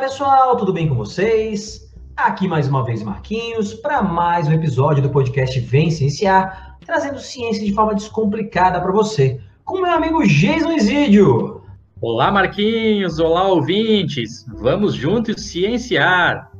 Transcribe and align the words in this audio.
Pessoal, 0.00 0.56
tudo 0.56 0.72
bem 0.72 0.88
com 0.88 0.94
vocês? 0.94 1.92
Aqui 2.16 2.48
mais 2.48 2.66
uma 2.66 2.82
vez 2.82 3.02
Marquinhos 3.02 3.74
para 3.74 4.02
mais 4.02 4.48
um 4.48 4.52
episódio 4.52 5.02
do 5.02 5.10
podcast 5.10 5.60
Vem 5.60 5.90
Cienciar, 5.90 6.78
trazendo 6.86 7.18
ciência 7.18 7.62
de 7.62 7.74
forma 7.74 7.94
descomplicada 7.94 8.80
para 8.80 8.90
você, 8.92 9.38
com 9.62 9.82
meu 9.82 9.92
amigo 9.92 10.26
Jason 10.26 10.72
Isidio. 10.72 11.62
Olá 12.00 12.32
Marquinhos, 12.32 13.18
olá 13.18 13.46
ouvintes, 13.48 14.46
vamos 14.48 14.94
juntos 14.94 15.42
cienciar. 15.50 16.50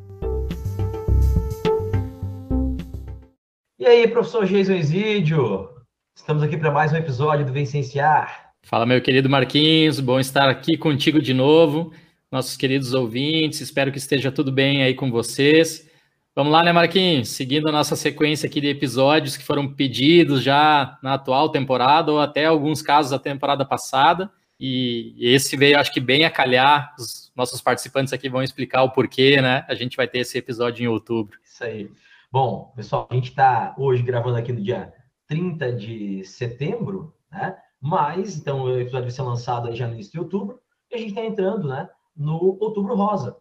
E 3.79 3.87
aí, 3.87 4.07
professor 4.07 4.45
Jason 4.45 4.75
Isidio? 4.75 5.67
Estamos 6.15 6.43
aqui 6.43 6.59
para 6.59 6.71
mais 6.71 6.93
um 6.93 6.97
episódio 6.97 7.47
do 7.47 7.55
Vem 7.55 7.65
Cienciar. 7.65 8.53
Fala, 8.63 8.85
meu 8.85 9.01
querido 9.01 9.31
Marquinhos, 9.31 9.99
bom 9.99 10.21
estar 10.21 10.51
aqui 10.51 10.77
contigo 10.77 11.23
de 11.23 11.33
novo 11.33 11.91
nossos 12.31 12.57
queridos 12.57 12.95
ouvintes. 12.95 13.61
Espero 13.61 13.91
que 13.91 13.99
esteja 13.99 14.31
tudo 14.31 14.53
bem 14.53 14.83
aí 14.83 14.95
com 14.95 15.11
vocês. 15.11 15.89
Vamos 16.35 16.53
lá, 16.53 16.63
né, 16.63 16.73
Marquinhos? 16.73 17.31
Seguindo 17.31 17.69
a 17.69 17.73
nossa 17.73 17.97
sequência 17.97 18.47
aqui 18.47 18.61
de 18.61 18.69
episódios 18.69 19.37
que 19.37 19.43
foram 19.43 19.75
pedidos 19.75 20.43
já 20.43 20.99
na 21.03 21.15
atual 21.15 21.49
temporada, 21.49 22.13
ou 22.13 22.21
até 22.21 22.47
alguns 22.47 22.81
casos 22.81 23.11
da 23.11 23.19
temporada 23.19 23.65
passada. 23.65 24.31
E 24.59 25.17
esse 25.19 25.57
veio, 25.57 25.79
acho 25.79 25.93
que, 25.93 26.01
bem 26.01 26.25
a 26.25 26.31
calhar. 26.31 26.95
Os 26.99 27.33
nossos 27.35 27.61
participantes 27.61 28.13
aqui 28.13 28.29
vão 28.29 28.43
explicar 28.43 28.83
o 28.83 28.91
porquê, 28.91 29.41
né? 29.41 29.65
A 29.67 29.75
gente 29.75 29.97
vai 29.97 30.07
ter 30.07 30.19
esse 30.19 30.39
episódio 30.39 30.85
em 30.85 30.87
outubro. 30.87 31.37
Isso 31.43 31.65
aí. 31.65 31.91
Bom, 32.31 32.73
pessoal, 32.77 33.09
a 33.11 33.15
gente 33.15 33.31
está 33.31 33.75
hoje 33.77 34.03
gravando 34.03 34.37
aqui 34.37 34.53
no 34.53 34.63
dia 34.63 34.93
30 35.27 35.73
de 35.73 36.25
setembro, 36.25 37.13
né? 37.31 37.57
Mas, 37.81 38.37
então, 38.37 38.63
o 38.63 38.79
episódio 38.79 39.07
vai 39.07 39.11
ser 39.11 39.23
lançado 39.23 39.69
aí 39.69 39.75
já 39.75 39.89
no 39.89 39.95
início 39.95 40.13
de 40.13 40.21
outubro. 40.21 40.61
E 40.91 40.95
a 40.95 40.99
gente 40.99 41.11
está 41.11 41.25
entrando, 41.25 41.67
né? 41.67 41.89
No 42.21 42.59
Outubro 42.61 42.95
Rosa. 42.95 43.39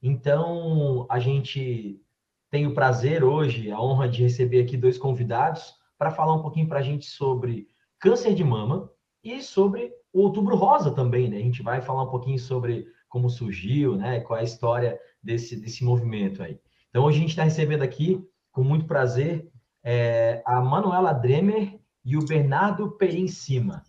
Então, 0.00 1.06
a 1.10 1.18
gente 1.18 2.00
tem 2.48 2.66
o 2.66 2.74
prazer 2.74 3.24
hoje, 3.24 3.70
a 3.72 3.80
honra 3.80 4.08
de 4.08 4.22
receber 4.22 4.62
aqui 4.62 4.76
dois 4.76 4.96
convidados 4.96 5.74
para 5.98 6.12
falar 6.12 6.34
um 6.34 6.42
pouquinho 6.42 6.68
para 6.68 6.78
a 6.78 6.82
gente 6.82 7.06
sobre 7.06 7.66
câncer 7.98 8.34
de 8.34 8.44
mama 8.44 8.88
e 9.24 9.42
sobre 9.42 9.92
o 10.12 10.20
Outubro 10.20 10.54
Rosa 10.54 10.92
também, 10.92 11.28
né? 11.28 11.38
A 11.38 11.42
gente 11.42 11.62
vai 11.62 11.80
falar 11.80 12.04
um 12.04 12.10
pouquinho 12.10 12.38
sobre 12.38 12.86
como 13.08 13.28
surgiu, 13.28 13.96
né? 13.96 14.20
Qual 14.20 14.38
é 14.38 14.42
a 14.42 14.44
história 14.44 15.00
desse, 15.22 15.56
desse 15.56 15.84
movimento 15.84 16.42
aí. 16.42 16.60
Então, 16.90 17.04
hoje 17.04 17.18
a 17.18 17.20
gente 17.20 17.30
está 17.30 17.42
recebendo 17.42 17.82
aqui, 17.82 18.24
com 18.52 18.62
muito 18.62 18.86
prazer, 18.86 19.50
é, 19.82 20.42
a 20.46 20.60
Manuela 20.60 21.12
Dremer 21.12 21.80
e 22.04 22.16
o 22.16 22.24
Bernardo 22.24 22.92
Perim 22.92 23.26
Cima. 23.26 23.82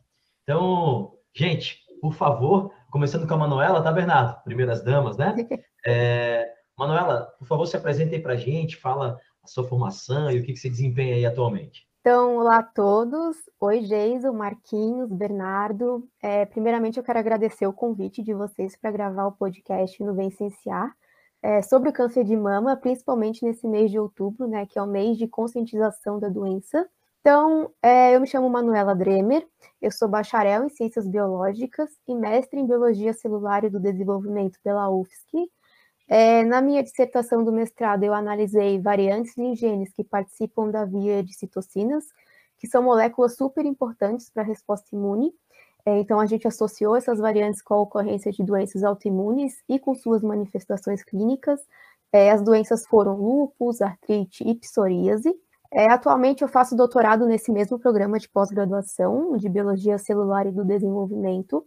Então, 0.43 1.13
gente, 1.35 1.82
por 2.03 2.13
favor, 2.13 2.73
Começando 2.91 3.25
com 3.25 3.33
a 3.33 3.37
Manuela, 3.37 3.81
tá, 3.81 3.91
Bernardo? 3.93 4.43
Primeiras 4.43 4.83
damas, 4.83 5.15
né? 5.17 5.33
É, 5.85 6.47
Manuela, 6.77 7.33
por 7.39 7.45
favor, 7.45 7.65
se 7.65 7.75
apresente 7.75 8.13
aí 8.13 8.21
para 8.21 8.33
a 8.33 8.37
gente, 8.37 8.77
fala 8.77 9.17
a 9.43 9.47
sua 9.47 9.63
formação 9.63 10.31
e 10.31 10.39
o 10.39 10.43
que, 10.45 10.53
que 10.53 10.59
você 10.59 10.69
desempenha 10.69 11.15
aí 11.15 11.25
atualmente. 11.25 11.87
Então, 12.01 12.37
olá 12.37 12.59
a 12.59 12.63
todos. 12.63 13.35
Oi, 13.59 13.81
Geiso, 13.81 14.31
Marquinhos, 14.31 15.11
Bernardo. 15.11 16.07
É, 16.21 16.45
primeiramente, 16.45 16.97
eu 16.97 17.03
quero 17.03 17.19
agradecer 17.19 17.65
o 17.67 17.73
convite 17.73 18.21
de 18.21 18.33
vocês 18.33 18.77
para 18.77 18.91
gravar 18.91 19.25
o 19.25 19.33
podcast 19.33 20.01
no 20.03 20.13
Vencenciar 20.13 20.93
é, 21.41 21.61
sobre 21.61 21.89
o 21.89 21.93
câncer 21.93 22.23
de 22.23 22.35
mama, 22.35 22.77
principalmente 22.77 23.43
nesse 23.43 23.67
mês 23.67 23.91
de 23.91 23.97
outubro, 23.97 24.47
né, 24.47 24.65
que 24.65 24.77
é 24.77 24.81
o 24.81 24.87
mês 24.87 25.17
de 25.17 25.27
conscientização 25.27 26.19
da 26.19 26.29
doença. 26.29 26.87
Então, 27.25 27.71
é, 27.81 28.13
eu 28.13 28.19
me 28.19 28.27
chamo 28.27 28.49
Manuela 28.49 28.93
Dremer, 28.93 29.47
eu 29.81 29.89
sou 29.89 30.09
bacharel 30.09 30.65
em 30.65 30.69
Ciências 30.69 31.07
Biológicas 31.07 31.89
e 32.05 32.13
mestre 32.13 32.59
em 32.59 32.67
Biologia 32.67 33.13
Celular 33.13 33.63
e 33.63 33.69
do 33.69 33.79
Desenvolvimento 33.79 34.59
pela 34.61 34.89
UFSC. 34.89 35.49
É, 36.09 36.43
na 36.43 36.61
minha 36.61 36.83
dissertação 36.83 37.41
do 37.41 37.53
mestrado, 37.53 38.03
eu 38.03 38.13
analisei 38.13 38.77
variantes 38.77 39.37
em 39.37 39.55
genes 39.55 39.93
que 39.93 40.03
participam 40.03 40.69
da 40.69 40.83
via 40.83 41.23
de 41.23 41.33
citocinas, 41.33 42.03
que 42.57 42.67
são 42.67 42.83
moléculas 42.83 43.37
super 43.37 43.65
importantes 43.65 44.29
para 44.29 44.43
a 44.43 44.45
resposta 44.45 44.93
imune. 44.93 45.33
É, 45.85 45.97
então, 45.99 46.19
a 46.19 46.25
gente 46.25 46.45
associou 46.45 46.93
essas 46.93 47.19
variantes 47.19 47.61
com 47.61 47.73
a 47.75 47.79
ocorrência 47.79 48.33
de 48.33 48.43
doenças 48.43 48.83
autoimunes 48.83 49.63
e 49.69 49.79
com 49.79 49.95
suas 49.95 50.21
manifestações 50.21 51.01
clínicas. 51.05 51.61
As 52.11 52.41
doenças 52.41 52.85
foram 52.85 53.15
lúpus, 53.15 53.81
artrite 53.81 54.43
e 54.45 54.55
psoríase. 54.55 55.33
É, 55.75 55.89
atualmente 55.89 56.43
eu 56.43 56.47
faço 56.47 56.75
doutorado 56.75 57.25
nesse 57.25 57.51
mesmo 57.51 57.79
programa 57.79 58.19
de 58.19 58.29
pós-graduação 58.29 59.35
de 59.37 59.49
Biologia 59.49 59.97
Celular 59.97 60.45
e 60.45 60.51
do 60.51 60.63
Desenvolvimento. 60.63 61.65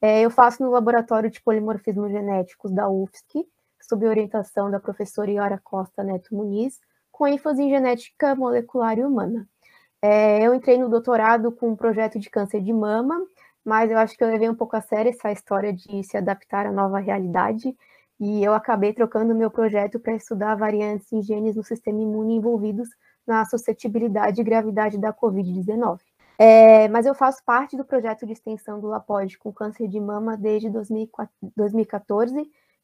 É, 0.00 0.22
eu 0.22 0.30
faço 0.30 0.62
no 0.62 0.70
Laboratório 0.70 1.30
de 1.30 1.38
Polimorfismo 1.42 2.08
Genéticos 2.08 2.72
da 2.72 2.88
UFSC, 2.88 3.46
sob 3.78 4.06
orientação 4.06 4.70
da 4.70 4.80
professora 4.80 5.30
Iora 5.30 5.60
Costa 5.62 6.02
Neto 6.02 6.34
Muniz, 6.34 6.80
com 7.10 7.26
ênfase 7.26 7.62
em 7.62 7.68
genética 7.68 8.34
molecular 8.34 8.98
e 8.98 9.04
humana. 9.04 9.46
É, 10.00 10.42
eu 10.42 10.54
entrei 10.54 10.78
no 10.78 10.88
doutorado 10.88 11.52
com 11.52 11.72
um 11.72 11.76
projeto 11.76 12.18
de 12.18 12.30
câncer 12.30 12.62
de 12.62 12.72
mama, 12.72 13.20
mas 13.62 13.90
eu 13.90 13.98
acho 13.98 14.16
que 14.16 14.24
eu 14.24 14.28
levei 14.28 14.48
um 14.48 14.54
pouco 14.54 14.76
a 14.76 14.80
sério 14.80 15.10
essa 15.10 15.30
história 15.30 15.74
de 15.74 16.02
se 16.04 16.16
adaptar 16.16 16.64
à 16.64 16.72
nova 16.72 16.98
realidade, 16.98 17.76
e 18.18 18.42
eu 18.42 18.54
acabei 18.54 18.94
trocando 18.94 19.34
meu 19.34 19.50
projeto 19.50 20.00
para 20.00 20.14
estudar 20.14 20.54
variantes 20.54 21.12
em 21.12 21.20
genes 21.22 21.54
no 21.54 21.62
sistema 21.62 22.00
imune 22.00 22.36
envolvidos 22.36 22.88
na 23.26 23.44
suscetibilidade 23.44 24.40
e 24.40 24.44
gravidade 24.44 24.98
da 24.98 25.12
Covid-19. 25.12 25.98
É, 26.38 26.88
mas 26.88 27.06
eu 27.06 27.14
faço 27.14 27.42
parte 27.44 27.76
do 27.76 27.84
projeto 27.84 28.26
de 28.26 28.32
extensão 28.32 28.80
do 28.80 28.88
LAPOD 28.88 29.38
com 29.38 29.52
câncer 29.52 29.86
de 29.86 30.00
mama 30.00 30.36
desde 30.36 30.70
2014, 30.70 32.34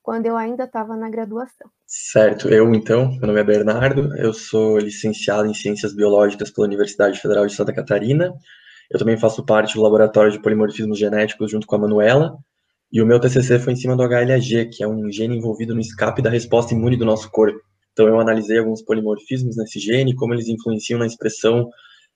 quando 0.03 0.27
eu 0.27 0.37
ainda 0.37 0.65
estava 0.65 0.97
na 0.97 1.11
graduação. 1.11 1.69
Certo, 1.87 2.49
eu 2.49 2.73
então, 2.75 3.11
meu 3.13 3.27
nome 3.27 3.41
é 3.41 3.45
Bernardo, 3.45 4.17
eu 4.17 4.33
sou 4.33 4.79
licenciado 4.79 5.49
em 5.49 5.55
Ciências 5.55 5.95
Biológicas 5.95 6.51
pela 6.51 6.67
Universidade 6.67 7.21
Federal 7.21 7.47
de 7.47 7.55
Santa 7.55 7.73
Catarina, 7.73 8.33
eu 8.91 8.99
também 8.99 9.19
faço 9.19 9.45
parte 9.45 9.75
do 9.75 9.83
Laboratório 9.83 10.33
de 10.33 10.41
Polimorfismos 10.41 10.99
Genéticos 10.99 11.51
junto 11.51 11.67
com 11.67 11.77
a 11.77 11.79
Manuela, 11.79 12.39
e 12.91 13.03
o 13.03 13.07
meu 13.07 13.21
TCC 13.21 13.59
foi 13.59 13.75
em 13.75 13.77
cima 13.77 13.95
do 13.95 14.03
HLA-G, 14.03 14.67
que 14.67 14.83
é 14.83 14.89
um 14.89 15.11
gene 15.13 15.37
envolvido 15.37 15.75
no 15.75 15.81
escape 15.81 16.23
da 16.23 16.31
resposta 16.31 16.73
imune 16.73 16.97
do 16.97 17.05
nosso 17.05 17.31
corpo. 17.31 17.61
Então, 17.99 18.07
eu 18.07 18.21
analisei 18.21 18.61
alguns 18.61 18.81
polimorfismos 18.81 19.57
nesse 19.57 19.81
gene, 19.81 20.15
como 20.15 20.33
eles 20.33 20.47
influenciam 20.47 21.01
na 21.01 21.07
expressão 21.07 21.69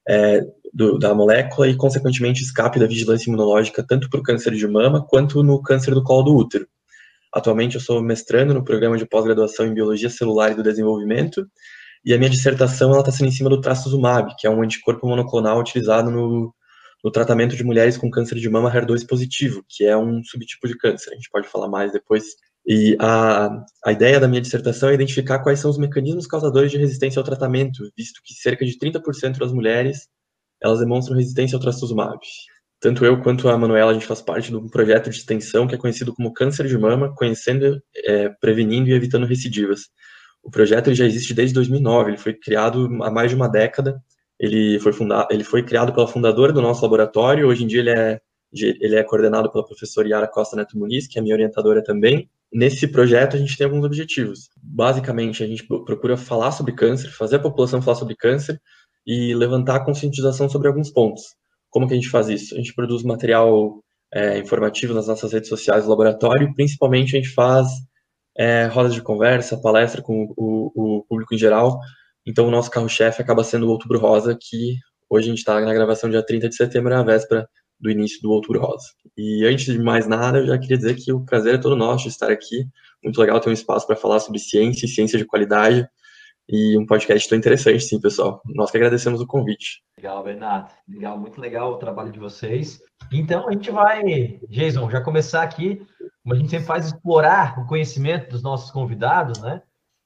é, 0.08 0.40
do, 0.72 0.96
da 0.96 1.12
molécula 1.12 1.66
e, 1.66 1.76
consequentemente, 1.76 2.40
escape 2.40 2.78
da 2.78 2.86
vigilância 2.86 3.28
imunológica 3.28 3.84
tanto 3.84 4.08
para 4.08 4.20
o 4.20 4.22
câncer 4.22 4.54
de 4.54 4.68
mama 4.68 5.04
quanto 5.04 5.42
no 5.42 5.60
câncer 5.60 5.92
do 5.92 6.04
colo 6.04 6.22
do 6.22 6.36
útero. 6.36 6.68
Atualmente, 7.34 7.74
eu 7.74 7.80
sou 7.80 8.00
mestrando 8.00 8.54
no 8.54 8.62
programa 8.62 8.96
de 8.96 9.04
pós-graduação 9.04 9.66
em 9.66 9.74
Biologia 9.74 10.08
Celular 10.08 10.52
e 10.52 10.54
do 10.54 10.62
Desenvolvimento, 10.62 11.44
e 12.04 12.14
a 12.14 12.18
minha 12.18 12.30
dissertação 12.30 12.96
está 12.96 13.10
sendo 13.10 13.26
em 13.26 13.32
cima 13.32 13.50
do 13.50 13.60
trastuzumab, 13.60 14.36
que 14.38 14.46
é 14.46 14.50
um 14.50 14.62
anticorpo 14.62 15.08
monoclonal 15.08 15.58
utilizado 15.58 16.12
no, 16.12 16.54
no 17.02 17.10
tratamento 17.10 17.56
de 17.56 17.64
mulheres 17.64 17.96
com 17.96 18.08
câncer 18.08 18.36
de 18.36 18.48
mama 18.48 18.72
HER2 18.72 19.04
positivo, 19.04 19.64
que 19.68 19.84
é 19.84 19.96
um 19.96 20.22
subtipo 20.22 20.68
de 20.68 20.78
câncer. 20.78 21.10
A 21.10 21.14
gente 21.16 21.28
pode 21.28 21.48
falar 21.48 21.68
mais 21.68 21.90
depois 21.90 22.22
e 22.66 22.96
a, 23.00 23.64
a 23.84 23.92
ideia 23.92 24.20
da 24.20 24.28
minha 24.28 24.40
dissertação 24.40 24.88
é 24.88 24.94
identificar 24.94 25.40
quais 25.40 25.58
são 25.58 25.70
os 25.70 25.78
mecanismos 25.78 26.26
causadores 26.26 26.70
de 26.70 26.78
resistência 26.78 27.18
ao 27.18 27.24
tratamento, 27.24 27.82
visto 27.96 28.20
que 28.24 28.34
cerca 28.34 28.64
de 28.64 28.78
30% 28.78 29.38
das 29.38 29.52
mulheres 29.52 30.08
elas 30.62 30.78
demonstram 30.78 31.16
resistência 31.16 31.56
ao 31.56 31.60
trastuzumab. 31.60 32.18
Tanto 32.80 33.04
eu 33.04 33.20
quanto 33.20 33.48
a 33.48 33.58
Manuela, 33.58 33.90
a 33.90 33.94
gente 33.94 34.06
faz 34.06 34.22
parte 34.22 34.50
de 34.50 34.56
um 34.56 34.68
projeto 34.68 35.10
de 35.10 35.16
extensão 35.16 35.66
que 35.66 35.74
é 35.74 35.78
conhecido 35.78 36.14
como 36.14 36.32
Câncer 36.32 36.66
de 36.66 36.78
Mama, 36.78 37.12
conhecendo, 37.14 37.80
é, 37.96 38.28
prevenindo 38.40 38.88
e 38.88 38.92
evitando 38.92 39.26
recidivas. 39.26 39.82
O 40.42 40.50
projeto 40.50 40.92
já 40.94 41.04
existe 41.04 41.34
desde 41.34 41.54
2009, 41.54 42.10
ele 42.10 42.18
foi 42.18 42.34
criado 42.34 42.88
há 43.02 43.10
mais 43.10 43.30
de 43.30 43.36
uma 43.36 43.48
década, 43.48 44.00
ele 44.38 44.80
foi, 44.80 44.92
fundado, 44.92 45.28
ele 45.30 45.44
foi 45.44 45.62
criado 45.62 45.92
pela 45.94 46.08
fundadora 46.08 46.52
do 46.52 46.60
nosso 46.60 46.82
laboratório, 46.82 47.46
hoje 47.46 47.62
em 47.62 47.66
dia 47.68 47.80
ele 47.80 47.90
é, 47.90 48.20
ele 48.52 48.96
é 48.96 49.02
coordenado 49.02 49.50
pela 49.50 49.64
professora 49.64 50.08
Yara 50.08 50.28
Costa 50.28 50.56
Neto 50.56 50.78
Muniz, 50.78 51.06
que 51.06 51.18
é 51.18 51.22
minha 51.22 51.34
orientadora 51.34 51.82
também, 51.82 52.28
Nesse 52.52 52.86
projeto, 52.86 53.34
a 53.34 53.38
gente 53.38 53.56
tem 53.56 53.64
alguns 53.64 53.82
objetivos. 53.82 54.50
Basicamente, 54.62 55.42
a 55.42 55.46
gente 55.46 55.66
procura 55.66 56.18
falar 56.18 56.52
sobre 56.52 56.74
câncer, 56.74 57.08
fazer 57.08 57.36
a 57.36 57.38
população 57.38 57.80
falar 57.80 57.96
sobre 57.96 58.14
câncer 58.14 58.60
e 59.06 59.34
levantar 59.34 59.76
a 59.76 59.84
conscientização 59.84 60.50
sobre 60.50 60.68
alguns 60.68 60.90
pontos. 60.90 61.34
Como 61.70 61.88
que 61.88 61.94
a 61.94 61.96
gente 61.96 62.10
faz 62.10 62.28
isso? 62.28 62.54
A 62.54 62.58
gente 62.58 62.74
produz 62.74 63.02
material 63.02 63.82
é, 64.12 64.38
informativo 64.38 64.92
nas 64.92 65.06
nossas 65.06 65.32
redes 65.32 65.48
sociais 65.48 65.84
do 65.84 65.90
laboratório, 65.90 66.52
principalmente 66.54 67.16
a 67.16 67.20
gente 67.20 67.32
faz 67.32 67.68
é, 68.36 68.66
rodas 68.66 68.92
de 68.92 69.00
conversa, 69.00 69.58
palestra 69.58 70.02
com 70.02 70.26
o, 70.36 70.98
o 70.98 71.04
público 71.08 71.34
em 71.34 71.38
geral. 71.38 71.78
Então, 72.26 72.46
o 72.46 72.50
nosso 72.50 72.70
carro-chefe 72.70 73.22
acaba 73.22 73.42
sendo 73.42 73.66
o 73.66 73.70
Outubro 73.70 73.98
Rosa, 73.98 74.36
que 74.38 74.76
hoje 75.08 75.26
a 75.26 75.30
gente 75.30 75.38
está 75.38 75.58
na 75.58 75.72
gravação 75.72 76.10
dia 76.10 76.24
30 76.24 76.50
de 76.50 76.54
setembro, 76.54 76.90
na 76.90 77.02
véspera 77.02 77.48
do 77.82 77.90
início 77.90 78.22
do 78.22 78.30
Outubro 78.30 78.60
Rosa. 78.60 78.86
E 79.16 79.44
antes 79.44 79.66
de 79.66 79.78
mais 79.78 80.06
nada, 80.06 80.38
eu 80.38 80.46
já 80.46 80.58
queria 80.58 80.78
dizer 80.78 80.94
que 80.94 81.12
o 81.12 81.24
prazer 81.24 81.56
é 81.56 81.58
todo 81.58 81.76
nosso 81.76 82.04
de 82.04 82.10
estar 82.10 82.30
aqui. 82.30 82.64
Muito 83.02 83.20
legal 83.20 83.40
ter 83.40 83.50
um 83.50 83.52
espaço 83.52 83.86
para 83.86 83.96
falar 83.96 84.20
sobre 84.20 84.38
ciência 84.38 84.86
e 84.86 84.88
ciência 84.88 85.18
de 85.18 85.24
qualidade. 85.24 85.86
E 86.48 86.76
um 86.78 86.86
podcast 86.86 87.28
tão 87.28 87.38
interessante, 87.38 87.80
sim, 87.80 88.00
pessoal. 88.00 88.40
Nós 88.46 88.70
que 88.70 88.76
agradecemos 88.76 89.20
o 89.20 89.26
convite. 89.26 89.82
Legal, 89.96 90.22
Bernardo. 90.22 90.70
Legal, 90.88 91.18
muito 91.18 91.40
legal 91.40 91.72
o 91.72 91.78
trabalho 91.78 92.12
de 92.12 92.18
vocês. 92.18 92.80
Então, 93.12 93.48
a 93.48 93.52
gente 93.52 93.70
vai, 93.70 94.40
Jason, 94.48 94.90
já 94.90 95.00
começar 95.00 95.42
aqui 95.42 95.80
como 96.22 96.34
a 96.34 96.38
gente 96.38 96.50
sempre 96.50 96.66
faz, 96.66 96.86
explorar 96.86 97.58
o 97.58 97.66
conhecimento 97.66 98.30
dos 98.30 98.42
nossos 98.42 98.70
convidados, 98.70 99.40
né? 99.40 99.62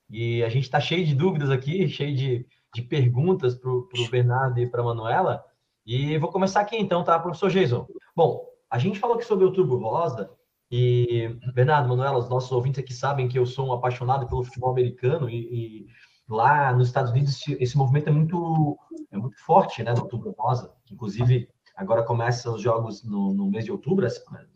E 0.09 0.43
a 0.43 0.49
gente 0.49 0.65
está 0.65 0.81
cheio 0.81 1.05
de 1.05 1.15
dúvidas 1.15 1.51
aqui, 1.51 1.89
cheio 1.89 2.17
de, 2.17 2.47
de 2.75 2.83
perguntas 2.83 3.55
para 3.55 3.71
o 3.71 3.89
Bernardo 4.11 4.59
e 4.59 4.67
para 4.67 4.81
a 4.81 4.85
Manuela. 4.85 5.45
E 5.87 6.19
vou 6.19 6.33
começar 6.33 6.61
aqui 6.61 6.77
então, 6.77 7.05
tá, 7.05 7.19
professor 7.19 7.49
Jason? 7.49 7.87
Bom, 8.15 8.45
a 8.69 8.77
gente 8.79 8.99
falou 8.99 9.17
aqui 9.17 9.25
sobre 9.25 9.45
o 9.45 9.49
Outubro 9.49 9.79
Rosa, 9.79 10.29
e 10.71 11.29
Bernardo, 11.55 11.89
Manuela, 11.89 12.19
os 12.19 12.29
nossos 12.29 12.51
ouvintes 12.51 12.81
aqui 12.81 12.93
sabem 12.93 13.29
que 13.29 13.39
eu 13.39 13.47
sou 13.47 13.69
um 13.69 13.73
apaixonado 13.73 14.27
pelo 14.27 14.43
futebol 14.43 14.71
americano 14.71 15.31
e, 15.31 15.37
e 15.37 15.87
lá 16.29 16.73
nos 16.73 16.89
Estados 16.89 17.13
Unidos 17.13 17.37
esse, 17.37 17.57
esse, 17.63 17.79
movimento 17.79 18.09
é 18.09 18.13
muito, 18.13 18.77
é 19.13 19.17
muito 19.17 19.39
forte, 19.45 19.85
né, 19.85 19.95
do 19.95 20.03
Outubro 20.03 20.35
Rosa. 20.37 20.75
Inclusive, 20.91 21.49
agora 21.77 22.03
começam 22.03 22.55
os 22.55 22.63
jogos 22.63 23.05
no, 23.05 23.33
no 23.33 23.49
mês 23.49 23.65
de 23.65 23.71
outubro, 23.71 24.05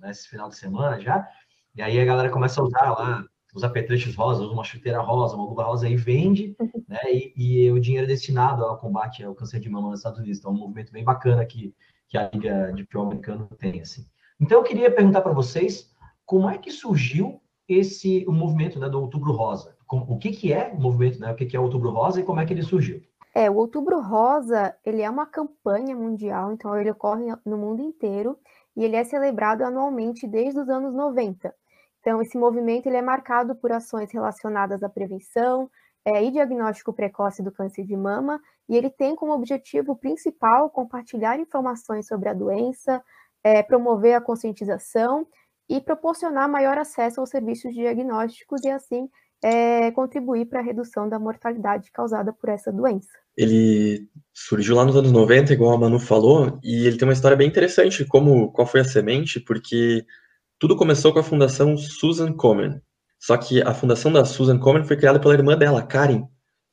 nesse 0.01 0.29
final 0.29 0.49
de 0.49 0.57
semana 0.57 0.99
já, 0.99 1.29
e 1.77 1.83
aí 1.83 2.01
a 2.01 2.05
galera 2.05 2.31
começa 2.31 2.61
a 2.61 2.65
usar 2.65 2.91
lá 2.91 3.25
os 3.55 3.65
apetrechos 3.65 4.15
rosas, 4.15 4.47
uma 4.49 4.65
chuteira 4.65 5.01
rosa, 5.01 5.37
uma 5.37 5.47
luva 5.47 5.65
rosa, 5.65 5.89
e 5.89 5.97
vende, 5.97 6.57
né? 6.89 7.01
E, 7.09 7.33
e, 7.37 7.71
o 7.71 7.81
dinheiro 7.81 8.07
é 8.07 8.09
destinado 8.09 8.65
ao 8.65 8.79
combate 8.79 9.25
ao 9.25 9.35
câncer 9.35 9.61
de 9.61 9.69
mama 9.69 9.91
nos 9.91 10.01
Estados 10.01 10.19
Unidos. 10.19 10.39
Então, 10.39 10.53
é 10.53 10.55
um 10.55 10.59
movimento 10.59 10.93
bem 10.93 11.05
bacana 11.05 11.45
que, 11.45 11.75
que 12.09 12.17
a 12.17 12.31
Liga 12.33 12.73
de 12.73 12.83
Futebol 12.85 13.07
Americano 13.07 13.49
tem, 13.59 13.81
assim. 13.81 14.07
Então, 14.41 14.59
eu 14.59 14.65
queria 14.65 14.91
perguntar 14.91 15.21
para 15.21 15.33
vocês 15.33 15.91
como 16.25 16.49
é 16.49 16.57
que 16.59 16.71
surgiu 16.71 17.41
esse 17.69 18.25
o 18.27 18.33
movimento 18.33 18.79
né, 18.79 18.89
do 18.89 19.01
Outubro 19.01 19.33
Rosa? 19.33 19.77
O 19.91 20.17
que, 20.17 20.31
que 20.31 20.53
é 20.53 20.73
o 20.73 20.81
movimento, 20.81 21.19
né? 21.19 21.33
O 21.33 21.35
que, 21.35 21.47
que 21.47 21.57
é 21.57 21.61
o 21.61 21.65
Outubro 21.65 21.91
Rosa 21.91 22.21
e 22.21 22.23
como 22.23 22.41
é 22.41 22.47
que 22.47 22.53
ele 22.53 22.63
surgiu? 22.63 23.03
É, 23.35 23.51
o 23.51 23.57
Outubro 23.57 24.01
Rosa, 24.01 24.75
ele 24.85 25.03
é 25.03 25.11
uma 25.11 25.27
campanha 25.27 25.95
mundial, 25.95 26.53
então 26.53 26.77
ele 26.77 26.91
ocorre 26.91 27.25
no 27.45 27.57
mundo 27.57 27.83
inteiro 27.83 28.37
e 28.77 28.85
ele 28.85 28.97
é 28.97 29.05
celebrado 29.05 29.63
anualmente 29.63 30.27
desde 30.27 30.61
os 30.61 30.69
anos 30.69 30.95
90. 30.95 31.55
Então, 32.01 32.21
esse 32.21 32.37
movimento 32.37 32.87
ele 32.87 32.97
é 32.97 33.03
marcado 33.03 33.55
por 33.55 33.71
ações 33.73 34.11
relacionadas 34.11 34.83
à 34.83 34.89
prevenção 34.89 35.71
é, 36.05 36.25
e 36.25 36.31
diagnóstico 36.31 36.93
precoce 36.93 37.43
do 37.43 37.53
câncer 37.53 37.85
de 37.85 37.97
mama, 37.97 38.41
e 38.69 38.77
ele 38.77 38.91
tem 38.91 39.15
como 39.15 39.33
objetivo 39.33 39.95
principal 39.97 40.71
compartilhar 40.71 41.39
informações 41.39 42.07
sobre 42.07 42.29
a 42.29 42.35
doença, 42.35 43.03
é, 43.45 43.63
promover 43.63 44.15
a 44.15 44.21
conscientização 44.21 45.27
e 45.69 45.81
proporcionar 45.81 46.49
maior 46.49 46.79
acesso 46.79 47.21
aos 47.21 47.31
serviços 47.31 47.73
diagnósticos 47.75 48.65
e, 48.65 48.71
assim, 48.71 49.09
é, 49.43 49.91
contribuir 49.93 50.47
para 50.47 50.61
a 50.61 50.63
redução 50.63 51.09
da 51.09 51.19
mortalidade 51.19 51.91
causada 51.93 52.33
por 52.33 52.49
essa 52.49 52.73
doença. 52.73 53.11
Ele 53.37 54.09
surgiu 54.35 54.77
lá 54.77 54.85
nos 54.85 54.97
anos 54.97 55.13
90, 55.13 55.53
igual 55.53 55.73
a 55.73 55.79
Manu 55.79 55.99
falou, 55.99 56.59
e 56.63 56.87
ele 56.87 56.99
tem 56.99 57.07
uma 57.07 57.15
história 57.15 57.37
bem 57.37 57.49
interessante, 57.49 58.05
como 58.05 58.53
qual 58.53 58.67
foi 58.67 58.81
a 58.81 58.85
semente, 58.85 59.41
porque 59.41 60.05
tudo 60.61 60.77
começou 60.77 61.11
com 61.11 61.19
a 61.19 61.25
fundação 61.25 61.75
Susan 61.79 62.35
Komen. 62.35 62.83
Só 63.19 63.37
que 63.39 63.63
a 63.63 63.73
fundação 63.73 64.13
da 64.13 64.27
Susan 64.27 64.59
Komen 64.59 64.85
foi 64.85 64.97
criada 64.97 65.19
pela 65.19 65.33
irmã 65.33 65.57
dela, 65.57 65.83
Karen. 65.83 66.23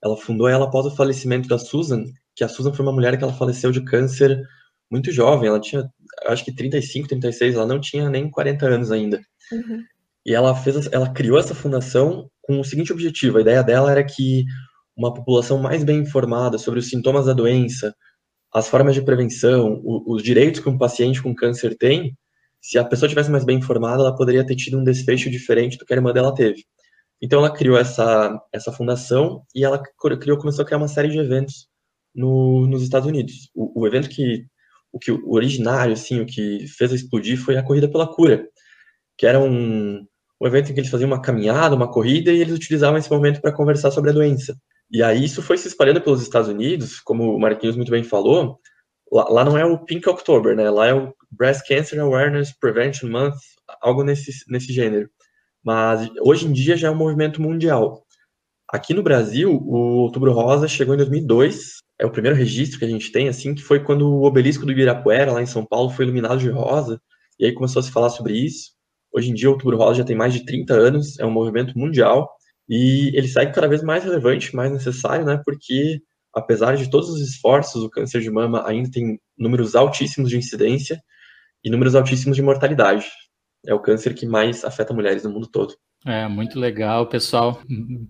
Ela 0.04 0.18
fundou 0.18 0.48
ela 0.48 0.66
após 0.66 0.86
o 0.86 0.96
falecimento 0.96 1.48
da 1.48 1.58
Susan, 1.58 2.04
que 2.36 2.44
a 2.44 2.50
Susan 2.50 2.74
foi 2.74 2.86
uma 2.86 2.92
mulher 2.92 3.18
que 3.18 3.24
ela 3.24 3.34
faleceu 3.34 3.72
de 3.72 3.82
câncer 3.82 4.38
muito 4.92 5.10
jovem. 5.10 5.48
Ela 5.48 5.60
tinha, 5.62 5.90
acho 6.28 6.44
que 6.44 6.54
35, 6.54 7.08
36, 7.08 7.56
ela 7.56 7.66
não 7.66 7.80
tinha 7.80 8.10
nem 8.10 8.30
40 8.30 8.68
anos 8.68 8.92
ainda. 8.92 9.22
Uhum. 9.54 9.82
E 10.26 10.36
ela 10.36 10.54
fez, 10.54 10.92
ela 10.92 11.10
criou 11.10 11.40
essa 11.40 11.56
fundação 11.56 12.30
com 12.42 12.60
o 12.60 12.66
seguinte 12.66 12.92
objetivo: 12.92 13.38
a 13.38 13.42
ideia 13.42 13.64
dela 13.64 13.90
era 13.90 14.04
que 14.04 14.44
uma 14.98 15.14
população 15.14 15.60
mais 15.60 15.86
bem 15.86 16.00
informada 16.00 16.58
sobre 16.58 16.82
os 16.82 16.90
sintomas 16.90 17.26
da 17.26 17.34
doença, 17.34 17.96
as 18.54 18.68
formas 18.68 18.96
de 18.96 19.02
prevenção, 19.02 19.82
os 19.86 20.22
direitos 20.22 20.60
que 20.60 20.68
um 20.68 20.78
paciente 20.78 21.24
com 21.24 21.34
câncer 21.34 21.78
tem, 21.78 22.18
se 22.68 22.78
a 22.78 22.84
pessoa 22.84 23.08
tivesse 23.08 23.32
mais 23.32 23.46
bem 23.46 23.60
informada, 23.60 24.02
ela 24.02 24.14
poderia 24.14 24.46
ter 24.46 24.54
tido 24.58 24.78
um 24.78 24.84
desfecho 24.84 25.30
diferente 25.30 25.78
do 25.78 25.86
que 25.86 25.94
a 25.94 25.96
irmã 25.96 26.12
dela 26.12 26.36
teve. 26.36 26.66
Então 27.22 27.40
ela 27.40 27.50
criou 27.50 27.78
essa, 27.78 28.38
essa 28.52 28.74
fundação 28.74 29.42
e 29.56 29.64
ela 29.64 29.82
criou, 30.20 30.38
começou 30.38 30.64
a 30.64 30.66
criar 30.66 30.78
uma 30.78 30.90
série 30.90 31.08
de 31.08 31.18
eventos 31.18 31.70
no, 32.14 32.68
nos 32.68 32.84
Estados 32.84 33.08
Unidos. 33.08 33.50
O, 33.56 33.84
o, 33.84 33.88
evento 33.88 34.10
que 34.10 34.46
o 34.92 35.00
que 35.00 35.14
o 35.14 35.32
originário, 35.32 35.94
assim, 35.94 36.20
o 36.20 36.26
que 36.26 36.68
fez 36.68 36.92
explodir 36.92 37.38
foi 37.38 37.56
a 37.56 37.64
corrida 37.64 37.88
pela 37.88 38.06
cura, 38.06 38.46
que 39.18 39.26
era 39.26 39.40
um, 39.40 40.06
um 40.42 40.46
evento 40.46 40.70
em 40.70 40.74
que 40.74 40.82
eles 40.82 40.92
faziam 40.92 41.08
uma 41.08 41.22
caminhada, 41.22 41.74
uma 41.74 41.90
corrida 41.90 42.34
e 42.34 42.42
eles 42.42 42.54
utilizavam 42.54 42.98
esse 42.98 43.10
momento 43.10 43.40
para 43.40 43.54
conversar 43.54 43.92
sobre 43.92 44.10
a 44.10 44.14
doença. 44.14 44.54
E 44.92 45.02
aí 45.02 45.24
isso 45.24 45.42
foi 45.42 45.58
se 45.58 45.70
espalhando 45.70 46.02
pelos 46.02 46.22
Estados 46.22 46.50
Unidos, 46.50 47.00
como 47.00 47.34
o 47.34 47.40
Marquinhos 47.40 47.78
muito 47.78 47.92
bem 47.92 48.04
falou. 48.04 48.60
Lá, 49.12 49.28
lá 49.30 49.46
não 49.46 49.58
é 49.58 49.66
o 49.66 49.78
Pink 49.86 50.08
October, 50.10 50.56
né? 50.56 50.70
Lá 50.70 50.88
é 50.88 50.94
o 50.94 51.14
Breast 51.32 51.68
Cancer 51.68 52.00
Awareness 52.00 52.52
Prevention 52.60 53.10
Month, 53.10 53.36
algo 53.82 54.04
nesse, 54.04 54.32
nesse 54.50 54.74
gênero. 54.74 55.10
Mas 55.64 56.10
hoje 56.22 56.48
em 56.48 56.54
dia 56.54 56.78
já 56.78 56.88
é 56.88 56.92
um 56.92 56.96
movimento 56.96 57.42
mundial. 57.42 58.06
Aqui 58.70 58.94
no 58.94 59.04
Brasil, 59.04 59.52
o 59.52 60.02
Outubro 60.02 60.32
Rosa 60.34 60.68
chegou 60.68 60.94
em 60.94 60.98
2002. 60.98 61.78
É 62.00 62.06
o 62.06 62.12
primeiro 62.12 62.38
registro 62.38 62.80
que 62.80 62.86
a 62.86 62.90
gente 62.90 63.12
tem, 63.12 63.30
assim, 63.30 63.56
que 63.56 63.64
foi 63.64 63.84
quando 63.84 64.08
o 64.08 64.24
obelisco 64.24 64.66
do 64.66 64.72
Ibirapuera, 64.72 65.32
lá 65.32 65.42
em 65.42 65.46
São 65.46 65.66
Paulo, 65.66 65.90
foi 65.90 66.06
iluminado 66.06 66.40
de 66.40 66.50
rosa. 66.50 67.02
E 67.40 67.46
aí 67.46 67.54
começou 67.54 67.80
a 67.80 67.84
se 67.84 67.92
falar 67.92 68.10
sobre 68.10 68.34
isso. 68.34 68.72
Hoje 69.12 69.32
em 69.32 69.34
dia, 69.34 69.50
o 69.50 69.54
Outubro 69.54 69.78
Rosa 69.78 70.00
já 70.00 70.04
tem 70.04 70.16
mais 70.16 70.34
de 70.34 70.46
30 70.46 70.74
anos, 70.74 71.18
é 71.18 71.26
um 71.26 71.32
movimento 71.32 71.78
mundial. 71.78 72.30
E 72.70 73.12
ele 73.18 73.28
segue 73.28 73.54
cada 73.54 73.68
vez 73.68 73.82
mais 73.82 74.04
relevante, 74.04 74.56
mais 74.56 74.72
necessário, 74.72 75.26
né? 75.26 75.42
Porque, 75.46 76.02
apesar 76.38 76.78
de 76.78 76.90
todos 76.90 77.10
os 77.10 77.20
esforços, 77.20 77.84
o 77.84 77.90
câncer 77.90 78.22
de 78.22 78.30
mama 78.30 78.64
ainda 78.68 78.92
tem 78.92 79.20
números 79.36 79.76
altíssimos 79.76 80.30
de 80.30 80.38
incidência 80.38 81.02
e 81.64 81.70
números 81.70 81.96
altíssimos 81.96 82.36
de 82.36 82.44
mortalidade. 82.44 83.06
É 83.66 83.74
o 83.74 83.80
câncer 83.80 84.14
que 84.14 84.26
mais 84.26 84.64
afeta 84.64 84.94
mulheres 84.94 85.24
no 85.24 85.32
mundo 85.32 85.48
todo. 85.48 85.74
É, 86.06 86.28
muito 86.28 86.60
legal, 86.60 87.08
pessoal. 87.08 87.60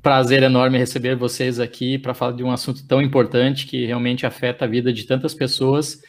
Prazer 0.01 0.44
enorme 0.44 0.77
receber 0.77 1.15
vocês 1.15 1.57
aqui 1.57 1.97
para 1.97 2.13
falar 2.13 2.33
de 2.33 2.44
um 2.44 2.51
assunto 2.51 2.85
tão 2.85 3.01
importante 3.01 3.65
que 3.65 3.85
realmente 3.85 4.25
afeta 4.25 4.65
a 4.65 4.68
vida 4.68 4.91
de 4.91 5.06
tantas 5.06 5.33
pessoas. 5.33 6.01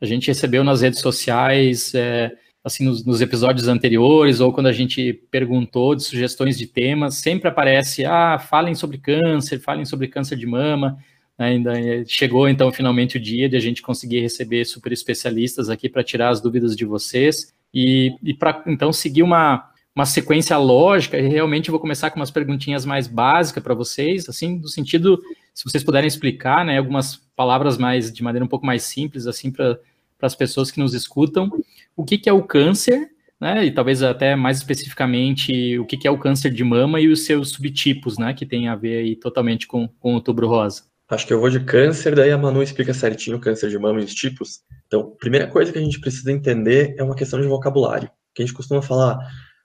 A 0.00 0.06
gente 0.06 0.28
recebeu 0.28 0.62
nas 0.62 0.80
redes 0.80 1.00
sociais, 1.00 1.92
é, 1.92 2.30
assim, 2.62 2.84
nos, 2.84 3.04
nos, 3.04 3.20
episódios 3.20 3.66
anteriores, 3.66 4.38
ou 4.40 4.52
quando 4.52 4.68
a 4.68 4.72
gente 4.72 5.12
perguntou 5.28 5.96
de 5.96 6.04
sugestões 6.04 6.56
de 6.56 6.68
temas, 6.68 7.16
sempre 7.16 7.48
aparece, 7.48 8.04
ah, 8.04 8.38
falem 8.38 8.76
sobre 8.76 8.98
câncer, 8.98 9.58
falem 9.58 9.84
sobre 9.84 10.06
câncer 10.06 10.36
de 10.36 10.46
mama. 10.46 10.96
Ainda 11.36 11.72
chegou 12.06 12.48
então 12.48 12.70
finalmente 12.70 13.16
o 13.16 13.20
dia 13.20 13.48
de 13.48 13.56
a 13.56 13.60
gente 13.60 13.82
conseguir 13.82 14.20
receber 14.20 14.64
super 14.64 14.92
especialistas 14.92 15.68
aqui 15.68 15.88
para 15.88 16.04
tirar 16.04 16.28
as 16.28 16.40
dúvidas 16.40 16.76
de 16.76 16.84
vocês 16.84 17.52
e, 17.72 18.14
e 18.22 18.32
para 18.32 18.62
então 18.66 18.92
seguir 18.92 19.24
uma, 19.24 19.68
uma 19.94 20.06
sequência 20.06 20.56
lógica. 20.56 21.18
E 21.18 21.26
realmente 21.26 21.70
vou 21.70 21.80
começar 21.80 22.10
com 22.10 22.20
umas 22.20 22.30
perguntinhas 22.30 22.86
mais 22.86 23.08
básicas 23.08 23.62
para 23.62 23.74
vocês, 23.74 24.28
assim, 24.28 24.58
no 24.58 24.68
sentido, 24.68 25.20
se 25.52 25.64
vocês 25.64 25.82
puderem 25.82 26.06
explicar, 26.06 26.64
né, 26.64 26.78
algumas 26.78 27.16
palavras 27.34 27.76
mais 27.76 28.12
de 28.12 28.22
maneira 28.22 28.44
um 28.44 28.48
pouco 28.48 28.64
mais 28.64 28.84
simples, 28.84 29.26
assim, 29.26 29.50
para 29.50 29.78
as 30.22 30.36
pessoas 30.36 30.70
que 30.70 30.78
nos 30.78 30.94
escutam, 30.94 31.50
o 31.96 32.04
que, 32.04 32.16
que 32.16 32.28
é 32.28 32.32
o 32.32 32.44
câncer, 32.44 33.10
né, 33.40 33.64
e 33.64 33.72
talvez 33.72 34.04
até 34.04 34.36
mais 34.36 34.58
especificamente 34.58 35.78
o 35.80 35.84
que, 35.84 35.96
que 35.96 36.06
é 36.06 36.10
o 36.10 36.18
câncer 36.18 36.50
de 36.52 36.62
mama 36.62 37.00
e 37.00 37.08
os 37.08 37.24
seus 37.24 37.50
subtipos, 37.50 38.18
né, 38.18 38.32
que 38.34 38.46
tem 38.46 38.68
a 38.68 38.76
ver 38.76 38.98
aí 38.98 39.16
totalmente 39.16 39.66
com, 39.66 39.88
com 39.98 40.12
o 40.12 40.14
outubro 40.14 40.46
rosa. 40.46 40.93
Acho 41.08 41.26
que 41.26 41.32
eu 41.34 41.40
vou 41.40 41.50
de 41.50 41.60
câncer, 41.60 42.14
daí 42.14 42.30
a 42.30 42.38
Manu 42.38 42.62
explica 42.62 42.94
certinho 42.94 43.36
o 43.36 43.40
câncer 43.40 43.68
de 43.68 43.78
mama 43.78 44.00
e 44.00 44.04
os 44.04 44.14
tipos. 44.14 44.60
Então, 44.86 45.14
primeira 45.16 45.46
coisa 45.46 45.70
que 45.70 45.78
a 45.78 45.82
gente 45.82 46.00
precisa 46.00 46.32
entender 46.32 46.94
é 46.98 47.02
uma 47.02 47.14
questão 47.14 47.40
de 47.40 47.46
vocabulário. 47.46 48.10
Que 48.34 48.42
a 48.42 48.46
gente 48.46 48.54
costuma 48.54 48.80
falar, 48.80 49.18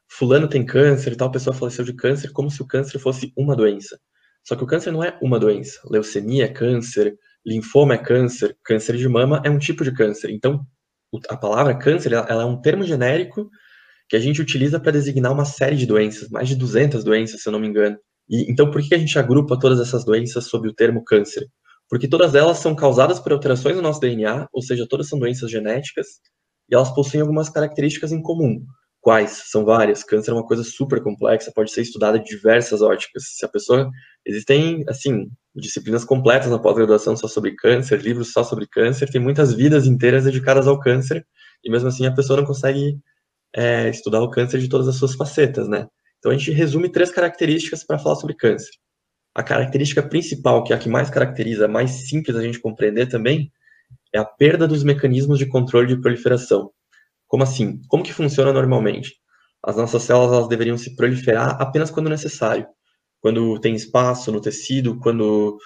fulano 0.08 0.50
tem 0.50 0.66
câncer 0.66 1.14
e 1.14 1.16
tal 1.16 1.32
pessoa 1.32 1.56
faleceu 1.56 1.86
de 1.86 1.94
câncer, 1.94 2.32
como 2.32 2.52
se 2.52 2.62
o 2.62 2.68
câncer 2.68 3.00
fosse 3.00 3.32
uma 3.38 3.56
doença. 3.56 3.98
Só 4.44 4.56
que 4.56 4.64
o 4.64 4.68
câncer 4.68 4.92
não 4.92 5.04
é 5.04 5.18
uma 5.22 5.40
doença. 5.40 5.80
Leucemia 5.86 6.46
é 6.46 6.48
câncer, 6.50 7.16
linfoma 7.46 7.94
é 7.94 7.98
câncer, 7.98 8.58
câncer 8.64 8.98
de 8.98 9.08
mama 9.08 9.42
é 9.46 9.50
um 9.50 9.58
tipo 9.58 9.84
de 9.84 9.94
câncer. 9.94 10.30
Então, 10.32 10.66
a 11.30 11.38
palavra 11.38 11.74
câncer, 11.78 12.12
ela 12.12 12.44
é 12.44 12.46
um 12.46 12.60
termo 12.60 12.84
genérico 12.84 13.50
que 14.10 14.16
a 14.16 14.20
gente 14.20 14.42
utiliza 14.42 14.80
para 14.80 14.92
designar 14.92 15.32
uma 15.32 15.46
série 15.46 15.76
de 15.76 15.86
doenças, 15.86 16.30
mais 16.30 16.50
de 16.50 16.56
200 16.56 17.04
doenças, 17.04 17.42
se 17.42 17.48
eu 17.48 17.54
não 17.54 17.60
me 17.60 17.68
engano. 17.68 17.98
E, 18.30 18.52
então, 18.52 18.70
por 18.70 18.82
que 18.82 18.94
a 18.96 18.98
gente 18.98 19.18
agrupa 19.18 19.58
todas 19.60 19.80
essas 19.80 20.06
doenças 20.06 20.46
sob 20.46 20.68
o 20.68 20.74
termo 20.74 21.04
câncer? 21.04 21.48
Porque 21.90 22.08
todas 22.08 22.36
elas 22.36 22.60
são 22.60 22.76
causadas 22.76 23.20
por 23.20 23.32
alterações 23.34 23.76
no 23.76 23.82
nosso 23.82 24.00
DNA, 24.00 24.48
ou 24.54 24.62
seja, 24.62 24.88
todas 24.88 25.10
são 25.10 25.18
doenças 25.18 25.50
genéticas, 25.50 26.08
e 26.70 26.76
elas 26.76 26.94
possuem 26.94 27.22
algumas 27.22 27.50
características 27.50 28.12
em 28.12 28.22
comum. 28.22 28.64
Quais? 29.02 29.44
São 29.50 29.66
várias. 29.66 30.04
Câncer 30.04 30.32
é 30.32 30.34
uma 30.34 30.46
coisa 30.46 30.64
super 30.64 31.02
complexa, 31.02 31.52
pode 31.56 31.72
ser 31.72 31.82
estudada 31.82 32.20
de 32.20 32.26
diversas 32.26 32.82
óticas. 32.82 33.24
Se 33.38 33.46
a 33.46 33.50
pessoa. 33.50 33.90
Existem, 34.26 34.84
assim, 34.88 35.30
disciplinas 35.56 36.04
completas 36.04 36.52
na 36.52 36.60
pós-graduação 36.60 37.16
só 37.16 37.28
sobre 37.28 37.56
câncer, 37.56 38.02
livros 38.02 38.32
só 38.32 38.44
sobre 38.44 38.68
câncer, 38.68 39.10
tem 39.10 39.22
muitas 39.22 39.54
vidas 39.54 39.88
inteiras 39.88 40.26
dedicadas 40.26 40.68
ao 40.68 40.80
câncer, 40.80 41.26
e 41.64 41.72
mesmo 41.72 41.88
assim 41.90 42.06
a 42.06 42.14
pessoa 42.14 42.38
não 42.38 42.46
consegue 42.46 43.00
é, 43.56 43.90
estudar 43.90 44.22
o 44.22 44.30
câncer 44.30 44.60
de 44.60 44.70
todas 44.70 44.88
as 44.88 44.96
suas 44.96 45.16
facetas, 45.16 45.68
né? 45.68 45.88
Então 46.20 46.32
a 46.32 46.38
gente 46.38 46.52
resume 46.52 46.92
três 46.92 47.12
características 47.12 47.84
para 47.84 47.98
falar 47.98 48.16
sobre 48.16 48.36
câncer. 48.36 48.72
A 49.34 49.42
característica 49.42 50.04
principal, 50.04 50.64
que 50.64 50.74
é 50.74 50.76
a 50.76 50.80
que 50.80 50.90
mais 50.90 51.10
caracteriza, 51.10 51.68
mais 51.68 52.10
simples 52.10 52.36
a 52.36 52.44
gente 52.44 52.60
compreender 52.60 53.08
também, 53.08 53.52
é 54.14 54.20
a 54.20 54.26
perda 54.26 54.68
dos 54.68 54.84
mecanismos 54.84 55.40
de 55.40 55.46
controle 55.46 55.88
de 55.88 56.02
proliferação. 56.02 56.72
Como 57.28 57.44
assim? 57.44 57.80
Como 57.88 58.04
que 58.04 58.14
funciona 58.14 58.52
normalmente? 58.52 59.20
as 59.64 59.76
nossas 59.76 60.04
células 60.04 60.32
elas 60.34 60.48
deveriam 60.48 60.78
se 60.78 60.96
proliferar 60.96 61.62
apenas 61.62 61.92
quando 61.92 62.10
necessário. 62.10 62.68
Quando 63.22 63.60
tem 63.60 63.76
espaço 63.76 64.32
no 64.32 64.40
tecido, 64.40 64.98
quando 65.00 65.58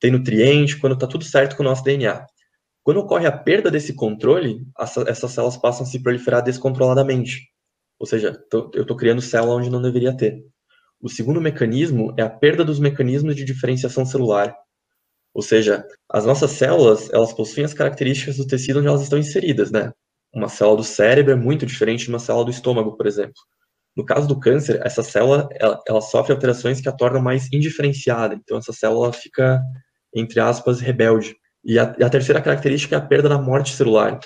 tem 0.00 0.10
nutriente, 0.10 0.78
quando 0.78 0.94
está 0.94 1.06
tudo 1.06 1.24
certo 1.24 1.56
com 1.56 1.62
o 1.62 1.66
nosso 1.66 1.84
DNA. 1.84 2.24
Quando 2.82 3.00
ocorre 3.00 3.26
a 3.26 3.32
perda 3.32 3.70
desse 3.70 3.94
controle, 3.94 4.60
essas 5.06 5.30
células 5.30 5.56
passam 5.56 5.86
a 5.86 5.88
se 5.88 6.02
proliferar 6.02 6.42
descontroladamente. 6.42 7.51
Ou 8.02 8.06
seja, 8.06 8.36
eu 8.52 8.82
estou 8.82 8.96
criando 8.96 9.22
célula 9.22 9.54
onde 9.54 9.70
não 9.70 9.80
deveria 9.80 10.12
ter. 10.16 10.44
O 11.00 11.08
segundo 11.08 11.40
mecanismo 11.40 12.12
é 12.18 12.22
a 12.22 12.28
perda 12.28 12.64
dos 12.64 12.80
mecanismos 12.80 13.36
de 13.36 13.44
diferenciação 13.44 14.04
celular. 14.04 14.52
Ou 15.32 15.40
seja, 15.40 15.86
as 16.10 16.26
nossas 16.26 16.50
células, 16.50 17.08
elas 17.12 17.32
possuem 17.32 17.64
as 17.64 17.72
características 17.72 18.38
do 18.38 18.46
tecido 18.46 18.80
onde 18.80 18.88
elas 18.88 19.02
estão 19.02 19.20
inseridas, 19.20 19.70
né? 19.70 19.92
Uma 20.34 20.48
célula 20.48 20.78
do 20.78 20.82
cérebro 20.82 21.32
é 21.32 21.36
muito 21.36 21.64
diferente 21.64 22.06
de 22.06 22.08
uma 22.08 22.18
célula 22.18 22.46
do 22.46 22.50
estômago, 22.50 22.96
por 22.96 23.06
exemplo. 23.06 23.40
No 23.96 24.04
caso 24.04 24.26
do 24.26 24.40
câncer, 24.40 24.84
essa 24.84 25.04
célula, 25.04 25.48
ela, 25.52 25.80
ela 25.86 26.00
sofre 26.00 26.32
alterações 26.32 26.80
que 26.80 26.88
a 26.88 26.92
tornam 26.92 27.22
mais 27.22 27.52
indiferenciada. 27.52 28.34
Então, 28.34 28.58
essa 28.58 28.72
célula 28.72 29.12
fica, 29.12 29.62
entre 30.12 30.40
aspas, 30.40 30.80
rebelde. 30.80 31.36
E 31.64 31.78
a, 31.78 31.84
a, 31.84 32.10
terceira 32.10 32.42
característica 32.42 32.96
é 32.96 32.98
a 32.98 33.06
perda 33.06 33.28
da 33.28 33.38
morte 33.38 33.72
celular, 33.76 34.18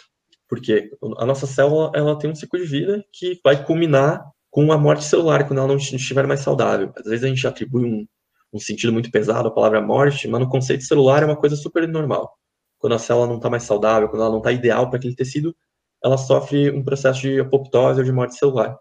porque 0.49 0.91
a 1.19 1.27
nossa 1.27 1.47
célula 1.47 1.91
ela 1.95 2.19
tem 2.19 2.31
um 2.31 2.35
ciclo 2.35 2.59
de 2.59 2.67
vida 2.67 3.05
que 3.13 3.41
vai 3.43 3.65
culminar 3.65 4.25
com 4.51 4.73
a 4.73 4.79
morte 4.79 5.05
celular 5.05 5.47
quando 5.47 5.59
ela 5.59 5.69
não 5.69 5.77
estiver 5.77 6.27
mais 6.27 6.41
saudável. 6.41 6.93
Às 6.97 7.05
vezes 7.05 7.25
a 7.25 7.29
gente 7.29 7.47
atribui 7.47 7.85
um, 7.85 8.07
um 8.53 8.59
sentido 8.59 8.93
muito 8.93 9.11
pesado 9.11 9.49
à 9.49 9.51
palavra 9.51 9.81
morte, 9.81 10.29
mas 10.29 10.41
no 10.41 10.49
conceito 10.49 10.85
celular 10.85 11.23
é 11.23 11.27
uma 11.27 11.37
coisa 11.37 11.57
super 11.57 11.87
normal. 11.87 12.33
Quando 12.79 12.95
a 12.95 12.99
célula 12.99 13.27
não 13.27 13.37
está 13.37 13.51
mais 13.51 13.65
saudável, 13.65 14.09
quando 14.09 14.23
ela 14.23 14.31
não 14.31 14.39
está 14.39 14.53
ideal 14.53 14.89
para 14.89 14.99
aquele 14.99 15.15
tecido, 15.15 15.55
ela 16.03 16.17
sofre 16.17 16.71
um 16.71 16.85
processo 16.85 17.21
de 17.21 17.41
apoptose 17.41 18.01
ou 18.01 18.05
de 18.05 18.13
morte 18.13 18.37
celular. 18.37 18.77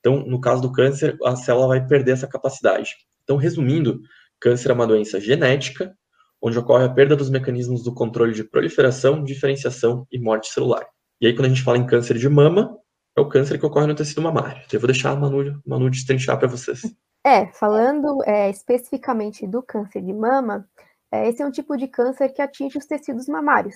Então, 0.00 0.24
no 0.24 0.40
caso 0.40 0.62
do 0.62 0.70
câncer, 0.70 1.16
a 1.24 1.34
célula 1.34 1.68
vai 1.68 1.86
perder 1.86 2.12
essa 2.12 2.26
capacidade. 2.26 2.94
Então, 3.24 3.36
resumindo, 3.36 4.00
câncer 4.40 4.70
é 4.70 4.74
uma 4.74 4.86
doença 4.86 5.20
genética 5.20 5.92
onde 6.40 6.58
ocorre 6.58 6.84
a 6.84 6.88
perda 6.88 7.16
dos 7.16 7.30
mecanismos 7.30 7.82
do 7.82 7.92
controle 7.92 8.32
de 8.32 8.44
proliferação, 8.44 9.24
diferenciação 9.24 10.06
e 10.10 10.18
morte 10.18 10.48
celular. 10.48 10.86
E 11.20 11.26
aí, 11.26 11.34
quando 11.34 11.46
a 11.46 11.48
gente 11.48 11.62
fala 11.62 11.78
em 11.78 11.86
câncer 11.86 12.16
de 12.16 12.28
mama, 12.28 12.78
é 13.16 13.20
o 13.20 13.28
câncer 13.28 13.58
que 13.58 13.66
ocorre 13.66 13.86
no 13.86 13.94
tecido 13.94 14.22
mamário. 14.22 14.62
Então, 14.64 14.76
eu 14.76 14.80
vou 14.80 14.86
deixar 14.86 15.10
a 15.10 15.16
Manu, 15.16 15.60
Manu 15.66 15.90
destrinchar 15.90 16.38
para 16.38 16.46
vocês. 16.46 16.82
É, 17.26 17.46
falando 17.48 18.22
é, 18.24 18.48
especificamente 18.48 19.46
do 19.46 19.62
câncer 19.62 20.00
de 20.00 20.12
mama, 20.12 20.68
é, 21.10 21.28
esse 21.28 21.42
é 21.42 21.46
um 21.46 21.50
tipo 21.50 21.76
de 21.76 21.88
câncer 21.88 22.28
que 22.28 22.40
atinge 22.40 22.78
os 22.78 22.86
tecidos 22.86 23.26
mamários. 23.26 23.74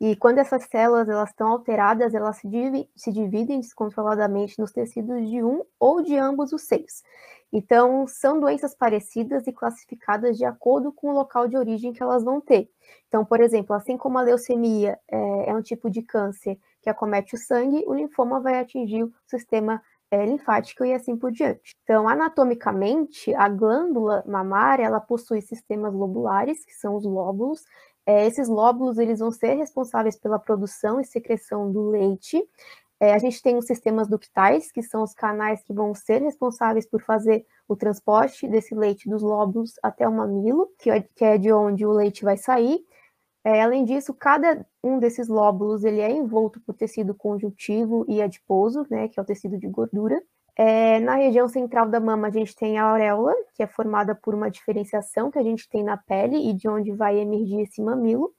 E 0.00 0.14
quando 0.16 0.38
essas 0.38 0.64
células 0.64 1.08
elas 1.08 1.30
estão 1.30 1.48
alteradas, 1.48 2.14
elas 2.14 2.36
se, 2.36 2.48
se 2.96 3.12
dividem 3.12 3.60
descontroladamente 3.60 4.58
nos 4.58 4.70
tecidos 4.70 5.28
de 5.28 5.42
um 5.42 5.62
ou 5.78 6.02
de 6.02 6.16
ambos 6.16 6.52
os 6.52 6.62
seios. 6.62 7.02
Então, 7.52 8.06
são 8.06 8.38
doenças 8.38 8.74
parecidas 8.74 9.46
e 9.46 9.52
classificadas 9.52 10.36
de 10.36 10.44
acordo 10.44 10.92
com 10.92 11.08
o 11.08 11.14
local 11.14 11.48
de 11.48 11.56
origem 11.56 11.92
que 11.92 12.02
elas 12.02 12.22
vão 12.22 12.40
ter. 12.40 12.70
Então, 13.08 13.24
por 13.24 13.40
exemplo, 13.40 13.74
assim 13.74 13.96
como 13.96 14.18
a 14.18 14.22
leucemia 14.22 14.98
é, 15.10 15.50
é 15.50 15.54
um 15.54 15.62
tipo 15.62 15.90
de 15.90 16.02
câncer 16.02 16.58
que 16.88 16.90
acomete 16.90 17.34
o 17.34 17.38
sangue, 17.38 17.84
o 17.86 17.92
linfoma 17.92 18.40
vai 18.40 18.58
atingir 18.58 19.04
o 19.04 19.12
sistema 19.26 19.82
é, 20.10 20.24
linfático 20.24 20.84
e 20.86 20.94
assim 20.94 21.16
por 21.16 21.30
diante. 21.30 21.76
Então, 21.84 22.08
anatomicamente, 22.08 23.34
a 23.34 23.46
glândula 23.46 24.24
mamária 24.26 24.84
ela 24.84 25.00
possui 25.00 25.42
sistemas 25.42 25.92
lobulares, 25.92 26.64
que 26.64 26.74
são 26.74 26.96
os 26.96 27.04
lóbulos. 27.04 27.62
É, 28.06 28.26
esses 28.26 28.48
lóbulos 28.48 28.96
eles 28.96 29.18
vão 29.18 29.30
ser 29.30 29.54
responsáveis 29.54 30.16
pela 30.16 30.38
produção 30.38 30.98
e 30.98 31.04
secreção 31.04 31.70
do 31.70 31.90
leite. 31.90 32.42
É, 32.98 33.12
a 33.12 33.18
gente 33.18 33.42
tem 33.42 33.56
os 33.58 33.66
sistemas 33.66 34.08
ductais, 34.08 34.72
que 34.72 34.82
são 34.82 35.02
os 35.02 35.12
canais 35.12 35.62
que 35.62 35.74
vão 35.74 35.94
ser 35.94 36.22
responsáveis 36.22 36.86
por 36.86 37.02
fazer 37.02 37.44
o 37.68 37.76
transporte 37.76 38.48
desse 38.48 38.74
leite 38.74 39.10
dos 39.10 39.22
lóbulos 39.22 39.74
até 39.82 40.08
o 40.08 40.12
mamilo, 40.12 40.70
que 40.78 40.90
é, 40.90 41.06
é 41.20 41.36
de 41.36 41.52
onde 41.52 41.84
o 41.84 41.92
leite 41.92 42.24
vai 42.24 42.38
sair. 42.38 42.80
É, 43.44 43.62
além 43.62 43.84
disso, 43.84 44.12
cada 44.12 44.66
um 44.82 44.98
desses 44.98 45.28
lóbulos 45.28 45.84
ele 45.84 46.00
é 46.00 46.10
envolto 46.10 46.60
por 46.60 46.74
tecido 46.74 47.14
conjuntivo 47.14 48.04
e 48.08 48.20
adiposo, 48.20 48.86
né, 48.90 49.08
que 49.08 49.18
é 49.18 49.22
o 49.22 49.26
tecido 49.26 49.58
de 49.58 49.68
gordura. 49.68 50.20
É, 50.56 50.98
na 50.98 51.14
região 51.14 51.48
central 51.48 51.88
da 51.88 52.00
mama, 52.00 52.26
a 52.26 52.30
gente 52.30 52.54
tem 52.54 52.78
a 52.78 52.84
auréola, 52.84 53.32
que 53.54 53.62
é 53.62 53.66
formada 53.66 54.14
por 54.14 54.34
uma 54.34 54.50
diferenciação 54.50 55.30
que 55.30 55.38
a 55.38 55.42
gente 55.42 55.68
tem 55.68 55.84
na 55.84 55.96
pele 55.96 56.50
e 56.50 56.52
de 56.52 56.68
onde 56.68 56.90
vai 56.90 57.16
emergir 57.18 57.60
esse 57.60 57.80
mamilo. 57.80 58.32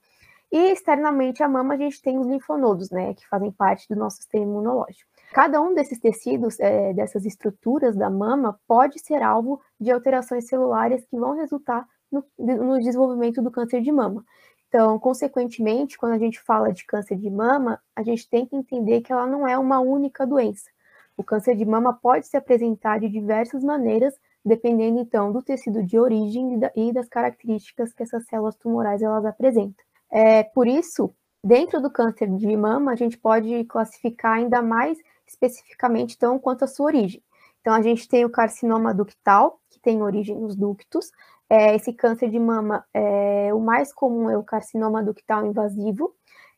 E 0.52 0.72
externamente 0.72 1.42
à 1.42 1.48
mama 1.48 1.74
a 1.74 1.76
gente 1.76 2.02
tem 2.02 2.18
os 2.18 2.26
linfonodos, 2.26 2.90
né, 2.90 3.14
que 3.14 3.26
fazem 3.26 3.50
parte 3.50 3.88
do 3.88 3.96
nosso 3.96 4.16
sistema 4.16 4.44
imunológico. 4.44 5.08
Cada 5.32 5.62
um 5.62 5.74
desses 5.74 5.98
tecidos, 5.98 6.58
é, 6.58 6.92
dessas 6.92 7.24
estruturas 7.24 7.96
da 7.96 8.10
mama, 8.10 8.58
pode 8.66 8.98
ser 8.98 9.22
alvo 9.22 9.60
de 9.80 9.90
alterações 9.90 10.46
celulares 10.46 11.06
que 11.06 11.16
vão 11.16 11.36
resultar 11.36 11.86
no, 12.10 12.24
no 12.36 12.78
desenvolvimento 12.80 13.40
do 13.40 13.50
câncer 13.50 13.80
de 13.80 13.92
mama. 13.92 14.24
Então, 14.70 14.96
consequentemente, 15.00 15.98
quando 15.98 16.12
a 16.12 16.18
gente 16.18 16.40
fala 16.40 16.72
de 16.72 16.86
câncer 16.86 17.16
de 17.16 17.28
mama, 17.28 17.82
a 17.94 18.04
gente 18.04 18.30
tem 18.30 18.46
que 18.46 18.54
entender 18.54 19.00
que 19.00 19.12
ela 19.12 19.26
não 19.26 19.46
é 19.46 19.58
uma 19.58 19.80
única 19.80 20.24
doença. 20.24 20.70
O 21.16 21.24
câncer 21.24 21.56
de 21.56 21.64
mama 21.64 21.92
pode 21.92 22.28
se 22.28 22.36
apresentar 22.36 23.00
de 23.00 23.08
diversas 23.08 23.64
maneiras, 23.64 24.14
dependendo 24.44 25.00
então 25.00 25.32
do 25.32 25.42
tecido 25.42 25.82
de 25.82 25.98
origem 25.98 26.60
e 26.76 26.92
das 26.92 27.08
características 27.08 27.92
que 27.92 28.04
essas 28.04 28.24
células 28.26 28.54
tumorais 28.54 29.02
elas 29.02 29.24
apresentam. 29.24 29.84
É, 30.08 30.44
por 30.44 30.68
isso, 30.68 31.12
dentro 31.42 31.82
do 31.82 31.90
câncer 31.90 32.28
de 32.28 32.56
mama, 32.56 32.92
a 32.92 32.96
gente 32.96 33.18
pode 33.18 33.64
classificar 33.64 34.34
ainda 34.34 34.62
mais 34.62 34.96
especificamente, 35.26 36.14
então, 36.14 36.38
quanto 36.38 36.64
à 36.64 36.68
sua 36.68 36.86
origem. 36.86 37.20
Então, 37.60 37.74
a 37.74 37.82
gente 37.82 38.08
tem 38.08 38.24
o 38.24 38.30
carcinoma 38.30 38.94
ductal, 38.94 39.60
que 39.68 39.80
tem 39.80 40.00
origem 40.00 40.38
nos 40.38 40.54
ductos. 40.54 41.10
É, 41.50 41.74
esse 41.74 41.92
câncer 41.92 42.30
de 42.30 42.38
mama, 42.38 42.84
é, 42.94 43.52
o 43.52 43.58
mais 43.58 43.92
comum 43.92 44.30
é 44.30 44.38
o 44.38 44.44
carcinoma 44.44 45.02
ductal 45.02 45.44
invasivo. 45.44 46.14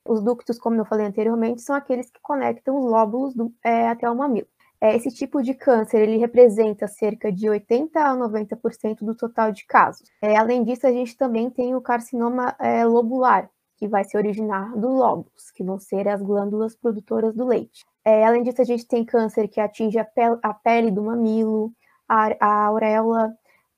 Os 0.07 0.23
ductos, 0.23 0.59
como 0.59 0.77
eu 0.77 0.85
falei 0.85 1.07
anteriormente, 1.07 1.63
são 1.63 1.75
aqueles 1.75 2.11
que 2.11 2.21
conectam 2.21 2.79
os 2.79 2.85
lóbulos 2.85 3.35
do, 3.35 3.51
é, 3.65 3.89
até 3.89 4.11
o 4.11 4.15
mamilo. 4.15 4.47
É, 4.79 4.95
esse 4.95 5.11
tipo 5.11 5.43
de 5.43 5.55
câncer, 5.55 6.03
ele 6.03 6.19
representa 6.19 6.87
cerca 6.87 7.33
de 7.33 7.49
80 7.49 7.99
a 8.01 8.15
90% 8.15 8.99
do 9.01 9.15
total 9.15 9.51
de 9.51 9.65
casos. 9.65 10.11
É, 10.21 10.37
além 10.37 10.63
disso, 10.63 10.87
a 10.87 10.93
gente 10.93 11.17
também 11.17 11.49
tem 11.49 11.75
o 11.75 11.81
carcinoma 11.81 12.55
é, 12.61 12.85
lobular, 12.85 13.49
que 13.79 13.89
vai 13.89 14.05
se 14.05 14.17
originar 14.17 14.77
dos 14.77 14.91
lóbulos, 14.91 15.51
que 15.55 15.65
vão 15.65 15.79
ser 15.79 16.07
as 16.07 16.21
glândulas 16.21 16.77
produtoras 16.77 17.35
do 17.35 17.47
leite. 17.47 17.85
Além 18.05 18.43
disso, 18.43 18.61
a 18.61 18.65
gente 18.65 18.87
tem 18.87 19.05
câncer 19.05 19.47
que 19.47 19.61
atinge 19.61 19.97
a, 19.97 20.05
pele, 20.05 20.37
a 20.43 20.53
pele 20.53 20.91
do 20.91 21.05
mamilo, 21.05 21.73
a, 22.09 22.37
a 22.41 22.67
auréola, 22.67 23.33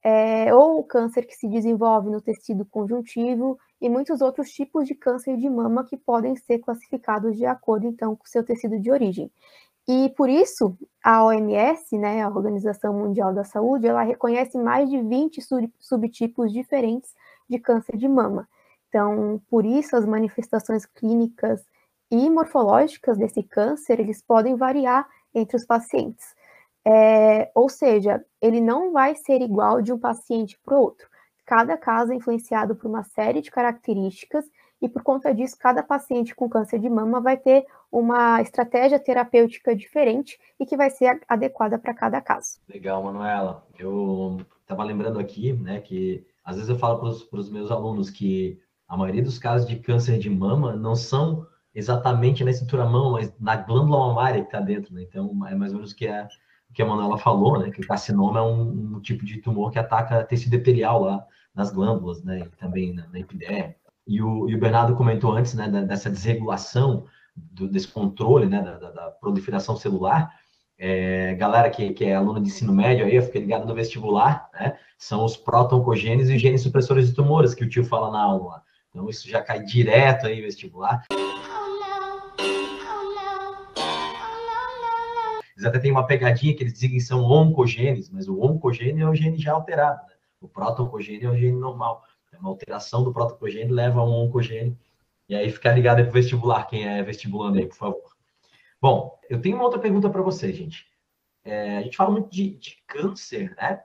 é, 0.05 0.55
ou 0.55 0.81
o 0.81 0.85
câncer 0.85 1.27
que 1.27 1.35
se 1.35 1.49
desenvolve 1.49 2.11
no 2.11 2.21
tecido 2.21 2.67
conjuntivo 2.67 3.59
e 3.81 3.89
muitos 3.89 4.21
outros 4.21 4.51
tipos 4.51 4.87
de 4.87 4.95
câncer 4.95 5.39
de 5.39 5.49
mama 5.49 5.85
que 5.85 5.97
podem 5.97 6.37
ser 6.37 6.59
classificados 6.59 7.35
de 7.37 7.47
acordo, 7.47 7.87
então, 7.87 8.15
com 8.15 8.25
o 8.25 8.29
seu 8.29 8.45
tecido 8.45 8.79
de 8.79 8.91
origem. 8.91 9.33
E 9.89 10.11
por 10.17 10.29
isso, 10.29 10.77
a 11.03 11.25
OMS, 11.25 11.97
né, 11.99 12.23
a 12.23 12.29
Organização 12.29 12.93
Mundial 12.95 13.33
da 13.33 13.45
Saúde, 13.45 13.87
ela 13.87 14.03
reconhece 14.03 14.59
mais 14.59 14.91
de 14.91 15.01
20 15.01 15.41
subtipos 15.79 16.53
diferentes 16.53 17.15
de 17.49 17.59
câncer 17.59 17.97
de 17.97 18.09
mama. 18.09 18.47
Então, 18.89 19.41
por 19.49 19.65
isso, 19.65 19.97
as 19.97 20.05
manifestações 20.05 20.87
clínicas 20.87 21.67
e 22.11 22.29
morfológicas 22.31 23.19
desse 23.19 23.43
câncer, 23.43 24.01
eles 24.01 24.23
podem 24.23 24.55
variar 24.55 25.07
entre 25.35 25.57
os 25.57 25.67
pacientes. 25.67 26.35
É, 26.87 27.51
ou 27.55 27.69
seja, 27.69 28.25
ele 28.41 28.61
não 28.61 28.93
vai 28.93 29.15
ser 29.15 29.41
igual 29.41 29.81
de 29.81 29.93
um 29.93 29.99
paciente 29.99 30.59
para 30.65 30.77
o 30.77 30.81
outro. 30.83 31.09
Cada 31.47 31.77
caso 31.77 32.13
é 32.13 32.15
influenciado 32.15 32.75
por 32.75 32.89
uma 32.89 33.03
série 33.03 33.41
de 33.41 33.51
características 33.51 34.45
e 34.81 34.89
por 34.89 35.03
conta 35.03 35.35
disso, 35.35 35.57
cada 35.59 35.83
paciente 35.83 36.35
com 36.35 36.49
câncer 36.49 36.79
de 36.79 36.91
mama 36.91 37.21
vai 37.21 37.39
ter 37.39 37.65
uma 37.91 38.43
estratégia 38.43 38.99
terapêutica 38.99 39.75
diferente 39.75 40.39
e 40.61 40.67
que 40.67 40.77
vai 40.77 40.91
ser 40.91 41.21
adequada 41.27 41.79
para 41.79 41.95
cada 41.95 42.21
caso. 42.21 42.59
Legal, 42.69 43.03
Manuela. 43.03 43.67
Eu 43.79 44.39
estava 44.61 44.85
lembrando 44.85 45.19
aqui, 45.19 45.55
né, 45.55 45.81
que 45.81 46.27
às 46.45 46.57
vezes 46.57 46.69
eu 46.69 46.79
falo 46.79 46.99
para 46.99 47.39
os 47.39 47.51
meus 47.51 47.71
alunos 47.71 48.11
que 48.11 48.61
a 48.87 48.97
maioria 48.97 49.23
dos 49.23 49.39
casos 49.39 49.67
de 49.67 49.77
câncer 49.77 50.19
de 50.19 50.29
mama 50.29 50.77
não 50.77 50.95
são 50.95 51.47
exatamente 51.75 52.45
na 52.45 52.51
estrutura 52.51 52.85
mão, 52.85 53.13
mas 53.13 53.33
na 53.41 53.57
glândula 53.57 54.09
mamária 54.09 54.43
que 54.43 54.49
está 54.49 54.61
dentro, 54.61 54.95
né? 54.95 55.03
Então, 55.03 55.31
é 55.47 55.55
mais 55.55 55.73
ou 55.73 55.79
menos 55.79 55.93
que 55.93 56.07
a, 56.07 56.29
que 56.75 56.83
a 56.83 56.87
Manuela 56.87 57.17
falou, 57.17 57.59
né? 57.59 57.71
Que 57.71 57.81
o 57.81 57.87
carcinoma 57.87 58.41
é 58.41 58.43
um, 58.43 58.97
um 58.97 59.01
tipo 59.01 59.25
de 59.25 59.39
tumor 59.39 59.71
que 59.71 59.79
ataca 59.79 60.25
tecido 60.25 60.55
epitelial 60.55 61.01
lá 61.01 61.25
nas 61.55 61.71
glândulas, 61.71 62.23
né? 62.23 62.41
E 62.41 62.57
também 62.57 62.93
na, 62.93 63.07
na 63.09 63.21
epiderme. 63.21 63.75
E 64.07 64.21
o, 64.21 64.49
e 64.49 64.55
o 64.55 64.61
Bernardo 64.61 64.95
comentou 64.95 65.33
antes, 65.33 65.55
né, 65.55 65.67
dessa 65.69 66.11
desregulação, 66.11 67.07
do, 67.35 67.67
desse 67.67 67.89
controle, 67.89 68.47
né, 68.47 68.61
da, 68.63 68.91
da 68.91 69.11
proliferação 69.11 69.77
celular. 69.77 70.31
É, 70.77 71.35
galera 71.37 71.71
que, 71.71 71.93
que 71.93 72.05
é 72.05 72.15
aluna 72.15 72.41
de 72.41 72.49
ensino 72.49 72.73
médio 72.73 73.07
aí, 73.07 73.21
fica 73.23 73.39
ligado 73.39 73.67
no 73.67 73.75
vestibular, 73.75 74.49
né, 74.53 74.77
são 74.99 75.25
os 75.25 75.37
protoncogênios 75.37 76.29
e 76.29 76.39
genes 76.39 76.63
supressores 76.63 77.09
de 77.09 77.15
tumores 77.15 77.55
que 77.55 77.65
o 77.65 77.69
tio 77.69 77.85
fala 77.85 78.11
na 78.11 78.21
aula. 78.21 78.63
Então, 78.91 79.09
isso 79.09 79.29
já 79.29 79.43
cai 79.43 79.63
direto 79.63 80.27
aí 80.27 80.37
no 80.37 80.43
vestibular. 80.43 81.03
Eles 85.65 85.71
até 85.71 85.79
têm 85.79 85.91
uma 85.91 86.07
pegadinha 86.07 86.55
que 86.55 86.63
eles 86.63 86.75
dizem 86.75 86.91
que 86.91 87.01
são 87.01 87.23
oncogenes, 87.25 88.11
mas 88.11 88.29
o 88.29 88.39
oncogene 88.39 89.01
é 89.01 89.09
o 89.09 89.15
gene 89.15 89.39
já 89.39 89.55
alterado. 89.55 90.07
Né? 90.07 90.15
O 90.43 90.47
protocogene 90.47 91.25
é 91.25 91.31
o 91.31 91.37
gene 91.37 91.59
normal. 91.59 92.05
Então, 92.29 92.41
uma 92.41 92.51
alteração 92.51 93.03
do 93.03 93.13
protocogene 93.13 93.73
leva 93.73 94.01
a 94.01 94.05
um 94.05 94.13
oncogene. 94.13 94.79
E 95.27 95.35
aí 95.35 95.51
fica 95.51 95.73
ligado 95.73 95.99
aí 95.99 96.05
pro 96.05 96.13
vestibular, 96.13 96.65
quem 96.67 96.87
é 96.87 97.03
vestibulando 97.03 97.59
aí, 97.59 97.67
por 97.67 97.77
favor. 97.77 98.15
Bom, 98.79 99.19
eu 99.31 99.41
tenho 99.41 99.57
uma 99.57 99.65
outra 99.65 99.81
pergunta 99.81 100.11
para 100.11 100.21
você, 100.21 100.53
gente. 100.53 100.87
É, 101.43 101.79
a 101.79 101.83
gente 101.83 101.97
fala 101.97 102.11
muito 102.11 102.29
de, 102.29 102.51
de 102.59 102.83
câncer, 102.87 103.55
né? 103.57 103.83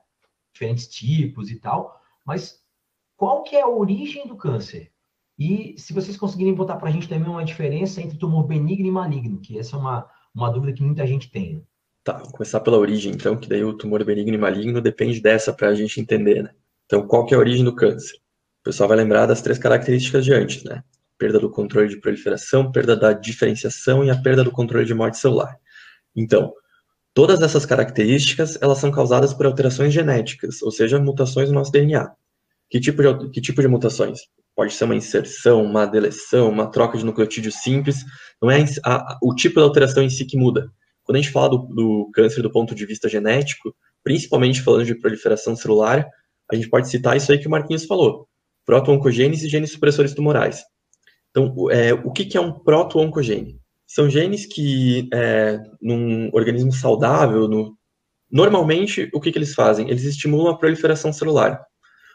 Diferentes 0.52 0.86
tipos 0.90 1.50
e 1.50 1.62
tal, 1.62 2.02
mas 2.26 2.62
qual 3.16 3.44
que 3.44 3.56
é 3.56 3.62
a 3.62 3.70
origem 3.70 4.28
do 4.28 4.36
câncer? 4.36 4.92
E 5.38 5.76
se 5.78 5.94
vocês 5.94 6.18
conseguirem 6.18 6.54
botar 6.54 6.76
para 6.76 6.90
a 6.90 6.92
gente 6.92 7.08
também 7.08 7.30
uma 7.30 7.46
diferença 7.46 8.02
entre 8.02 8.18
tumor 8.18 8.46
benigno 8.46 8.88
e 8.88 8.92
maligno, 8.92 9.40
que 9.40 9.58
essa 9.58 9.78
é 9.78 9.80
uma, 9.80 10.10
uma 10.36 10.52
dúvida 10.52 10.74
que 10.74 10.84
muita 10.84 11.08
gente 11.08 11.32
tem. 11.32 11.66
Tá, 12.10 12.18
vou 12.18 12.32
começar 12.32 12.60
pela 12.62 12.76
origem, 12.76 13.14
então, 13.14 13.38
que 13.38 13.48
daí 13.48 13.64
o 13.64 13.72
tumor 13.72 14.04
benigno 14.04 14.34
e 14.34 14.38
maligno 14.38 14.82
depende 14.82 15.22
dessa 15.22 15.54
para 15.54 15.68
a 15.68 15.76
gente 15.76 16.02
entender, 16.02 16.42
né? 16.42 16.50
Então, 16.88 17.06
qual 17.06 17.24
que 17.24 17.36
é 17.36 17.38
a 17.38 17.40
origem 17.40 17.64
do 17.64 17.76
câncer? 17.76 18.16
O 18.62 18.64
pessoal 18.64 18.90
vai 18.90 18.98
lembrar 18.98 19.28
das 19.28 19.44
três 19.44 19.60
características 19.60 20.26
de 20.26 20.34
antes, 20.34 20.64
né? 20.64 20.84
Perda 21.20 21.40
do 21.40 21.52
controle 21.52 21.88
de 21.88 21.98
proliferação, 21.98 22.72
perda 22.72 22.98
da 22.98 23.14
diferenciação 23.14 24.04
e 24.04 24.10
a 24.10 24.20
perda 24.20 24.44
do 24.44 24.50
controle 24.50 24.88
de 24.88 24.94
morte 24.96 25.20
celular. 25.20 25.56
Então, 26.16 26.52
todas 27.14 27.44
essas 27.44 27.64
características, 27.64 28.58
elas 28.60 28.80
são 28.80 28.90
causadas 28.90 29.32
por 29.32 29.46
alterações 29.46 29.94
genéticas, 29.94 30.64
ou 30.64 30.72
seja, 30.72 30.98
mutações 30.98 31.50
no 31.50 31.56
nosso 31.56 31.72
DNA. 31.72 32.12
Que 32.72 32.80
tipo 32.80 33.04
de, 33.04 33.30
que 33.30 33.40
tipo 33.40 33.62
de 33.62 33.68
mutações? 33.68 34.22
Pode 34.56 34.74
ser 34.74 34.86
uma 34.86 34.96
inserção, 34.96 35.64
uma 35.64 35.86
deleção, 35.86 36.50
uma 36.50 36.72
troca 36.72 36.98
de 36.98 37.06
nucleotídeo 37.06 37.52
simples. 37.52 38.04
Não 38.42 38.50
é 38.50 38.66
a, 38.84 38.96
a, 38.96 39.20
o 39.22 39.36
tipo 39.36 39.60
de 39.60 39.64
alteração 39.64 40.02
em 40.02 40.10
si 40.10 40.26
que 40.26 40.36
muda. 40.36 40.72
Quando 41.10 41.16
a 41.16 41.22
gente 41.22 41.32
fala 41.32 41.50
do, 41.50 41.58
do 41.58 42.12
câncer 42.14 42.44
do 42.44 42.52
ponto 42.52 42.76
de 42.76 42.86
vista 42.86 43.10
genético, 43.10 43.76
principalmente 44.04 44.62
falando 44.62 44.86
de 44.86 44.94
proliferação 44.94 45.56
celular, 45.56 46.08
a 46.52 46.56
gente 46.56 46.70
pode 46.70 46.88
citar 46.88 47.18
isso 47.18 47.32
aí 47.32 47.40
que 47.40 47.48
o 47.48 47.50
Marquinhos 47.50 47.86
falou: 47.86 48.28
proto-oncogênese 48.64 49.48
e 49.48 49.50
genes 49.50 49.72
supressores 49.72 50.14
tumorais. 50.14 50.62
Então, 51.32 51.72
é, 51.72 51.96
o 51.96 52.12
que, 52.12 52.26
que 52.26 52.38
é 52.38 52.40
um 52.40 52.52
proto-oncogene? 52.52 53.60
São 53.88 54.08
genes 54.08 54.46
que, 54.46 55.10
é, 55.12 55.60
num 55.82 56.30
organismo 56.32 56.72
saudável, 56.72 57.48
no, 57.48 57.76
normalmente, 58.32 59.10
o 59.12 59.20
que, 59.20 59.32
que 59.32 59.40
eles 59.40 59.56
fazem? 59.56 59.90
Eles 59.90 60.04
estimulam 60.04 60.54
a 60.54 60.60
proliferação 60.60 61.12
celular. 61.12 61.60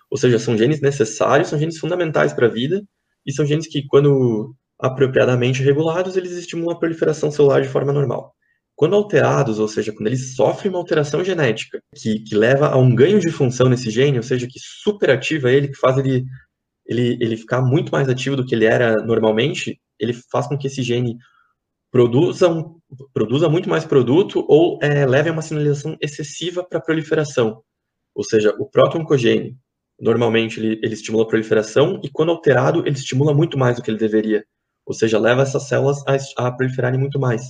Ou 0.08 0.16
seja, 0.16 0.38
são 0.38 0.56
genes 0.56 0.80
necessários, 0.80 1.48
são 1.48 1.58
genes 1.58 1.78
fundamentais 1.78 2.32
para 2.32 2.46
a 2.46 2.50
vida, 2.50 2.80
e 3.26 3.32
são 3.32 3.44
genes 3.44 3.66
que, 3.66 3.84
quando 3.88 4.54
apropriadamente 4.78 5.64
regulados, 5.64 6.16
eles 6.16 6.30
estimulam 6.30 6.76
a 6.76 6.78
proliferação 6.78 7.32
celular 7.32 7.60
de 7.60 7.68
forma 7.68 7.92
normal. 7.92 8.32
Quando 8.76 8.96
alterados, 8.96 9.58
ou 9.58 9.68
seja, 9.68 9.92
quando 9.92 10.08
eles 10.08 10.34
sofrem 10.34 10.70
uma 10.70 10.78
alteração 10.78 11.22
genética 11.24 11.80
que, 11.94 12.20
que 12.20 12.34
leva 12.34 12.68
a 12.68 12.76
um 12.76 12.94
ganho 12.94 13.20
de 13.20 13.30
função 13.30 13.68
nesse 13.68 13.90
gene, 13.90 14.16
ou 14.16 14.22
seja, 14.22 14.48
que 14.48 14.58
superativa 14.58 15.50
ele, 15.50 15.68
que 15.68 15.78
faz 15.78 15.96
ele, 15.98 16.24
ele, 16.86 17.16
ele 17.20 17.36
ficar 17.36 17.62
muito 17.62 17.92
mais 17.92 18.08
ativo 18.08 18.36
do 18.36 18.44
que 18.44 18.54
ele 18.54 18.64
era 18.64 18.96
normalmente, 19.04 19.80
ele 19.98 20.12
faz 20.12 20.48
com 20.48 20.58
que 20.58 20.66
esse 20.66 20.82
gene 20.82 21.16
produza, 21.94 22.48
um, 22.48 22.80
produza 23.12 23.48
muito 23.48 23.68
mais 23.68 23.84
produto 23.84 24.44
ou 24.48 24.80
é, 24.82 25.06
leve 25.06 25.28
a 25.28 25.32
uma 25.32 25.42
sinalização 25.42 25.96
excessiva 26.00 26.64
para 26.64 26.80
proliferação. 26.80 27.62
Ou 28.12 28.24
seja, 28.24 28.52
o 28.58 28.68
proto-oncogene, 28.68 29.56
normalmente 30.00 30.58
ele, 30.58 30.80
ele 30.82 30.94
estimula 30.94 31.24
a 31.24 31.28
proliferação 31.28 32.00
e 32.02 32.10
quando 32.10 32.32
alterado 32.32 32.80
ele 32.80 32.96
estimula 32.96 33.32
muito 33.32 33.56
mais 33.56 33.76
do 33.76 33.82
que 33.82 33.90
ele 33.90 33.98
deveria, 33.98 34.44
ou 34.84 34.92
seja, 34.92 35.18
leva 35.18 35.42
essas 35.42 35.68
células 35.68 36.02
a, 36.36 36.46
a 36.48 36.52
proliferarem 36.52 36.98
muito 36.98 37.20
mais. 37.20 37.42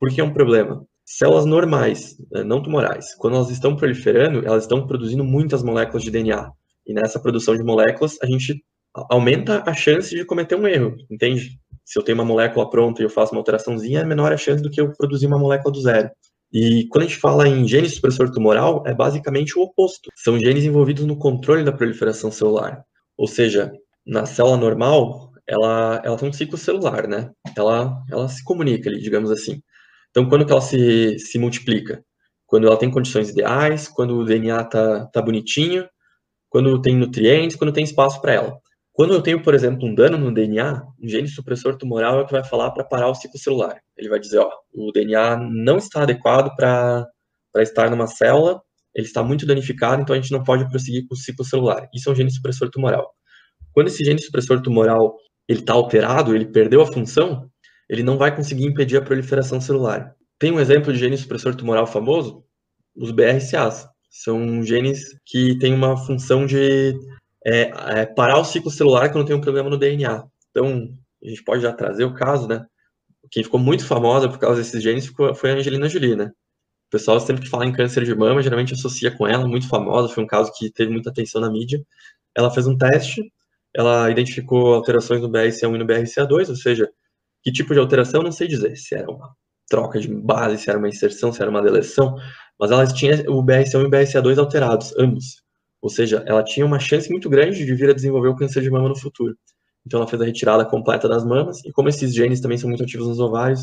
Por 0.00 0.10
que 0.10 0.20
é 0.20 0.24
um 0.24 0.32
problema? 0.32 0.84
Células 1.04 1.46
normais, 1.46 2.16
né, 2.30 2.44
não 2.44 2.62
tumorais, 2.62 3.14
quando 3.14 3.36
elas 3.36 3.50
estão 3.50 3.74
proliferando, 3.74 4.46
elas 4.46 4.64
estão 4.64 4.86
produzindo 4.86 5.24
muitas 5.24 5.62
moléculas 5.62 6.02
de 6.02 6.10
DNA. 6.10 6.50
E 6.86 6.92
nessa 6.92 7.18
produção 7.18 7.56
de 7.56 7.62
moléculas, 7.62 8.16
a 8.22 8.26
gente 8.26 8.62
aumenta 9.10 9.62
a 9.66 9.74
chance 9.74 10.14
de 10.14 10.24
cometer 10.24 10.54
um 10.54 10.66
erro, 10.66 10.96
entende? 11.10 11.58
Se 11.84 11.98
eu 11.98 12.02
tenho 12.02 12.18
uma 12.18 12.24
molécula 12.24 12.68
pronta 12.68 13.00
e 13.00 13.04
eu 13.04 13.10
faço 13.10 13.32
uma 13.32 13.40
alteraçãozinha, 13.40 14.00
é 14.00 14.04
menor 14.04 14.32
a 14.32 14.36
chance 14.36 14.62
do 14.62 14.70
que 14.70 14.80
eu 14.80 14.92
produzir 14.92 15.26
uma 15.26 15.38
molécula 15.38 15.72
do 15.72 15.80
zero. 15.80 16.10
E 16.52 16.86
quando 16.90 17.04
a 17.04 17.06
gente 17.06 17.18
fala 17.18 17.46
em 17.46 17.66
gene 17.66 17.88
supressor 17.88 18.30
tumoral, 18.30 18.82
é 18.86 18.94
basicamente 18.94 19.58
o 19.58 19.62
oposto. 19.62 20.10
São 20.16 20.38
genes 20.38 20.64
envolvidos 20.64 21.04
no 21.04 21.18
controle 21.18 21.62
da 21.64 21.72
proliferação 21.72 22.30
celular. 22.30 22.82
Ou 23.16 23.26
seja, 23.26 23.70
na 24.06 24.24
célula 24.24 24.56
normal, 24.56 25.30
ela, 25.46 26.00
ela 26.04 26.16
tem 26.16 26.28
um 26.28 26.32
ciclo 26.32 26.56
celular, 26.56 27.06
né? 27.06 27.30
Ela, 27.56 28.02
ela 28.10 28.28
se 28.28 28.42
comunica 28.44 28.88
ali, 28.88 29.00
digamos 29.00 29.30
assim. 29.30 29.62
Então, 30.10 30.28
quando 30.28 30.44
que 30.44 30.52
ela 30.52 30.60
se, 30.60 31.18
se 31.18 31.38
multiplica? 31.38 32.04
Quando 32.46 32.66
ela 32.66 32.78
tem 32.78 32.90
condições 32.90 33.28
ideais, 33.28 33.88
quando 33.88 34.16
o 34.16 34.24
DNA 34.24 34.64
tá, 34.64 35.06
tá 35.06 35.22
bonitinho, 35.22 35.88
quando 36.48 36.80
tem 36.80 36.96
nutrientes, 36.96 37.56
quando 37.56 37.72
tem 37.72 37.84
espaço 37.84 38.20
para 38.20 38.32
ela. 38.32 38.58
Quando 38.92 39.14
eu 39.14 39.22
tenho, 39.22 39.42
por 39.42 39.54
exemplo, 39.54 39.86
um 39.86 39.94
dano 39.94 40.18
no 40.18 40.32
DNA, 40.32 40.82
um 41.00 41.08
gene 41.08 41.28
supressor 41.28 41.76
tumoral 41.76 42.18
é 42.18 42.22
o 42.22 42.26
que 42.26 42.32
vai 42.32 42.42
falar 42.42 42.72
para 42.72 42.82
parar 42.82 43.08
o 43.08 43.14
ciclo 43.14 43.38
celular. 43.38 43.80
Ele 43.96 44.08
vai 44.08 44.18
dizer, 44.18 44.38
ó, 44.38 44.50
o 44.74 44.90
DNA 44.90 45.36
não 45.36 45.76
está 45.76 46.02
adequado 46.02 46.54
para 46.56 47.06
estar 47.58 47.90
numa 47.90 48.08
célula, 48.08 48.60
ele 48.92 49.06
está 49.06 49.22
muito 49.22 49.46
danificado, 49.46 50.02
então 50.02 50.16
a 50.16 50.20
gente 50.20 50.32
não 50.32 50.42
pode 50.42 50.68
prosseguir 50.68 51.06
com 51.06 51.14
o 51.14 51.16
ciclo 51.16 51.44
celular. 51.44 51.88
Isso 51.94 52.08
é 52.08 52.12
um 52.12 52.16
gene 52.16 52.30
supressor 52.30 52.70
tumoral. 52.70 53.14
Quando 53.72 53.86
esse 53.86 54.02
gene 54.02 54.20
supressor 54.20 54.60
tumoral 54.62 55.14
ele 55.48 55.60
está 55.60 55.74
alterado, 55.74 56.34
ele 56.34 56.46
perdeu 56.46 56.82
a 56.82 56.86
função, 56.86 57.48
ele 57.88 58.02
não 58.02 58.18
vai 58.18 58.34
conseguir 58.34 58.66
impedir 58.66 58.96
a 58.96 59.02
proliferação 59.02 59.60
celular. 59.60 60.14
Tem 60.38 60.52
um 60.52 60.60
exemplo 60.60 60.92
de 60.92 60.98
gene 60.98 61.16
supressor 61.16 61.54
tumoral 61.54 61.86
famoso? 61.86 62.44
Os 62.96 63.10
BRCAs. 63.10 63.88
São 64.10 64.62
genes 64.62 65.18
que 65.24 65.58
têm 65.58 65.74
uma 65.74 65.96
função 65.96 66.46
de 66.46 66.94
é, 67.46 67.70
é, 68.00 68.06
parar 68.06 68.38
o 68.38 68.44
ciclo 68.44 68.70
celular 68.70 69.10
quando 69.10 69.26
tem 69.26 69.36
um 69.36 69.40
problema 69.40 69.70
no 69.70 69.78
DNA. 69.78 70.24
Então, 70.50 70.88
a 71.22 71.28
gente 71.28 71.42
pode 71.44 71.62
já 71.62 71.72
trazer 71.72 72.04
o 72.04 72.14
caso, 72.14 72.48
né? 72.48 72.64
Quem 73.30 73.44
ficou 73.44 73.60
muito 73.60 73.86
famosa 73.86 74.28
por 74.28 74.38
causa 74.38 74.60
desses 74.60 74.82
genes 74.82 75.12
foi 75.36 75.50
a 75.50 75.54
Angelina 75.54 75.88
Jolie, 75.88 76.16
né? 76.16 76.32
O 76.88 76.90
pessoal 76.90 77.20
sempre 77.20 77.42
que 77.42 77.50
fala 77.50 77.66
em 77.66 77.72
câncer 77.72 78.04
de 78.04 78.14
mama, 78.14 78.42
geralmente 78.42 78.72
associa 78.72 79.10
com 79.10 79.26
ela, 79.26 79.46
muito 79.46 79.68
famosa, 79.68 80.08
foi 80.08 80.24
um 80.24 80.26
caso 80.26 80.50
que 80.56 80.70
teve 80.70 80.90
muita 80.90 81.10
atenção 81.10 81.40
na 81.40 81.50
mídia. 81.50 81.84
Ela 82.34 82.50
fez 82.50 82.66
um 82.66 82.78
teste, 82.78 83.22
ela 83.74 84.10
identificou 84.10 84.74
alterações 84.74 85.20
no 85.20 85.28
BRCA1 85.30 85.74
e 85.74 85.78
no 85.78 85.86
BRCA2, 85.86 86.48
ou 86.48 86.56
seja, 86.56 86.90
que 87.42 87.52
tipo 87.52 87.72
de 87.74 87.80
alteração, 87.80 88.22
não 88.22 88.32
sei 88.32 88.48
dizer, 88.48 88.76
se 88.76 88.94
era 88.94 89.10
uma 89.10 89.34
troca 89.68 90.00
de 90.00 90.08
base, 90.08 90.58
se 90.58 90.70
era 90.70 90.78
uma 90.78 90.88
inserção, 90.88 91.32
se 91.32 91.40
era 91.40 91.50
uma 91.50 91.62
deleção, 91.62 92.16
mas 92.58 92.70
ela 92.70 92.86
tinha 92.86 93.24
o 93.30 93.42
BRCA1 93.42 93.82
e 93.82 93.86
o 93.86 93.90
BRCA2 93.90 94.38
alterados, 94.38 94.94
ambos. 94.98 95.42
Ou 95.80 95.88
seja, 95.88 96.24
ela 96.26 96.42
tinha 96.42 96.66
uma 96.66 96.78
chance 96.78 97.10
muito 97.10 97.28
grande 97.30 97.64
de 97.64 97.74
vir 97.74 97.90
a 97.90 97.94
desenvolver 97.94 98.28
o 98.28 98.36
câncer 98.36 98.62
de 98.62 98.70
mama 98.70 98.88
no 98.88 98.96
futuro. 98.98 99.36
Então 99.86 100.00
ela 100.00 100.08
fez 100.08 100.20
a 100.20 100.24
retirada 100.24 100.64
completa 100.64 101.08
das 101.08 101.24
mamas, 101.24 101.64
e 101.64 101.72
como 101.72 101.88
esses 101.88 102.14
genes 102.14 102.40
também 102.40 102.58
são 102.58 102.68
muito 102.68 102.82
ativos 102.82 103.06
nos 103.06 103.20
ovários, 103.20 103.60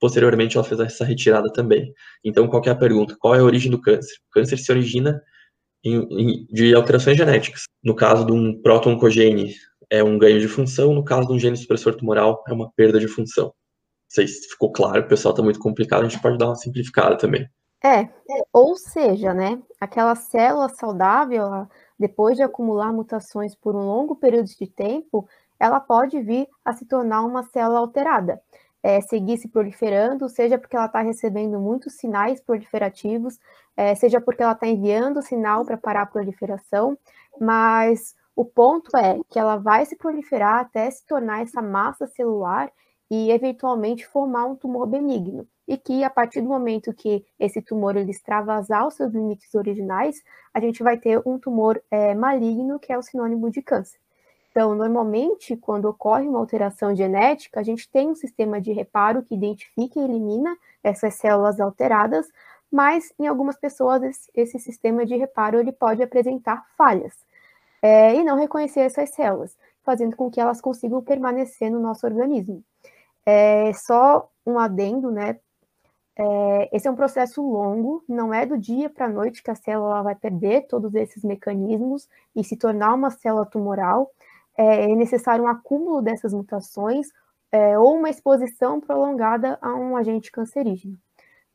posteriormente 0.00 0.56
ela 0.56 0.66
fez 0.66 0.80
essa 0.80 1.04
retirada 1.04 1.50
também. 1.52 1.92
Então 2.24 2.48
qual 2.48 2.62
é 2.66 2.70
a 2.70 2.74
pergunta? 2.74 3.16
Qual 3.18 3.34
é 3.34 3.38
a 3.38 3.44
origem 3.44 3.70
do 3.70 3.80
câncer? 3.80 4.16
O 4.28 4.32
câncer 4.32 4.58
se 4.58 4.70
origina 4.72 5.22
em, 5.84 5.96
em, 6.10 6.46
de 6.50 6.74
alterações 6.74 7.16
genéticas. 7.16 7.62
No 7.82 7.94
caso 7.94 8.26
de 8.26 8.32
um 8.32 8.60
proto-oncogene, 8.60 9.54
é 9.90 10.02
um 10.02 10.18
ganho 10.18 10.40
de 10.40 10.48
função, 10.48 10.94
no 10.94 11.04
caso 11.04 11.28
de 11.28 11.32
um 11.32 11.38
gene 11.38 11.56
supressor 11.56 11.94
tumoral, 11.94 12.42
é 12.48 12.52
uma 12.52 12.70
perda 12.72 12.98
de 12.98 13.08
função. 13.08 13.46
Não 13.46 13.52
sei 14.08 14.28
se 14.28 14.48
ficou 14.48 14.72
claro, 14.72 15.02
o 15.02 15.08
pessoal 15.08 15.32
está 15.32 15.42
muito 15.42 15.58
complicado, 15.58 16.04
a 16.04 16.08
gente 16.08 16.20
pode 16.20 16.38
dar 16.38 16.46
uma 16.46 16.54
simplificada 16.54 17.16
também. 17.16 17.48
É, 17.84 18.08
ou 18.52 18.74
seja, 18.76 19.32
né, 19.32 19.60
aquela 19.80 20.14
célula 20.14 20.68
saudável, 20.70 21.68
depois 21.98 22.36
de 22.36 22.42
acumular 22.42 22.92
mutações 22.92 23.54
por 23.54 23.76
um 23.76 23.86
longo 23.86 24.16
período 24.16 24.48
de 24.48 24.66
tempo, 24.66 25.28
ela 25.58 25.78
pode 25.78 26.20
vir 26.20 26.48
a 26.64 26.72
se 26.72 26.84
tornar 26.84 27.22
uma 27.22 27.44
célula 27.44 27.78
alterada, 27.78 28.40
é, 28.82 29.00
seguir 29.00 29.38
se 29.38 29.48
proliferando, 29.48 30.28
seja 30.28 30.58
porque 30.58 30.76
ela 30.76 30.86
está 30.86 31.00
recebendo 31.00 31.60
muitos 31.60 31.94
sinais 31.94 32.40
proliferativos, 32.40 33.38
é, 33.76 33.94
seja 33.94 34.20
porque 34.20 34.42
ela 34.42 34.52
está 34.52 34.66
enviando 34.66 35.22
sinal 35.22 35.64
para 35.64 35.76
parar 35.76 36.02
a 36.02 36.06
proliferação, 36.06 36.98
mas 37.40 38.14
o 38.36 38.44
ponto 38.44 38.94
é 38.94 39.18
que 39.30 39.38
ela 39.38 39.56
vai 39.56 39.86
se 39.86 39.96
proliferar 39.96 40.60
até 40.60 40.90
se 40.90 41.04
tornar 41.06 41.40
essa 41.40 41.62
massa 41.62 42.06
celular 42.06 42.70
e 43.10 43.30
eventualmente 43.30 44.06
formar 44.06 44.44
um 44.44 44.54
tumor 44.54 44.86
benigno. 44.86 45.48
E 45.66 45.78
que 45.78 46.04
a 46.04 46.10
partir 46.10 46.42
do 46.42 46.48
momento 46.48 46.92
que 46.92 47.24
esse 47.40 47.62
tumor 47.62 47.96
ele 47.96 48.10
extravasar 48.10 48.86
os 48.86 48.94
seus 48.94 49.12
limites 49.12 49.54
originais, 49.54 50.22
a 50.52 50.60
gente 50.60 50.82
vai 50.82 50.98
ter 50.98 51.20
um 51.26 51.38
tumor 51.38 51.82
é, 51.90 52.14
maligno, 52.14 52.78
que 52.78 52.92
é 52.92 52.98
o 52.98 53.02
sinônimo 53.02 53.50
de 53.50 53.62
câncer. 53.62 53.98
Então, 54.50 54.74
normalmente, 54.74 55.56
quando 55.56 55.86
ocorre 55.86 56.28
uma 56.28 56.38
alteração 56.38 56.94
genética, 56.94 57.60
a 57.60 57.62
gente 57.62 57.90
tem 57.90 58.10
um 58.10 58.14
sistema 58.14 58.60
de 58.60 58.72
reparo 58.72 59.22
que 59.22 59.34
identifica 59.34 59.98
e 59.98 60.04
elimina 60.04 60.56
essas 60.84 61.14
células 61.14 61.58
alteradas, 61.58 62.26
mas 62.70 63.12
em 63.18 63.26
algumas 63.26 63.56
pessoas 63.56 64.28
esse 64.34 64.58
sistema 64.58 65.06
de 65.06 65.16
reparo 65.16 65.58
ele 65.58 65.72
pode 65.72 66.02
apresentar 66.02 66.66
falhas 66.76 67.25
é, 67.82 68.14
e 68.14 68.24
não 68.24 68.36
reconhecer 68.36 68.80
essas 68.80 69.10
células, 69.10 69.56
fazendo 69.82 70.16
com 70.16 70.30
que 70.30 70.40
elas 70.40 70.60
consigam 70.60 71.02
permanecer 71.02 71.70
no 71.70 71.80
nosso 71.80 72.06
organismo. 72.06 72.62
É, 73.24 73.72
só 73.74 74.28
um 74.44 74.58
adendo, 74.58 75.10
né? 75.10 75.38
É, 76.18 76.76
esse 76.76 76.88
é 76.88 76.90
um 76.90 76.96
processo 76.96 77.42
longo, 77.42 78.02
não 78.08 78.32
é 78.32 78.46
do 78.46 78.56
dia 78.56 78.88
para 78.88 79.04
a 79.04 79.08
noite 79.08 79.42
que 79.42 79.50
a 79.50 79.54
célula 79.54 80.02
vai 80.02 80.14
perder 80.14 80.66
todos 80.66 80.94
esses 80.94 81.22
mecanismos 81.22 82.08
e 82.34 82.42
se 82.42 82.56
tornar 82.56 82.94
uma 82.94 83.10
célula 83.10 83.44
tumoral. 83.44 84.10
É, 84.56 84.90
é 84.90 84.94
necessário 84.94 85.44
um 85.44 85.48
acúmulo 85.48 86.00
dessas 86.00 86.32
mutações 86.32 87.08
é, 87.52 87.78
ou 87.78 87.96
uma 87.96 88.08
exposição 88.08 88.80
prolongada 88.80 89.58
a 89.60 89.74
um 89.74 89.96
agente 89.96 90.32
cancerígeno. 90.32 90.98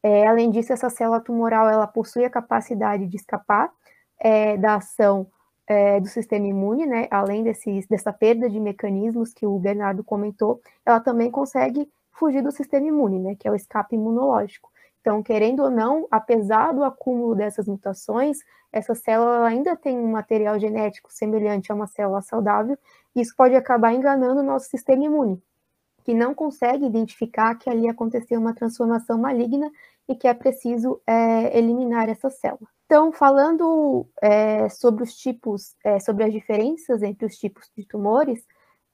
É, 0.04 0.28
além 0.28 0.50
disso, 0.52 0.74
essa 0.74 0.90
célula 0.90 1.20
tumoral 1.20 1.70
ela 1.70 1.88
possui 1.88 2.26
a 2.26 2.30
capacidade 2.30 3.08
de 3.08 3.18
escapar 3.18 3.72
é, 4.20 4.58
da 4.58 4.76
ação 4.76 5.28
é, 5.72 6.02
do 6.02 6.08
sistema 6.10 6.46
imune, 6.46 6.86
né? 6.86 7.08
Além 7.10 7.44
desse, 7.44 7.88
dessa 7.90 8.12
perda 8.12 8.50
de 8.50 8.60
mecanismos 8.60 9.34
que 9.34 9.46
o 9.46 9.58
Bernardo 9.58 10.04
comentou, 10.04 10.60
ela 10.86 11.00
também 11.00 11.32
consegue 11.32 11.90
fugir 12.12 12.44
do 12.44 12.52
sistema 12.52 12.88
imune, 12.88 13.20
né, 13.20 13.36
que 13.40 13.48
é 13.48 13.52
o 13.52 13.56
escape 13.56 13.96
imunológico. 13.96 14.70
Então, 15.00 15.24
querendo 15.24 15.64
ou 15.64 15.72
não, 15.72 16.06
apesar 16.12 16.74
do 16.74 16.84
acúmulo 16.84 17.36
dessas 17.36 17.68
mutações, 17.68 18.40
essa 18.70 18.94
célula 18.94 19.48
ainda 19.48 19.74
tem 19.78 19.98
um 19.98 20.12
material 20.12 20.60
genético 20.60 21.10
semelhante 21.10 21.72
a 21.72 21.76
uma 21.76 21.88
célula 21.88 22.22
saudável, 22.22 22.78
e 23.16 23.22
isso 23.22 23.34
pode 23.34 23.56
acabar 23.56 23.94
enganando 23.94 24.42
o 24.42 24.44
nosso 24.44 24.68
sistema 24.68 25.06
imune, 25.06 25.42
que 26.04 26.14
não 26.14 26.36
consegue 26.36 26.86
identificar 26.86 27.56
que 27.56 27.70
ali 27.70 27.88
aconteceu 27.88 28.42
uma 28.42 28.54
transformação 28.54 29.18
maligna 29.18 29.72
e 30.08 30.16
que 30.16 30.28
é 30.28 30.34
preciso 30.34 31.02
é, 31.06 31.58
eliminar 31.58 32.10
essa 32.10 32.30
célula. 32.30 32.68
Então, 32.86 33.12
falando 33.12 34.06
é, 34.22 34.68
sobre 34.68 35.04
os 35.04 35.16
tipos, 35.16 35.76
é, 35.84 36.00
sobre 36.00 36.26
as 36.26 36.34
diferenças 36.34 37.02
entre 37.02 37.26
os 37.26 37.38
tipos 37.38 37.72
de 37.78 37.86
tumores, 37.86 38.46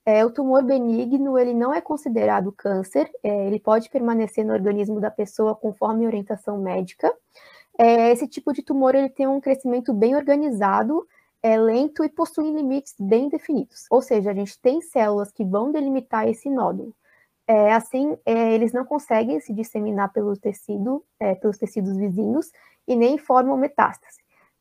é, 0.06 0.24
o 0.24 0.30
tumor 0.30 0.62
benigno 0.64 1.38
ele 1.38 1.52
não 1.52 1.74
é 1.74 1.80
considerado 1.80 2.52
câncer, 2.52 3.10
é, 3.22 3.46
ele 3.46 3.60
pode 3.60 3.90
permanecer 3.90 4.44
no 4.44 4.52
organismo 4.54 5.00
da 5.00 5.10
pessoa 5.10 5.54
conforme 5.54 6.06
orientação 6.06 6.58
médica. 6.58 7.12
É, 7.76 8.10
esse 8.10 8.26
tipo 8.26 8.52
de 8.52 8.62
tumor 8.62 8.94
ele 8.94 9.10
tem 9.10 9.26
um 9.26 9.40
crescimento 9.40 9.92
bem 9.92 10.16
organizado, 10.16 11.06
é 11.42 11.58
lento 11.58 12.04
e 12.04 12.08
possui 12.08 12.50
limites 12.50 12.94
bem 12.98 13.28
definidos. 13.28 13.84
Ou 13.90 14.00
seja, 14.00 14.30
a 14.30 14.34
gente 14.34 14.58
tem 14.60 14.80
células 14.80 15.30
que 15.30 15.44
vão 15.44 15.70
delimitar 15.70 16.26
esse 16.26 16.48
nódulo. 16.48 16.94
É, 17.50 17.72
assim, 17.72 18.14
é, 18.26 18.52
eles 18.54 18.74
não 18.74 18.84
conseguem 18.84 19.40
se 19.40 19.54
disseminar 19.54 20.12
pelo 20.12 20.36
tecido, 20.36 21.02
é, 21.18 21.34
pelos 21.34 21.56
tecidos 21.56 21.96
vizinhos 21.96 22.52
e 22.86 22.94
nem 22.94 23.16
formam 23.16 23.56
metástase. 23.56 24.18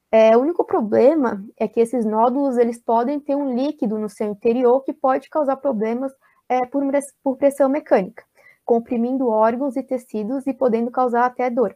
É, 0.09 0.37
o 0.37 0.39
único 0.39 0.63
problema 0.63 1.43
é 1.57 1.67
que 1.67 1.81
esses 1.81 2.05
nódulos 2.05 2.57
eles 2.57 2.79
podem 2.79 3.19
ter 3.19 3.35
um 3.35 3.53
líquido 3.53 3.99
no 3.99 4.07
seu 4.07 4.27
interior 4.27 4.85
que 4.85 4.93
pode 4.93 5.29
causar 5.29 5.57
problemas 5.57 6.13
é, 6.47 6.65
por, 6.65 6.81
por 7.21 7.35
pressão 7.35 7.67
mecânica, 7.67 8.23
comprimindo 8.63 9.27
órgãos 9.27 9.75
e 9.75 9.83
tecidos 9.83 10.47
e 10.47 10.53
podendo 10.53 10.89
causar 10.89 11.25
até 11.25 11.49
dor. 11.49 11.75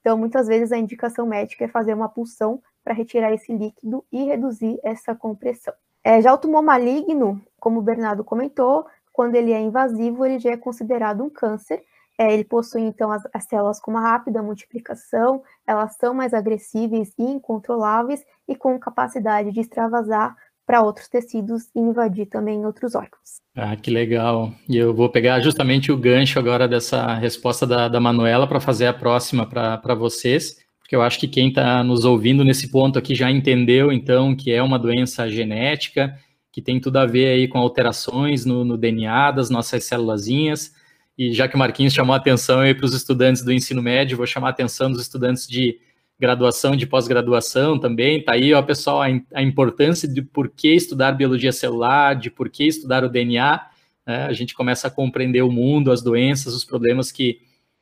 Então, 0.00 0.16
muitas 0.16 0.46
vezes 0.46 0.70
a 0.70 0.78
indicação 0.78 1.26
médica 1.26 1.64
é 1.64 1.68
fazer 1.68 1.92
uma 1.92 2.08
pulsão 2.08 2.62
para 2.84 2.94
retirar 2.94 3.32
esse 3.32 3.52
líquido 3.52 4.04
e 4.12 4.24
reduzir 4.24 4.78
essa 4.84 5.12
compressão. 5.12 5.74
É, 6.04 6.20
já 6.20 6.32
o 6.32 6.38
tumor 6.38 6.62
maligno, 6.62 7.40
como 7.58 7.80
o 7.80 7.82
Bernardo 7.82 8.22
comentou, 8.22 8.86
quando 9.12 9.34
ele 9.34 9.52
é 9.52 9.60
invasivo, 9.60 10.24
ele 10.24 10.38
já 10.38 10.52
é 10.52 10.56
considerado 10.56 11.22
um 11.22 11.30
câncer 11.30 11.82
é, 12.18 12.32
ele 12.32 12.44
possui, 12.44 12.82
então, 12.82 13.10
as, 13.10 13.22
as, 13.32 13.44
células 13.44 13.80
com 13.80 13.90
uma 13.90 14.00
rápida 14.00 14.42
multiplicação, 14.42 15.42
elas 15.66 15.96
são 15.96 16.14
mais 16.14 16.34
agressíveis 16.34 17.12
e 17.18 17.22
incontroláveis 17.22 18.22
e 18.48 18.54
com 18.54 18.78
capacidade 18.78 19.50
de 19.50 19.60
extravasar 19.60 20.36
para 20.66 20.82
outros 20.82 21.08
tecidos 21.08 21.64
e 21.74 21.80
invadir 21.80 22.26
também 22.26 22.64
outros 22.64 22.94
órgãos. 22.94 23.40
Ah, 23.56 23.74
que 23.76 23.90
legal. 23.90 24.52
E 24.68 24.76
eu 24.76 24.94
vou 24.94 25.10
pegar 25.10 25.40
justamente 25.40 25.90
o 25.90 25.96
gancho 25.96 26.38
agora 26.38 26.68
dessa 26.68 27.14
resposta 27.14 27.66
da, 27.66 27.88
da 27.88 28.00
Manuela 28.00 28.46
para 28.46 28.60
fazer 28.60 28.86
a 28.86 28.94
próxima 28.94 29.44
para 29.44 29.94
vocês, 29.94 30.56
porque 30.78 30.94
eu 30.94 31.02
acho 31.02 31.18
que 31.18 31.26
quem 31.26 31.48
está 31.48 31.82
nos 31.82 32.04
ouvindo 32.04 32.44
nesse 32.44 32.70
ponto 32.70 32.98
aqui 32.98 33.14
já 33.14 33.30
entendeu, 33.30 33.90
então, 33.90 34.36
que 34.36 34.52
é 34.52 34.62
uma 34.62 34.78
doença 34.78 35.28
genética, 35.28 36.16
que 36.52 36.60
tem 36.60 36.78
tudo 36.78 36.98
a 36.98 37.06
ver 37.06 37.28
aí 37.28 37.48
com 37.48 37.58
alterações 37.58 38.44
no, 38.44 38.64
no 38.64 38.76
DNA 38.76 39.30
das 39.30 39.48
nossas 39.48 39.84
célulazinhas, 39.84 40.74
e 41.16 41.32
já 41.32 41.48
que 41.48 41.56
o 41.56 41.58
Marquinhos 41.58 41.92
chamou 41.92 42.14
a 42.14 42.18
atenção 42.18 42.60
para 42.74 42.84
os 42.84 42.94
estudantes 42.94 43.42
do 43.42 43.52
ensino 43.52 43.82
médio, 43.82 44.16
vou 44.16 44.26
chamar 44.26 44.48
a 44.48 44.50
atenção 44.50 44.90
dos 44.90 45.00
estudantes 45.00 45.46
de 45.46 45.78
graduação, 46.18 46.76
de 46.76 46.86
pós-graduação 46.86 47.78
também. 47.78 48.22
Tá 48.22 48.32
aí, 48.32 48.54
ó, 48.54 48.62
pessoal, 48.62 49.02
a, 49.02 49.06
a, 49.34 49.42
importância 49.42 50.08
de 50.08 50.22
por 50.22 50.48
que 50.48 50.74
estudar 50.74 51.12
biologia 51.12 51.52
celular, 51.52 52.14
de 52.14 52.30
por 52.30 52.48
que 52.48 52.64
estudar 52.64 53.02
o 53.04 53.08
DNA. 53.08 53.60
Né? 54.06 54.24
A 54.26 54.32
gente 54.32 54.54
começa 54.54 54.88
a 54.88 54.90
compreender 54.90 55.42
o 55.42 55.50
mundo, 55.50 55.90
as 55.90 56.00
doenças, 56.00 56.54
os 56.54 56.64
problemas 56.64 57.10
que, 57.10 57.40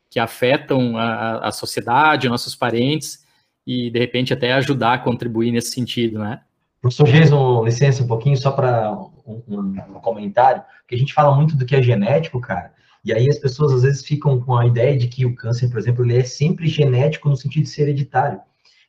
que 0.09 0.19
afetam 0.19 0.97
a, 0.97 1.49
a 1.49 1.53
sociedade, 1.53 2.29
nossos 2.29 2.57
parentes, 2.57 3.25
e 3.67 3.91
de 3.91 3.99
repente 3.99 4.33
até 4.33 4.53
ajudar 4.55 4.95
a 4.95 4.99
contribuir 4.99 5.53
nesse 5.53 5.71
sentido, 5.71 6.19
né? 6.19 6.41
Professor 6.81 7.07
Jason, 7.07 7.65
licença 7.65 8.03
um 8.03 8.07
pouquinho, 8.07 8.37
só 8.37 8.51
para 8.51 8.91
um, 9.27 9.43
um, 9.47 10.01
comentário, 10.01 10.63
porque 10.81 10.95
a 10.95 10.99
gente 10.99 11.13
fala 11.13 11.35
muito 11.37 11.57
do 11.57 11.67
que 11.67 11.77
é 11.77 11.83
genético, 11.83 12.41
cara, 12.41 12.73
e 13.05 13.13
aí 13.13 13.29
as 13.29 13.39
pessoas 13.39 13.73
às 13.73 13.83
vezes 13.83 14.05
ficam 14.05 14.41
com 14.41 14.57
a 14.57 14.67
ideia 14.67 14.97
de 14.97 15.07
que 15.09 15.27
o 15.27 15.35
câncer, 15.35 15.69
por 15.69 15.79
exemplo, 15.79 16.05
ele 16.05 16.19
é 16.19 16.25
sempre 16.25 16.67
genético 16.67 17.29
no 17.29 17.37
sentido 17.37 17.65
de 17.65 17.71
ser 17.71 17.83
hereditário. 17.83 18.41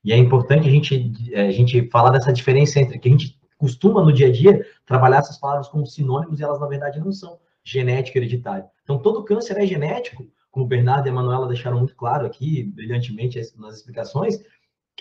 E 0.04 0.12
é 0.12 0.18
importante 0.18 0.68
a 0.68 0.72
gente, 0.72 1.34
a 1.36 1.52
gente 1.52 1.90
falar 1.90 2.10
dessa 2.12 2.34
diferença 2.34 2.80
entre 2.80 2.98
que 2.98 3.08
a 3.08 3.12
gente 3.12 3.40
costuma 3.58 4.04
no 4.04 4.12
dia 4.12 4.28
a 4.28 4.32
dia 4.32 4.66
trabalhar 4.86 5.20
essas 5.20 5.38
palavras 5.38 5.68
como 5.68 5.86
sinônimos 5.86 6.40
e 6.40 6.44
elas 6.44 6.60
na 6.60 6.68
verdade 6.68 7.00
não 7.00 7.12
são 7.12 7.38
genético 7.64 8.18
hereditário. 8.18 8.66
Então 8.84 8.98
todo 8.98 9.24
câncer 9.24 9.58
é 9.58 9.66
genético, 9.66 10.26
como 10.50 10.66
o 10.66 10.68
Bernardo 10.68 11.08
e 11.08 11.10
a 11.12 11.14
Manuela 11.14 11.48
deixaram 11.48 11.78
muito 11.78 11.96
claro 11.96 12.26
aqui, 12.26 12.64
brilhantemente 12.64 13.40
nas 13.58 13.76
explicações, 13.76 14.40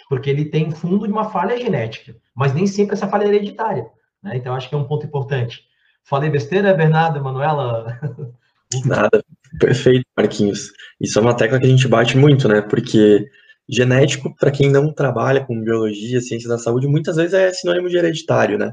porque 0.08 0.30
ele 0.30 0.44
tem 0.46 0.70
fundo 0.70 1.06
de 1.06 1.12
uma 1.12 1.30
falha 1.30 1.58
genética, 1.58 2.16
mas 2.34 2.52
nem 2.52 2.66
sempre 2.66 2.94
essa 2.94 3.08
falha 3.08 3.24
é 3.24 3.28
hereditária. 3.28 3.86
Né? 4.22 4.36
Então 4.36 4.54
acho 4.54 4.68
que 4.68 4.74
é 4.74 4.78
um 4.78 4.86
ponto 4.86 5.06
importante. 5.06 5.62
Falei 6.04 6.30
besteira, 6.30 6.74
Bernardo, 6.74 7.22
Manuela? 7.22 7.98
Nada. 8.84 9.22
Perfeito, 9.58 10.04
Marquinhos. 10.16 10.70
Isso 11.00 11.18
é 11.18 11.22
uma 11.22 11.36
tecla 11.36 11.58
que 11.58 11.66
a 11.66 11.70
gente 11.70 11.88
bate 11.88 12.16
muito, 12.16 12.48
né? 12.48 12.60
Porque 12.60 13.26
genético, 13.68 14.34
para 14.36 14.50
quem 14.50 14.70
não 14.70 14.92
trabalha 14.92 15.44
com 15.44 15.62
biologia, 15.62 16.20
ciências 16.20 16.50
da 16.50 16.58
saúde, 16.58 16.88
muitas 16.88 17.16
vezes 17.16 17.34
é 17.34 17.52
sinônimo 17.52 17.88
de 17.88 17.96
hereditário, 17.96 18.58
né? 18.58 18.72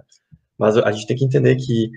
Mas 0.58 0.78
a 0.78 0.92
gente 0.92 1.08
tem 1.08 1.18
que 1.18 1.26
entender 1.26 1.56
que 1.56 1.92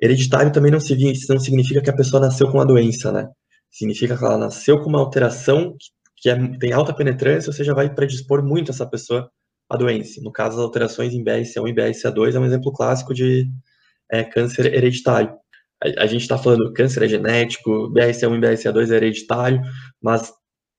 hereditário 0.00 0.52
também 0.52 0.70
não 0.70 0.80
significa 0.80 1.82
que 1.82 1.90
a 1.90 1.96
pessoa 1.96 2.20
nasceu 2.20 2.50
com 2.50 2.60
a 2.60 2.64
doença, 2.64 3.12
né? 3.12 3.28
Significa 3.70 4.16
que 4.16 4.24
ela 4.24 4.38
nasceu 4.38 4.80
com 4.80 4.88
uma 4.88 5.00
alteração 5.00 5.72
que 5.78 5.88
é, 6.26 6.58
tem 6.58 6.72
alta 6.72 6.94
penetrância, 6.94 7.50
ou 7.50 7.54
seja, 7.54 7.74
vai 7.74 7.92
predispor 7.92 8.42
muito 8.42 8.70
essa 8.70 8.88
pessoa 8.88 9.30
à 9.68 9.76
doença. 9.76 10.20
No 10.22 10.32
caso, 10.32 10.58
as 10.58 10.64
alterações 10.64 11.14
em 11.14 11.22
BRCA1 11.24 11.68
e 11.68 11.74
BRCA2 11.74 12.34
é 12.34 12.38
um 12.38 12.44
exemplo 12.44 12.72
clássico 12.72 13.14
de 13.14 13.48
é, 14.10 14.24
câncer 14.24 14.66
hereditário 14.74 15.36
a, 15.82 16.04
a 16.04 16.06
gente 16.06 16.22
está 16.22 16.36
falando 16.36 16.72
câncer 16.72 17.02
é 17.04 17.08
genético, 17.08 17.90
BRCA1 17.92 18.36
e 18.36 18.40
BRCA2 18.40 18.92
é 18.92 18.96
hereditário, 18.96 19.60
mas 20.02 20.32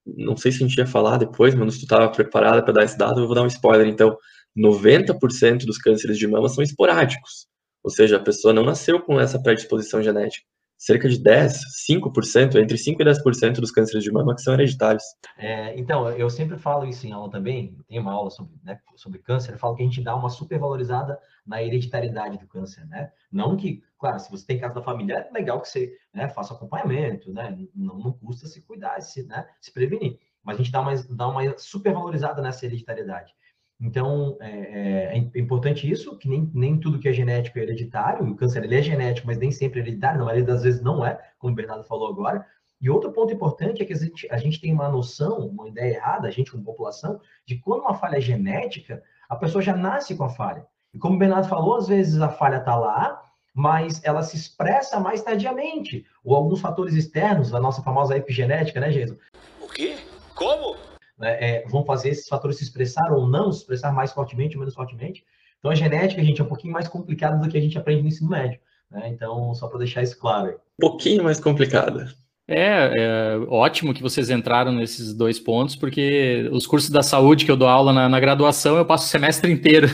não 0.06 0.36
sei 0.38 0.52
se 0.52 0.64
a 0.64 0.68
gente 0.68 0.78
ia 0.78 0.88
falar 0.88 1.18
depois, 1.18 1.54
mas 1.56 1.74
se 1.74 1.80
tu 1.82 1.84
estava 1.84 2.12
preparada 2.12 2.64
para 2.64 2.74
dar 2.74 2.84
esse 2.84 2.98
dado, 2.98 3.22
eu 3.22 3.28
vou 3.28 3.36
dar 3.36 3.44
um 3.44 3.48
spoiler. 3.48 3.88
Então, 3.88 4.18
90% 4.58 5.66
dos 5.66 5.78
cânceres 5.78 6.18
de 6.18 6.28
mama 6.28 6.50
são 6.50 6.64
esporádicos, 6.64 7.48
ou 7.84 7.92
seja, 7.92 8.18
a 8.18 8.20
pessoa 8.20 8.54
não 8.54 8.64
nasceu 8.64 9.00
com 9.02 9.20
essa 9.20 9.42
predisposição 9.42 10.02
genética 10.02 10.46
cerca 10.80 11.10
de 11.10 11.22
10, 11.22 11.60
5%, 11.90 12.56
entre 12.56 12.78
5% 12.78 13.02
e 13.02 13.04
10% 13.04 13.60
dos 13.60 13.70
cânceres 13.70 14.02
de 14.02 14.12
mama 14.12 14.34
que 14.34 14.42
são 14.42 14.54
hereditários. 14.54 15.04
É, 15.38 15.78
então, 15.78 16.10
eu 16.12 16.30
sempre 16.30 16.58
falo 16.58 16.88
isso 16.88 17.06
em 17.06 17.12
aula 17.12 17.30
também, 17.30 17.78
tem 17.86 18.00
uma 18.00 18.14
aula 18.14 18.30
sobre, 18.30 18.56
né, 18.64 18.80
sobre 18.96 19.20
câncer, 19.20 19.52
eu 19.52 19.60
falo 19.60 19.76
que 19.76 19.84
a 19.84 19.86
gente 19.86 20.02
dá 20.02 20.16
uma 20.16 20.30
supervalorizada 20.30 21.20
na 21.46 21.62
hereditariedade 21.62 22.38
do 22.38 22.48
câncer, 22.48 22.88
né? 22.88 23.12
Não 23.30 23.58
que, 23.58 23.84
claro, 24.00 24.20
se 24.20 24.32
você 24.32 24.46
tem 24.46 24.58
caso 24.58 24.74
da 24.74 24.82
família, 24.82 25.28
é 25.30 25.34
legal 25.34 25.60
que 25.60 25.68
você 25.68 25.98
né, 26.14 26.30
faça 26.30 26.54
acompanhamento, 26.54 27.34
né? 27.34 27.58
Não, 27.76 27.98
não 27.98 28.14
custa 28.14 28.48
se 28.48 28.62
cuidar, 28.62 29.02
se, 29.02 29.24
né, 29.24 29.46
se 29.60 29.74
prevenir. 29.74 30.18
Mas 30.42 30.56
a 30.56 30.58
gente 30.60 30.72
dá 30.72 30.80
uma, 30.80 30.96
dá 31.10 31.28
uma 31.28 31.58
supervalorizada 31.58 32.42
nessa 32.42 32.66
hereditariedade. 32.66 33.34
Então, 33.82 34.38
é, 34.42 34.50
é, 34.50 35.18
é, 35.18 35.40
importante 35.40 35.90
isso, 35.90 36.18
que 36.18 36.28
nem, 36.28 36.52
nem 36.54 36.78
tudo 36.78 37.00
que 37.00 37.08
é 37.08 37.14
genético 37.14 37.58
é 37.58 37.62
hereditário, 37.62 38.26
o 38.26 38.36
câncer 38.36 38.64
ele 38.64 38.76
é 38.76 38.82
genético, 38.82 39.26
mas 39.26 39.38
nem 39.38 39.52
sempre 39.52 39.80
é 39.80 39.84
hereditário, 39.84 40.20
na 40.20 40.26
maioria 40.26 40.46
das 40.46 40.64
vezes 40.64 40.82
não 40.82 41.06
é, 41.06 41.18
como 41.38 41.54
o 41.54 41.56
Bernardo 41.56 41.86
falou 41.86 42.10
agora. 42.10 42.46
E 42.82 42.90
outro 42.90 43.12
ponto 43.12 43.34
importante 43.34 43.82
é 43.82 43.86
que 43.86 43.94
a 43.94 43.96
gente, 43.96 44.28
a 44.32 44.38
gente 44.38 44.60
tem 44.60 44.74
uma 44.74 44.90
noção, 44.90 45.48
uma 45.48 45.68
ideia 45.68 45.96
errada, 45.96 46.28
a 46.28 46.32
gente 46.32 46.52
como 46.52 46.64
população, 46.64 47.22
de 47.46 47.58
quando 47.58 47.82
uma 47.82 47.94
falha 47.94 48.18
é 48.18 48.22
genética, 48.22 49.02
a 49.30 49.36
pessoa 49.36 49.62
já 49.62 49.76
nasce 49.76 50.16
com 50.16 50.26
a 50.26 50.30
falha. 50.30 50.66
E 50.94 50.98
como 50.98 51.16
o 51.16 51.20
Bernardo 51.20 51.48
falou, 51.48 51.76
às 51.78 51.88
vezes 51.88 52.22
a 52.22 52.30
falha 52.30 52.58
está 52.58 52.76
lá, 52.76 53.22
mas 53.54 54.02
ela 54.04 54.24
se 54.24 54.36
expressa 54.36 55.00
mais 55.00 55.22
tardiamente, 55.22 56.06
ou 56.24 56.36
alguns 56.36 56.60
fatores 56.60 56.96
externos, 56.96 57.54
a 57.54 57.60
nossa 57.60 57.82
famosa 57.82 58.18
epigenética, 58.18 58.80
né, 58.80 58.92
Jesus? 58.92 59.20
O 59.62 59.68
quê? 59.68 59.98
Como? 60.36 60.89
Né, 61.20 61.38
é, 61.40 61.68
vão 61.68 61.84
fazer 61.84 62.10
esses 62.10 62.28
fatores 62.28 62.58
se 62.58 62.64
expressar 62.64 63.12
ou 63.12 63.28
não, 63.28 63.52
se 63.52 63.60
expressar 63.60 63.92
mais 63.92 64.12
fortemente 64.12 64.56
ou 64.56 64.62
menos 64.62 64.74
fortemente. 64.74 65.24
Então, 65.60 65.70
a 65.70 65.76
genética, 65.76 66.24
gente, 66.24 66.40
é 66.40 66.44
um 66.44 66.48
pouquinho 66.48 66.74
mais 66.74 66.88
complicada 66.88 67.38
do 67.38 67.50
que 67.50 67.58
a 67.58 67.62
gente 67.62 67.78
aprende 67.78 68.02
no 68.02 68.08
ensino 68.08 68.30
médio. 68.30 68.60
Né? 68.90 69.10
Então, 69.10 69.54
só 69.54 69.68
para 69.68 69.80
deixar 69.80 70.02
isso 70.02 70.18
claro. 70.18 70.52
Um 70.80 70.88
pouquinho 70.88 71.24
mais 71.24 71.40
complicada. 71.40 72.08
É, 72.52 72.94
é, 72.98 73.38
ótimo 73.48 73.94
que 73.94 74.02
vocês 74.02 74.32
entraram 74.32 74.72
nesses 74.72 75.14
dois 75.14 75.40
pontos, 75.40 75.76
porque 75.76 76.50
os 76.52 76.66
cursos 76.66 76.90
da 76.90 77.04
saúde 77.04 77.46
que 77.46 77.52
eu 77.52 77.58
dou 77.58 77.68
aula 77.68 77.94
na, 77.94 78.10
na 78.10 78.20
graduação, 78.20 78.76
eu 78.76 78.86
passo 78.86 79.06
o 79.06 79.10
semestre 79.10 79.52
inteiro 79.52 79.88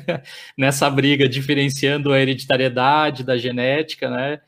nessa 0.56 0.88
briga, 0.88 1.28
diferenciando 1.28 2.10
a 2.10 2.18
hereditariedade 2.18 3.22
da 3.22 3.36
genética, 3.36 4.08
né? 4.08 4.40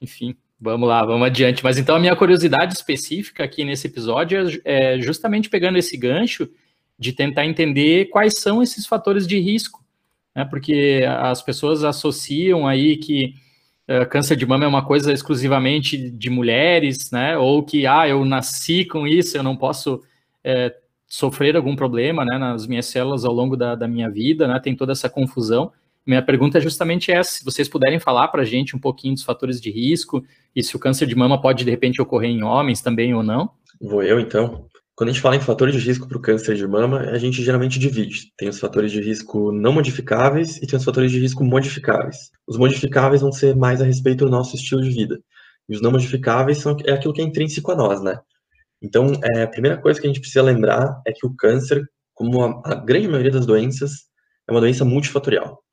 Enfim, 0.00 0.34
vamos 0.60 0.88
lá, 0.88 1.04
vamos 1.04 1.26
adiante. 1.26 1.62
Mas 1.62 1.78
então 1.78 1.96
a 1.96 2.00
minha 2.00 2.16
curiosidade 2.16 2.74
específica 2.74 3.44
aqui 3.44 3.64
nesse 3.64 3.86
episódio 3.86 4.60
é, 4.64 4.94
é 4.94 5.00
justamente 5.00 5.48
pegando 5.50 5.78
esse 5.78 5.96
gancho 5.96 6.48
de 6.98 7.12
tentar 7.12 7.44
entender 7.44 8.06
quais 8.06 8.34
são 8.38 8.62
esses 8.62 8.86
fatores 8.86 9.26
de 9.26 9.38
risco, 9.38 9.84
né? 10.34 10.44
Porque 10.44 11.04
as 11.06 11.42
pessoas 11.42 11.84
associam 11.84 12.66
aí 12.66 12.96
que 12.96 13.34
uh, 13.88 14.08
câncer 14.08 14.36
de 14.36 14.46
mama 14.46 14.64
é 14.64 14.68
uma 14.68 14.84
coisa 14.84 15.12
exclusivamente 15.12 15.96
de 15.96 16.30
mulheres, 16.30 17.10
né? 17.10 17.36
Ou 17.36 17.62
que, 17.62 17.86
ah, 17.86 18.08
eu 18.08 18.24
nasci 18.24 18.84
com 18.84 19.06
isso, 19.06 19.36
eu 19.36 19.42
não 19.42 19.56
posso 19.56 20.02
é, 20.42 20.74
sofrer 21.06 21.56
algum 21.56 21.76
problema, 21.76 22.24
né? 22.24 22.38
Nas 22.38 22.66
minhas 22.66 22.86
células 22.86 23.24
ao 23.24 23.32
longo 23.32 23.56
da, 23.56 23.74
da 23.74 23.88
minha 23.88 24.10
vida, 24.10 24.46
né? 24.46 24.60
Tem 24.60 24.74
toda 24.74 24.92
essa 24.92 25.08
confusão. 25.08 25.72
Minha 26.06 26.22
pergunta 26.22 26.58
é 26.58 26.60
justamente 26.60 27.10
essa: 27.10 27.32
se 27.32 27.44
vocês 27.44 27.68
puderem 27.68 27.98
falar 27.98 28.28
para 28.28 28.42
a 28.42 28.44
gente 28.44 28.76
um 28.76 28.78
pouquinho 28.78 29.14
dos 29.14 29.24
fatores 29.24 29.60
de 29.60 29.70
risco 29.70 30.24
e 30.54 30.62
se 30.62 30.76
o 30.76 30.78
câncer 30.78 31.06
de 31.06 31.14
mama 31.14 31.40
pode 31.40 31.64
de 31.64 31.70
repente 31.70 32.00
ocorrer 32.00 32.30
em 32.30 32.42
homens 32.42 32.80
também 32.80 33.14
ou 33.14 33.22
não. 33.22 33.50
Vou 33.80 34.02
eu 34.02 34.20
então. 34.20 34.66
Quando 34.96 35.10
a 35.10 35.12
gente 35.12 35.22
fala 35.22 35.34
em 35.34 35.40
fatores 35.40 35.74
de 35.74 35.80
risco 35.80 36.06
para 36.06 36.16
o 36.16 36.20
câncer 36.20 36.54
de 36.54 36.66
mama, 36.68 37.00
a 37.00 37.18
gente 37.18 37.42
geralmente 37.42 37.80
divide. 37.80 38.32
Tem 38.36 38.48
os 38.48 38.60
fatores 38.60 38.92
de 38.92 39.00
risco 39.00 39.50
não 39.50 39.72
modificáveis 39.72 40.58
e 40.58 40.66
tem 40.68 40.76
os 40.76 40.84
fatores 40.84 41.10
de 41.10 41.18
risco 41.18 41.42
modificáveis. 41.42 42.30
Os 42.46 42.56
modificáveis 42.56 43.20
vão 43.20 43.32
ser 43.32 43.56
mais 43.56 43.82
a 43.82 43.84
respeito 43.84 44.24
do 44.24 44.30
nosso 44.30 44.54
estilo 44.54 44.82
de 44.82 44.90
vida. 44.90 45.18
E 45.68 45.74
os 45.74 45.82
não 45.82 45.90
modificáveis 45.90 46.58
são, 46.58 46.76
é 46.84 46.92
aquilo 46.92 47.12
que 47.12 47.20
é 47.20 47.24
intrínseco 47.24 47.72
a 47.72 47.74
nós, 47.74 48.00
né? 48.02 48.20
Então, 48.80 49.12
é, 49.34 49.42
a 49.42 49.48
primeira 49.48 49.78
coisa 49.78 50.00
que 50.00 50.06
a 50.06 50.10
gente 50.10 50.20
precisa 50.20 50.42
lembrar 50.42 51.00
é 51.06 51.12
que 51.12 51.26
o 51.26 51.34
câncer, 51.34 51.82
como 52.12 52.42
a, 52.42 52.62
a 52.64 52.74
grande 52.76 53.08
maioria 53.08 53.32
das 53.32 53.46
doenças, 53.46 54.04
é 54.46 54.52
uma 54.52 54.60
doença 54.60 54.84
multifatorial. 54.84 55.64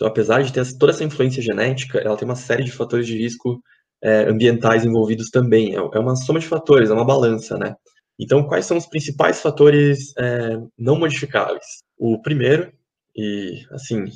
Então, 0.00 0.08
apesar 0.08 0.42
de 0.42 0.50
ter 0.50 0.64
toda 0.78 0.92
essa 0.92 1.04
influência 1.04 1.42
genética, 1.42 1.98
ela 1.98 2.16
tem 2.16 2.26
uma 2.26 2.34
série 2.34 2.64
de 2.64 2.72
fatores 2.72 3.06
de 3.06 3.18
risco 3.18 3.62
é, 4.02 4.22
ambientais 4.30 4.82
envolvidos 4.82 5.28
também. 5.28 5.74
É, 5.74 5.78
é 5.78 5.98
uma 5.98 6.16
soma 6.16 6.40
de 6.40 6.46
fatores, 6.46 6.88
é 6.88 6.94
uma 6.94 7.04
balança, 7.04 7.58
né? 7.58 7.74
Então, 8.18 8.42
quais 8.46 8.64
são 8.64 8.78
os 8.78 8.86
principais 8.86 9.42
fatores 9.42 10.14
é, 10.16 10.56
não 10.78 10.98
modificáveis? 10.98 11.82
O 11.98 12.18
primeiro, 12.22 12.72
e 13.14 13.62
assim, 13.72 14.06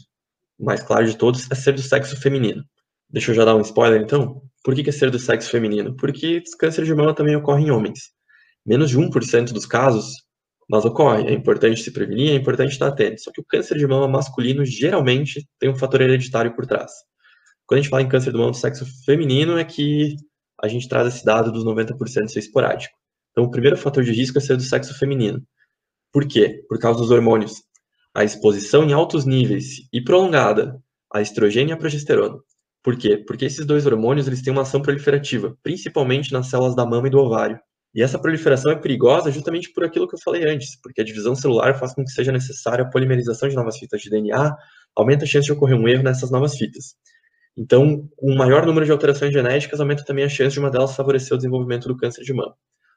mais 0.59 0.83
claro 0.83 1.05
de 1.05 1.19
todos, 1.19 1.51
é 1.51 1.55
ser 1.55 1.75
do 1.75 1.83
sexo 1.83 2.19
feminino. 2.19 2.65
Deixa 3.11 3.33
eu 3.33 3.35
já 3.35 3.45
dar 3.45 3.55
um 3.55 3.61
spoiler 3.61 4.01
então. 4.01 4.41
Por 4.63 4.75
que, 4.75 4.89
é 4.89 4.93
ser 4.93 5.11
do 5.11 5.19
sexo 5.19 5.51
feminino? 5.51 5.95
Porque 5.97 6.43
câncer 6.59 6.87
de 6.87 6.95
mama 6.95 7.15
também 7.15 7.37
ocorre 7.37 7.63
em 7.63 7.71
homens. 7.71 8.11
Menos 8.65 8.89
de 8.89 8.99
1% 8.99 9.53
dos 9.53 9.67
casos, 9.67 10.24
mas 10.69 10.85
ocorre. 10.85 11.29
É 11.29 11.33
importante 11.33 11.83
se 11.83 11.91
prevenir, 11.93 12.31
é 12.31 12.35
importante 12.35 12.73
estar 12.73 12.89
atento. 12.89 13.21
Só 13.23 13.31
que 13.33 13.41
o 13.41 13.45
câncer 13.45 13.79
de 13.79 13.87
mama 13.87 14.09
masculino 14.09 14.65
geralmente 14.65 15.47
tem 15.59 15.71
um 15.71 15.77
fator 15.77 16.01
hereditário 16.01 16.55
por 16.55 16.67
trás. 16.67 16.93
Quando 17.67 17.79
a 17.79 17.83
gente 17.83 17.91
fala 17.91 18.03
em 18.03 18.09
câncer 18.09 18.31
de 18.31 18.39
mama 18.39 18.51
do 18.51 18.57
sexo 18.57 18.85
feminino, 19.05 19.59
é 19.59 19.65
que 19.65 20.17
a 20.63 20.69
gente 20.69 20.89
traz 20.89 21.09
esse 21.09 21.25
dado 21.25 21.51
dos 21.51 21.65
90% 21.65 22.29
ser 22.29 22.39
esporádico. 22.39 22.95
Então, 23.31 23.45
o 23.45 23.51
primeiro 23.51 23.77
fator 23.77 24.05
de 24.05 24.13
risco 24.13 24.39
é 24.39 24.41
ser 24.41 24.57
do 24.57 24.63
sexo 24.63 24.97
feminino. 24.99 25.43
Por 26.13 26.27
quê? 26.27 26.65
Por 26.69 26.79
causa 26.79 27.01
dos 27.01 27.11
hormônios. 27.11 27.63
A 28.15 28.23
exposição 28.23 28.85
em 28.85 28.93
altos 28.93 29.25
níveis 29.25 29.81
e 29.93 30.01
prolongada 30.01 30.81
a 31.13 31.21
estrogênio 31.21 31.73
e 31.73 31.75
a 31.75 31.77
progesterona. 31.77 32.39
Por 32.83 32.97
quê? 32.97 33.17
Porque 33.17 33.45
esses 33.45 33.65
dois 33.65 33.87
hormônios 33.87 34.27
eles 34.27 34.43
têm 34.43 34.53
uma 34.53 34.63
ação 34.63 34.83
proliferativa, 34.83 35.57
principalmente 35.63 36.33
nas 36.33 36.49
células 36.49 36.77
da 36.77 36.85
mama 36.85 37.07
e 37.07 37.11
do 37.11 37.19
ovário. 37.19 37.59
E 37.95 38.03
essa 38.03 38.19
proliferação 38.19 38.73
é 38.73 38.77
perigosa 38.77 39.31
justamente 39.31 39.73
por 39.73 39.85
aquilo 39.85 40.09
que 40.09 40.17
eu 40.17 40.21
falei 40.21 40.45
antes, 40.49 40.77
porque 40.83 41.01
a 41.01 41.05
divisão 41.05 41.35
celular 41.35 41.79
faz 41.79 41.95
com 41.95 42.03
que 42.03 42.11
seja 42.11 42.33
necessária 42.33 42.85
a 42.85 42.91
polimerização 42.91 43.49
de 43.49 43.55
novas 43.55 43.79
fitas 43.79 44.01
de 44.01 44.11
DNA, 44.11 44.57
aumenta 44.97 45.25
a 45.25 45.29
chance 45.29 45.47
de 45.47 45.53
ocorrer 45.53 45.77
um 45.77 45.87
erro 45.87 46.03
nessas 46.03 46.31
novas 46.31 46.57
fitas. 46.57 46.97
Então, 47.57 48.09
um 48.21 48.35
maior 48.35 48.67
número 48.67 48.85
de 48.85 48.91
alterações 48.91 49.33
genéticas, 49.33 49.79
aumenta 49.79 50.05
também 50.05 50.25
a 50.25 50.29
chance 50.29 50.55
de 50.55 50.59
uma 50.59 50.71
delas 50.71 50.97
favorecer 50.97 51.35
o 51.35 51.37
desenvolvimento 51.37 51.87
do 51.87 51.97
câncer 51.97 52.25
de 52.25 52.33
mama. 52.33 52.57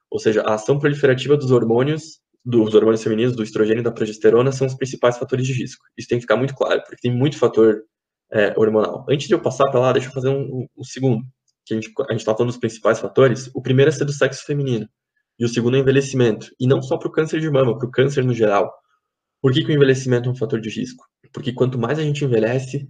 Ou 0.10 0.20
seja, 0.20 0.42
a 0.42 0.56
ação 0.56 0.80
proliferativa 0.80 1.38
dos 1.38 1.52
hormônios, 1.52 2.20
dos 2.44 2.74
hormônios 2.74 3.04
femininos, 3.04 3.36
do 3.36 3.44
estrogênio 3.44 3.82
e 3.82 3.84
da 3.84 3.92
progesterona, 3.92 4.52
são 4.52 4.66
os 4.66 4.74
principais 4.74 5.18
fatores 5.18 5.46
de 5.46 5.54
risco. 5.54 5.86
Isso 5.96 6.08
tem 6.08 6.18
que 6.18 6.24
ficar 6.24 6.38
muito 6.38 6.56
claro, 6.56 6.82
porque 6.82 7.02
tem 7.02 7.16
muito 7.16 7.38
fator 7.38 7.84
é, 8.32 8.54
hormonal. 8.58 9.06
Antes 9.08 9.28
de 9.28 9.36
eu 9.36 9.40
passar 9.40 9.70
para 9.70 9.80
lá, 9.80 9.92
deixa 9.92 10.08
eu 10.08 10.14
fazer 10.14 10.30
um, 10.30 10.66
um 10.76 10.84
segundo. 10.84 11.24
Que 11.68 11.74
a 11.74 11.78
gente 11.78 11.94
está 12.12 12.34
falando 12.34 12.50
dos 12.50 12.60
principais 12.60 13.00
fatores. 13.00 13.50
O 13.54 13.62
primeiro 13.62 13.90
é 13.90 13.92
ser 13.92 14.06
do 14.06 14.14
sexo 14.14 14.46
feminino. 14.46 14.88
E 15.40 15.46
o 15.46 15.50
segundo 15.50 15.78
é 15.78 15.80
envelhecimento. 15.80 16.48
E 16.60 16.66
não 16.66 16.82
só 16.82 16.98
para 16.98 17.08
o 17.08 17.12
câncer 17.12 17.40
de 17.40 17.50
mama, 17.50 17.78
para 17.78 17.88
o 17.88 17.92
câncer 17.92 18.24
no 18.24 18.34
geral. 18.34 18.72
Por 19.42 19.52
que, 19.52 19.64
que 19.64 19.72
o 19.72 19.76
envelhecimento 19.76 20.30
é 20.30 20.32
um 20.32 20.36
fator 20.36 20.60
de 20.60 20.70
risco? 20.70 21.06
Porque 21.32 21.54
quanto 21.54 21.78
mais 21.78 22.00
a 22.00 22.04
gente 22.04 22.24
envelhece, 22.26 22.88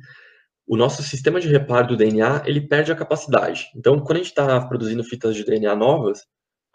o 0.68 0.78
nosso 0.78 1.02
sistema 1.02 1.40
de 1.40 1.48
reparo 1.48 1.88
do 1.88 1.98
DNA 1.98 2.44
ele 2.46 2.62
perde 2.62 2.92
a 2.92 2.96
capacidade. 2.96 3.68
Então, 3.76 4.00
quando 4.00 4.18
a 4.18 4.18
gente 4.18 4.28
está 4.28 4.66
produzindo 4.68 5.04
fitas 5.04 5.36
de 5.36 5.44
DNA 5.44 5.76
novas, 5.76 6.20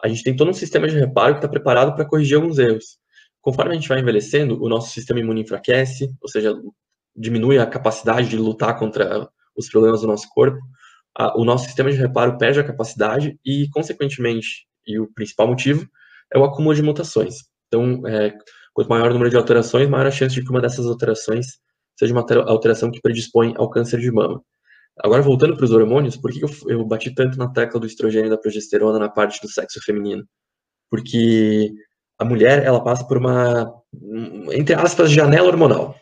a 0.01 0.07
gente 0.07 0.23
tem 0.23 0.35
todo 0.35 0.49
um 0.49 0.53
sistema 0.53 0.87
de 0.87 0.97
reparo 0.97 1.35
que 1.35 1.39
está 1.39 1.47
preparado 1.47 1.95
para 1.95 2.05
corrigir 2.05 2.35
alguns 2.35 2.59
erros. 2.59 2.97
Conforme 3.41 3.71
a 3.71 3.75
gente 3.75 3.87
vai 3.87 3.99
envelhecendo, 3.99 4.61
o 4.61 4.67
nosso 4.67 4.89
sistema 4.91 5.19
imune 5.19 5.41
enfraquece, 5.41 6.09
ou 6.21 6.29
seja, 6.29 6.55
diminui 7.15 7.57
a 7.57 7.65
capacidade 7.65 8.29
de 8.29 8.37
lutar 8.37 8.77
contra 8.77 9.29
os 9.55 9.69
problemas 9.69 10.01
do 10.01 10.07
nosso 10.07 10.27
corpo. 10.29 10.59
O 11.35 11.45
nosso 11.45 11.65
sistema 11.65 11.91
de 11.91 11.97
reparo 11.97 12.37
perde 12.37 12.59
a 12.59 12.63
capacidade 12.63 13.39
e, 13.45 13.69
consequentemente, 13.69 14.67
e 14.85 14.99
o 14.99 15.11
principal 15.13 15.47
motivo, 15.47 15.87
é 16.33 16.37
o 16.37 16.43
acúmulo 16.43 16.75
de 16.75 16.81
mutações. 16.81 17.35
Então, 17.67 18.07
é, 18.07 18.35
quanto 18.73 18.89
maior 18.89 19.09
o 19.09 19.13
número 19.13 19.29
de 19.29 19.37
alterações, 19.37 19.87
maior 19.87 20.07
a 20.07 20.11
chance 20.11 20.33
de 20.33 20.43
que 20.43 20.49
uma 20.49 20.61
dessas 20.61 20.85
alterações 20.85 21.59
seja 21.97 22.13
uma 22.13 22.25
alteração 22.47 22.91
que 22.91 23.01
predispõe 23.01 23.53
ao 23.57 23.69
câncer 23.69 23.99
de 23.99 24.11
mama. 24.11 24.41
Agora, 24.97 25.21
voltando 25.21 25.55
para 25.55 25.65
os 25.65 25.71
hormônios, 25.71 26.17
por 26.17 26.31
que 26.31 26.43
eu, 26.43 26.49
eu 26.67 26.85
bati 26.85 27.13
tanto 27.13 27.37
na 27.37 27.49
tecla 27.49 27.79
do 27.79 27.87
estrogênio 27.87 28.27
e 28.27 28.29
da 28.29 28.37
progesterona 28.37 28.99
na 28.99 29.09
parte 29.09 29.41
do 29.41 29.47
sexo 29.47 29.79
feminino? 29.83 30.23
Porque 30.89 31.71
a 32.17 32.25
mulher, 32.25 32.63
ela 32.63 32.83
passa 32.83 33.05
por 33.05 33.17
uma, 33.17 33.73
entre 34.51 34.75
aspas, 34.75 35.11
janela 35.11 35.47
hormonal, 35.47 35.95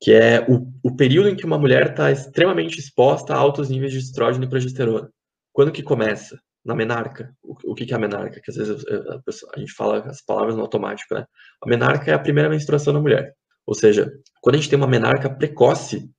que 0.00 0.12
é 0.12 0.44
o, 0.48 0.66
o 0.84 0.94
período 0.94 1.30
em 1.30 1.34
que 1.34 1.46
uma 1.46 1.58
mulher 1.58 1.92
está 1.92 2.12
extremamente 2.12 2.78
exposta 2.78 3.32
a 3.32 3.38
altos 3.38 3.70
níveis 3.70 3.90
de 3.90 3.98
estrógeno 3.98 4.44
e 4.44 4.48
progesterona. 4.48 5.10
Quando 5.50 5.72
que 5.72 5.82
começa? 5.82 6.38
Na 6.62 6.74
menarca. 6.74 7.34
O, 7.42 7.72
o 7.72 7.74
que, 7.74 7.86
que 7.86 7.94
é 7.94 7.96
a 7.96 7.98
menarca? 7.98 8.38
Que 8.38 8.50
às 8.50 8.56
vezes 8.56 8.86
a, 8.86 9.18
pessoa, 9.20 9.50
a 9.56 9.58
gente 9.58 9.72
fala 9.72 10.00
as 10.00 10.20
palavras 10.20 10.54
no 10.54 10.60
automático, 10.60 11.14
né? 11.14 11.24
A 11.62 11.66
menarca 11.66 12.10
é 12.10 12.14
a 12.14 12.18
primeira 12.18 12.50
menstruação 12.50 12.92
da 12.92 13.00
mulher. 13.00 13.34
Ou 13.66 13.74
seja, 13.74 14.12
quando 14.42 14.56
a 14.56 14.58
gente 14.58 14.68
tem 14.68 14.76
uma 14.76 14.86
menarca 14.86 15.30
precoce, 15.30 16.10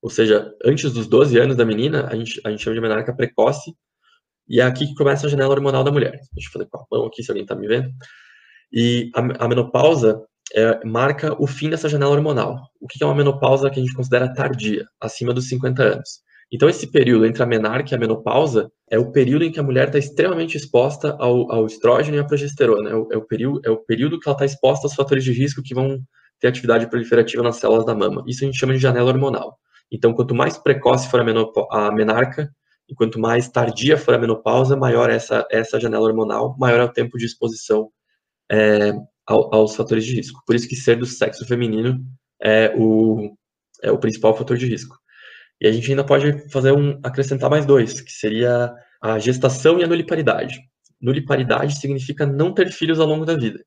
ou 0.00 0.10
seja, 0.10 0.54
antes 0.64 0.92
dos 0.92 1.08
12 1.08 1.36
anos 1.36 1.56
da 1.56 1.64
menina, 1.64 2.06
a 2.06 2.14
gente, 2.14 2.40
a 2.44 2.50
gente 2.50 2.62
chama 2.62 2.76
de 2.76 2.80
menarca 2.80 3.14
precoce, 3.14 3.74
e 4.48 4.60
é 4.60 4.62
aqui 4.62 4.86
que 4.86 4.94
começa 4.94 5.26
a 5.26 5.30
janela 5.30 5.54
hormonal 5.54 5.82
da 5.82 5.90
mulher. 5.90 6.12
Deixa 6.32 6.48
eu 6.48 6.52
fazer 6.52 6.66
com 6.70 6.78
a 6.78 6.86
mão 6.90 7.06
aqui, 7.06 7.22
se 7.22 7.32
alguém 7.32 7.42
está 7.42 7.56
me 7.56 7.66
vendo. 7.66 7.90
E 8.72 9.10
a, 9.12 9.44
a 9.44 9.48
menopausa 9.48 10.24
é, 10.54 10.84
marca 10.84 11.34
o 11.40 11.46
fim 11.46 11.70
dessa 11.70 11.88
janela 11.88 12.12
hormonal. 12.12 12.56
O 12.80 12.86
que 12.86 13.02
é 13.02 13.06
uma 13.06 13.14
menopausa 13.14 13.70
que 13.70 13.78
a 13.78 13.82
gente 13.82 13.94
considera 13.94 14.32
tardia, 14.32 14.86
acima 15.00 15.32
dos 15.34 15.48
50 15.48 15.82
anos? 15.82 16.20
Então, 16.50 16.68
esse 16.68 16.90
período 16.90 17.26
entre 17.26 17.42
a 17.42 17.46
menarca 17.46 17.92
e 17.92 17.94
a 17.94 17.98
menopausa 17.98 18.70
é 18.90 18.98
o 18.98 19.12
período 19.12 19.44
em 19.44 19.52
que 19.52 19.60
a 19.60 19.62
mulher 19.62 19.88
está 19.88 19.98
extremamente 19.98 20.56
exposta 20.56 21.14
ao, 21.18 21.52
ao, 21.52 21.66
estrógeno 21.66 22.16
e 22.16 22.20
à 22.20 22.24
progesterona. 22.24 22.88
É 22.88 22.94
o, 22.94 23.08
é 23.12 23.16
o, 23.18 23.22
período, 23.22 23.60
é 23.64 23.70
o 23.70 23.76
período 23.76 24.18
que 24.18 24.26
ela 24.26 24.34
está 24.34 24.46
exposta 24.46 24.86
aos 24.86 24.94
fatores 24.94 25.24
de 25.24 25.32
risco 25.32 25.62
que 25.62 25.74
vão 25.74 26.00
ter 26.40 26.48
atividade 26.48 26.88
proliferativa 26.88 27.42
nas 27.42 27.56
células 27.56 27.84
da 27.84 27.94
mama. 27.94 28.24
Isso 28.26 28.44
a 28.44 28.46
gente 28.46 28.58
chama 28.58 28.72
de 28.72 28.78
janela 28.78 29.10
hormonal. 29.10 29.58
Então, 29.92 30.14
quanto 30.14 30.34
mais 30.34 30.56
precoce 30.56 31.10
for 31.10 31.20
a, 31.20 31.86
a 31.86 31.92
menarca, 31.92 32.50
e 32.88 32.94
quanto 32.94 33.18
mais 33.18 33.48
tardia 33.48 33.98
for 33.98 34.14
a 34.14 34.18
menopausa, 34.18 34.74
maior 34.74 35.10
essa, 35.10 35.46
essa 35.50 35.78
janela 35.78 36.06
hormonal, 36.06 36.56
maior 36.58 36.80
é 36.80 36.84
o 36.84 36.92
tempo 36.92 37.18
de 37.18 37.26
exposição 37.26 37.90
é, 38.50 38.92
ao, 39.28 39.54
aos 39.54 39.76
fatores 39.76 40.04
de 40.04 40.14
risco. 40.14 40.42
Por 40.46 40.56
isso 40.56 40.66
que 40.66 40.74
ser 40.74 40.96
do 40.96 41.06
sexo 41.06 41.44
feminino 41.46 42.00
é 42.42 42.74
o, 42.76 43.30
é 43.82 43.90
o 43.90 43.98
principal 43.98 44.34
fator 44.34 44.56
de 44.56 44.66
risco. 44.66 44.96
E 45.60 45.68
a 45.68 45.72
gente 45.72 45.90
ainda 45.90 46.04
pode 46.04 46.50
fazer 46.50 46.72
um, 46.72 46.98
acrescentar 47.04 47.50
mais 47.50 47.66
dois, 47.66 48.00
que 48.00 48.12
seria 48.12 48.72
a 49.02 49.18
gestação 49.18 49.78
e 49.78 49.84
a 49.84 49.86
nuliparidade. 49.86 50.58
Nuliparidade 51.00 51.78
significa 51.78 52.24
não 52.24 52.54
ter 52.54 52.70
filhos 52.72 52.98
ao 52.98 53.06
longo 53.06 53.24
da 53.26 53.36
vida. 53.36 53.62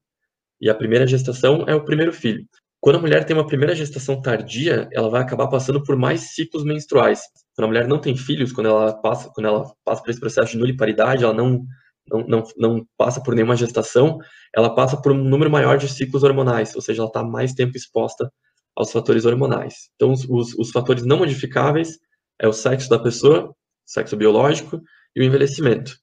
E 0.60 0.69
a 0.69 0.76
primeira 0.76 1.06
gestação 1.06 1.65
é 1.67 1.76
o 1.76 1.84
primeiro 1.84 2.12
filho. 2.12 2.45
Quando 2.80 2.95
a 2.95 3.00
mulher 3.00 3.26
tem 3.26 3.36
uma 3.36 3.45
primeira 3.45 3.76
gestação 3.76 4.19
tardia, 4.19 4.89
ela 4.91 5.10
vai 5.10 5.21
acabar 5.21 5.47
passando 5.47 5.84
por 5.84 5.95
mais 5.95 6.34
ciclos 6.34 6.63
menstruais. 6.63 7.21
Quando 7.56 7.65
a 7.65 7.67
mulher 7.67 7.88
não 7.88 8.00
tem 8.00 8.17
filhos, 8.17 8.52
quando 8.52 8.67
ela 8.67 9.00
passa, 9.02 9.30
quando 9.34 9.47
ela 9.47 9.71
passa 9.86 10.02
por 10.02 10.10
esse 10.10 10.19
processo 10.19 10.52
de 10.54 10.58
nuliparidade, 10.58 11.24
ela 11.24 11.34
não, 11.34 11.63
não, 12.10 12.26
não, 12.28 12.44
não 12.58 12.86
passa 12.98 13.22
por 13.22 13.36
nenhuma 13.36 13.56
gestação, 13.56 14.18
ela 14.56 14.74
passa 14.74 15.02
por 15.02 15.12
um 15.12 15.24
número 15.24 15.50
maior 15.50 15.78
de 15.78 15.88
ciclos 15.88 16.24
hormonais, 16.24 16.76
ou 16.76 16.82
seja, 16.82 17.02
ela 17.02 17.10
está 17.10 17.24
mais 17.24 17.54
tempo 17.54 17.76
exposta 17.76 18.32
aos 18.76 18.92
fatores 18.92 19.26
hormonais. 19.26 19.90
Então, 19.96 20.12
os, 20.12 20.26
os, 20.30 20.54
os 20.58 20.72
fatores 20.72 21.06
não 21.06 21.18
modificáveis 21.18 21.98
é 22.40 22.48
o 22.48 22.54
sexo 22.54 22.90
da 22.90 23.00
pessoa, 23.00 23.56
sexo 23.86 24.16
biológico, 24.16 24.82
e 25.16 25.22
o 25.22 25.24
envelhecimento. 25.24 25.94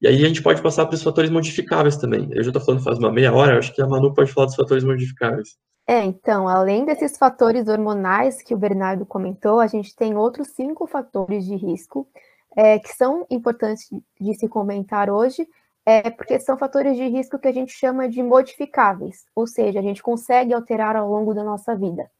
E 0.00 0.08
aí 0.08 0.24
a 0.24 0.28
gente 0.28 0.42
pode 0.42 0.62
passar 0.62 0.86
para 0.86 0.94
os 0.94 1.02
fatores 1.02 1.30
modificáveis 1.30 1.96
também. 1.96 2.28
Eu 2.32 2.42
já 2.42 2.48
estou 2.48 2.62
falando 2.62 2.82
faz 2.82 2.98
uma 2.98 3.12
meia 3.12 3.32
hora, 3.32 3.58
acho 3.58 3.74
que 3.74 3.82
a 3.82 3.86
Manu 3.86 4.14
pode 4.14 4.32
falar 4.32 4.46
dos 4.46 4.56
fatores 4.56 4.82
modificáveis. 4.82 5.58
É, 5.86 6.02
então, 6.04 6.48
além 6.48 6.84
desses 6.84 7.18
fatores 7.18 7.68
hormonais 7.68 8.42
que 8.42 8.54
o 8.54 8.58
Bernardo 8.58 9.04
comentou, 9.04 9.60
a 9.60 9.66
gente 9.66 9.94
tem 9.94 10.16
outros 10.16 10.48
cinco 10.48 10.86
fatores 10.86 11.44
de 11.44 11.56
risco 11.56 12.08
é, 12.56 12.78
que 12.78 12.88
são 12.94 13.26
importantes 13.30 13.88
de 14.20 14.34
se 14.34 14.48
comentar 14.48 15.10
hoje, 15.10 15.46
é, 15.84 16.10
porque 16.10 16.38
são 16.38 16.58
fatores 16.58 16.96
de 16.96 17.06
risco 17.08 17.38
que 17.38 17.48
a 17.48 17.52
gente 17.52 17.72
chama 17.72 18.08
de 18.08 18.22
modificáveis, 18.22 19.24
ou 19.34 19.46
seja, 19.46 19.78
a 19.78 19.82
gente 19.82 20.02
consegue 20.02 20.52
alterar 20.52 20.96
ao 20.96 21.08
longo 21.08 21.34
da 21.34 21.42
nossa 21.42 21.74
vida. 21.74 22.10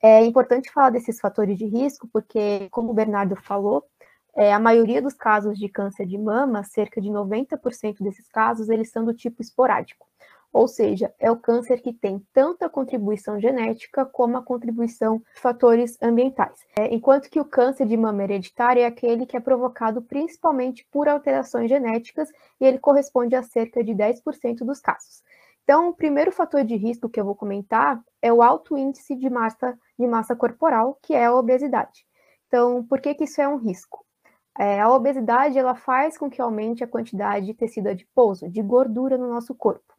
É 0.00 0.24
importante 0.24 0.70
falar 0.70 0.90
desses 0.90 1.18
fatores 1.18 1.58
de 1.58 1.66
risco, 1.66 2.08
porque, 2.12 2.68
como 2.70 2.90
o 2.90 2.94
Bernardo 2.94 3.34
falou, 3.36 3.84
é, 4.36 4.52
a 4.52 4.58
maioria 4.60 5.02
dos 5.02 5.14
casos 5.14 5.58
de 5.58 5.68
câncer 5.68 6.06
de 6.06 6.16
mama, 6.16 6.62
cerca 6.62 7.00
de 7.00 7.08
90% 7.08 7.96
desses 8.00 8.28
casos, 8.28 8.68
eles 8.68 8.90
são 8.90 9.04
do 9.04 9.12
tipo 9.12 9.42
esporádico. 9.42 10.06
Ou 10.52 10.66
seja, 10.66 11.12
é 11.18 11.30
o 11.30 11.36
câncer 11.36 11.80
que 11.82 11.92
tem 11.92 12.26
tanto 12.32 12.64
a 12.64 12.70
contribuição 12.70 13.38
genética 13.38 14.06
como 14.06 14.38
a 14.38 14.42
contribuição 14.42 15.18
de 15.18 15.40
fatores 15.40 15.98
ambientais. 16.02 16.58
É, 16.78 16.92
enquanto 16.94 17.28
que 17.28 17.38
o 17.40 17.44
câncer 17.44 17.86
de 17.86 17.96
mama 17.96 18.24
hereditário 18.24 18.82
é 18.82 18.86
aquele 18.86 19.26
que 19.26 19.36
é 19.36 19.40
provocado 19.40 20.00
principalmente 20.00 20.86
por 20.90 21.06
alterações 21.06 21.68
genéticas 21.68 22.30
e 22.60 22.64
ele 22.64 22.78
corresponde 22.78 23.36
a 23.36 23.42
cerca 23.42 23.84
de 23.84 23.92
10% 23.92 24.64
dos 24.64 24.80
casos. 24.80 25.22
Então, 25.64 25.90
o 25.90 25.94
primeiro 25.94 26.32
fator 26.32 26.64
de 26.64 26.76
risco 26.76 27.10
que 27.10 27.20
eu 27.20 27.26
vou 27.26 27.34
comentar 27.34 28.02
é 28.22 28.32
o 28.32 28.42
alto 28.42 28.76
índice 28.76 29.14
de 29.14 29.28
massa, 29.28 29.78
de 29.98 30.06
massa 30.06 30.34
corporal, 30.34 30.98
que 31.02 31.12
é 31.12 31.26
a 31.26 31.34
obesidade. 31.34 32.06
Então, 32.46 32.82
por 32.82 33.02
que, 33.02 33.14
que 33.14 33.24
isso 33.24 33.42
é 33.42 33.46
um 33.46 33.56
risco? 33.56 34.02
É, 34.58 34.80
a 34.80 34.90
obesidade 34.90 35.58
ela 35.58 35.74
faz 35.74 36.16
com 36.16 36.30
que 36.30 36.40
aumente 36.40 36.82
a 36.82 36.88
quantidade 36.88 37.44
de 37.44 37.54
tecido 37.54 37.88
adiposo, 37.88 38.48
de 38.48 38.62
gordura 38.62 39.18
no 39.18 39.28
nosso 39.28 39.54
corpo 39.54 39.97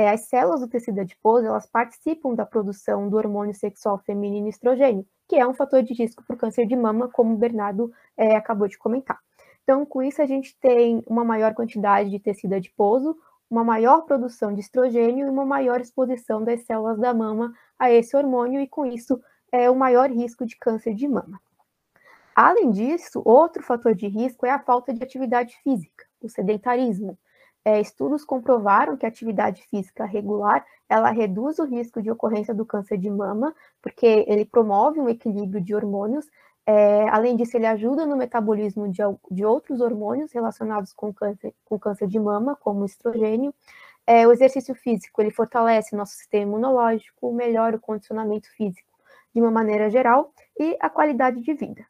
é, 0.00 0.08
as 0.08 0.28
células 0.28 0.60
do 0.60 0.68
tecido 0.68 1.00
adiposo 1.00 1.46
elas 1.46 1.66
participam 1.66 2.34
da 2.34 2.46
produção 2.46 3.08
do 3.10 3.18
hormônio 3.18 3.54
sexual 3.54 3.98
feminino 3.98 4.48
estrogênio, 4.48 5.06
que 5.28 5.36
é 5.36 5.46
um 5.46 5.52
fator 5.52 5.82
de 5.82 5.92
risco 5.92 6.24
para 6.24 6.34
o 6.34 6.38
câncer 6.38 6.66
de 6.66 6.74
mama, 6.74 7.08
como 7.08 7.34
o 7.34 7.36
Bernardo 7.36 7.92
é, 8.16 8.34
acabou 8.34 8.66
de 8.66 8.78
comentar. 8.78 9.18
Então, 9.62 9.84
com 9.84 10.02
isso, 10.02 10.22
a 10.22 10.26
gente 10.26 10.56
tem 10.58 11.02
uma 11.06 11.22
maior 11.22 11.54
quantidade 11.54 12.08
de 12.08 12.18
tecido 12.18 12.54
adiposo, 12.54 13.14
uma 13.50 13.62
maior 13.62 14.02
produção 14.02 14.54
de 14.54 14.60
estrogênio 14.60 15.26
e 15.26 15.30
uma 15.30 15.44
maior 15.44 15.80
exposição 15.80 16.42
das 16.42 16.62
células 16.62 16.98
da 16.98 17.12
mama 17.12 17.52
a 17.78 17.90
esse 17.90 18.16
hormônio, 18.16 18.60
e 18.60 18.66
com 18.66 18.86
isso, 18.86 19.20
é 19.52 19.68
o 19.68 19.76
maior 19.76 20.10
risco 20.10 20.46
de 20.46 20.56
câncer 20.56 20.94
de 20.94 21.06
mama. 21.06 21.38
Além 22.34 22.70
disso, 22.70 23.20
outro 23.22 23.62
fator 23.62 23.94
de 23.94 24.08
risco 24.08 24.46
é 24.46 24.50
a 24.50 24.58
falta 24.58 24.94
de 24.94 25.02
atividade 25.02 25.54
física, 25.62 26.06
o 26.22 26.28
sedentarismo 26.28 27.18
é, 27.64 27.80
estudos 27.80 28.24
comprovaram 28.24 28.96
que 28.96 29.04
a 29.04 29.08
atividade 29.08 29.62
física 29.68 30.04
regular 30.04 30.64
ela 30.88 31.10
reduz 31.10 31.58
o 31.58 31.64
risco 31.64 32.02
de 32.02 32.10
ocorrência 32.10 32.54
do 32.54 32.66
câncer 32.66 32.98
de 32.98 33.08
mama, 33.08 33.54
porque 33.80 34.24
ele 34.26 34.44
promove 34.44 35.00
um 35.00 35.08
equilíbrio 35.08 35.60
de 35.62 35.74
hormônios. 35.74 36.26
É, 36.66 37.08
além 37.08 37.36
disso, 37.36 37.56
ele 37.56 37.66
ajuda 37.66 38.04
no 38.06 38.16
metabolismo 38.16 38.88
de, 38.88 39.02
de 39.30 39.44
outros 39.44 39.80
hormônios 39.80 40.32
relacionados 40.32 40.92
com 40.92 41.12
câncer, 41.12 41.54
com 41.64 41.78
câncer 41.78 42.08
de 42.08 42.18
mama, 42.18 42.56
como 42.56 42.80
o 42.80 42.86
estrogênio. 42.86 43.54
É, 44.06 44.26
o 44.26 44.32
exercício 44.32 44.74
físico 44.74 45.20
ele 45.20 45.30
fortalece 45.30 45.94
nosso 45.94 46.14
sistema 46.14 46.42
imunológico, 46.42 47.32
melhora 47.32 47.76
o 47.76 47.80
condicionamento 47.80 48.50
físico 48.56 48.90
de 49.32 49.40
uma 49.40 49.50
maneira 49.50 49.88
geral 49.88 50.32
e 50.58 50.76
a 50.80 50.90
qualidade 50.90 51.40
de 51.40 51.54
vida. 51.54 51.86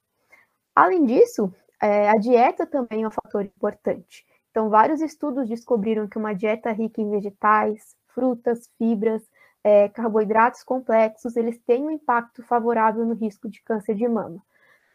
Além 0.75 1.07
disso, 1.07 1.53
é, 1.81 2.11
a 2.11 2.17
dieta 2.17 2.67
também 2.67 3.05
é 3.05 3.09
um 3.09 3.11
fator 3.11 3.43
importante. 3.43 4.27
Então, 4.51 4.69
vários 4.69 5.01
estudos 5.01 5.49
descobriram 5.49 6.09
que 6.09 6.19
uma 6.19 6.35
dieta 6.35 6.73
rica 6.73 7.01
em 7.01 7.09
vegetais, 7.09 7.95
frutas, 8.09 8.69
fibras, 8.77 9.23
é, 9.63 9.89
carboidratos 9.89 10.65
complexos, 10.65 11.37
eles 11.37 11.59
têm 11.67 11.85
um 11.85 11.91
impacto 11.91 12.43
favorável 12.43 13.05
no 13.05 13.15
risco 13.15 13.49
de 13.49 13.63
câncer 13.63 13.95
de 13.95 14.09
mama. 14.09 14.43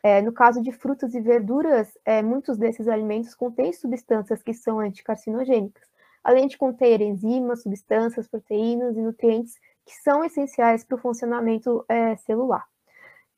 É, 0.04 0.22
no 0.22 0.32
caso 0.32 0.62
de 0.62 0.72
frutas 0.72 1.16
e 1.16 1.22
verduras, 1.22 1.98
é, 2.06 2.22
muitos 2.22 2.58
desses 2.58 2.88
alimentos 2.88 3.34
contêm 3.34 3.74
substâncias 3.74 4.44
que 4.44 4.54
são 4.54 4.80
anticarcinogênicas, 4.80 5.84
além 6.24 6.48
de 6.48 6.58
conter 6.58 7.02
enzimas, 7.02 7.64
substâncias, 7.64 8.28
proteínas 8.28 8.96
e 8.98 9.02
nutrientes 9.02 9.56
que 9.86 9.96
são 9.96 10.24
essenciais 10.24 10.84
para 10.84 10.96
o 10.96 11.00
funcionamento 11.00 11.86
é, 11.88 12.16
celular. 12.18 12.66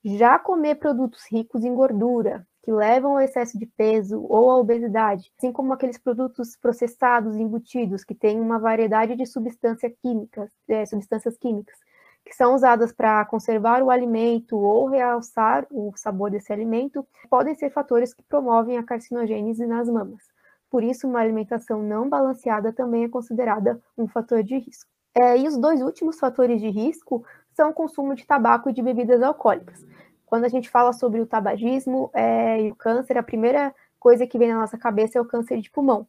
Já 0.04 0.40
comer 0.40 0.76
produtos 0.76 1.26
ricos 1.32 1.64
em 1.64 1.74
gordura, 1.74 2.46
que 2.68 2.72
levam 2.74 3.14
ao 3.14 3.22
excesso 3.22 3.58
de 3.58 3.66
peso 3.66 4.22
ou 4.22 4.52
à 4.52 4.58
obesidade, 4.58 5.32
assim 5.38 5.54
como 5.54 5.72
aqueles 5.72 5.98
produtos 5.98 6.58
processados, 6.58 7.38
embutidos, 7.38 8.04
que 8.04 8.14
têm 8.14 8.42
uma 8.42 8.60
variedade 8.60 9.16
de 9.16 9.26
substâncias 9.26 9.94
químicas, 10.02 10.50
é, 10.68 10.86
substâncias 10.86 11.38
químicas, 11.38 11.78
que 12.26 12.36
são 12.36 12.54
usadas 12.54 12.92
para 12.92 13.24
conservar 13.24 13.82
o 13.82 13.90
alimento 13.90 14.58
ou 14.58 14.86
realçar 14.86 15.66
o 15.72 15.94
sabor 15.96 16.30
desse 16.30 16.52
alimento, 16.52 17.08
podem 17.30 17.56
ser 17.56 17.70
fatores 17.70 18.14
que 18.14 18.22
promovem 18.24 18.78
a 18.78 18.84
carcinogênese 18.84 19.66
nas 19.66 19.88
mamas. 19.88 20.26
Por 20.70 20.84
isso, 20.84 21.08
uma 21.08 21.22
alimentação 21.22 21.82
não 21.82 22.10
balanceada 22.10 22.74
também 22.74 23.06
é 23.06 23.08
considerada 23.08 23.82
um 23.98 24.10
fator 24.10 24.44
de 24.44 24.58
risco. 24.58 24.92
É, 25.16 25.38
e 25.38 25.48
os 25.48 25.58
dois 25.58 25.82
últimos 25.82 26.20
fatores 26.20 26.60
de 26.60 26.68
risco 26.68 27.24
são 27.54 27.70
o 27.70 27.74
consumo 27.74 28.14
de 28.14 28.28
tabaco 28.28 28.70
e 28.70 28.74
de 28.74 28.82
bebidas 28.82 29.22
alcoólicas. 29.22 29.86
Quando 30.28 30.44
a 30.44 30.50
gente 30.50 30.70
fala 30.70 30.92
sobre 30.92 31.22
o 31.22 31.26
tabagismo 31.26 32.12
é, 32.14 32.62
e 32.62 32.72
o 32.72 32.76
câncer, 32.76 33.18
a 33.18 33.24
primeira 33.24 33.74
coisa 33.98 34.28
que 34.28 34.38
vem 34.38 34.50
na 34.50 34.60
nossa 34.60 34.78
cabeça 34.78 35.18
é 35.18 35.22
o 35.22 35.26
câncer 35.26 35.62
de 35.62 35.72
pulmão. 35.72 36.06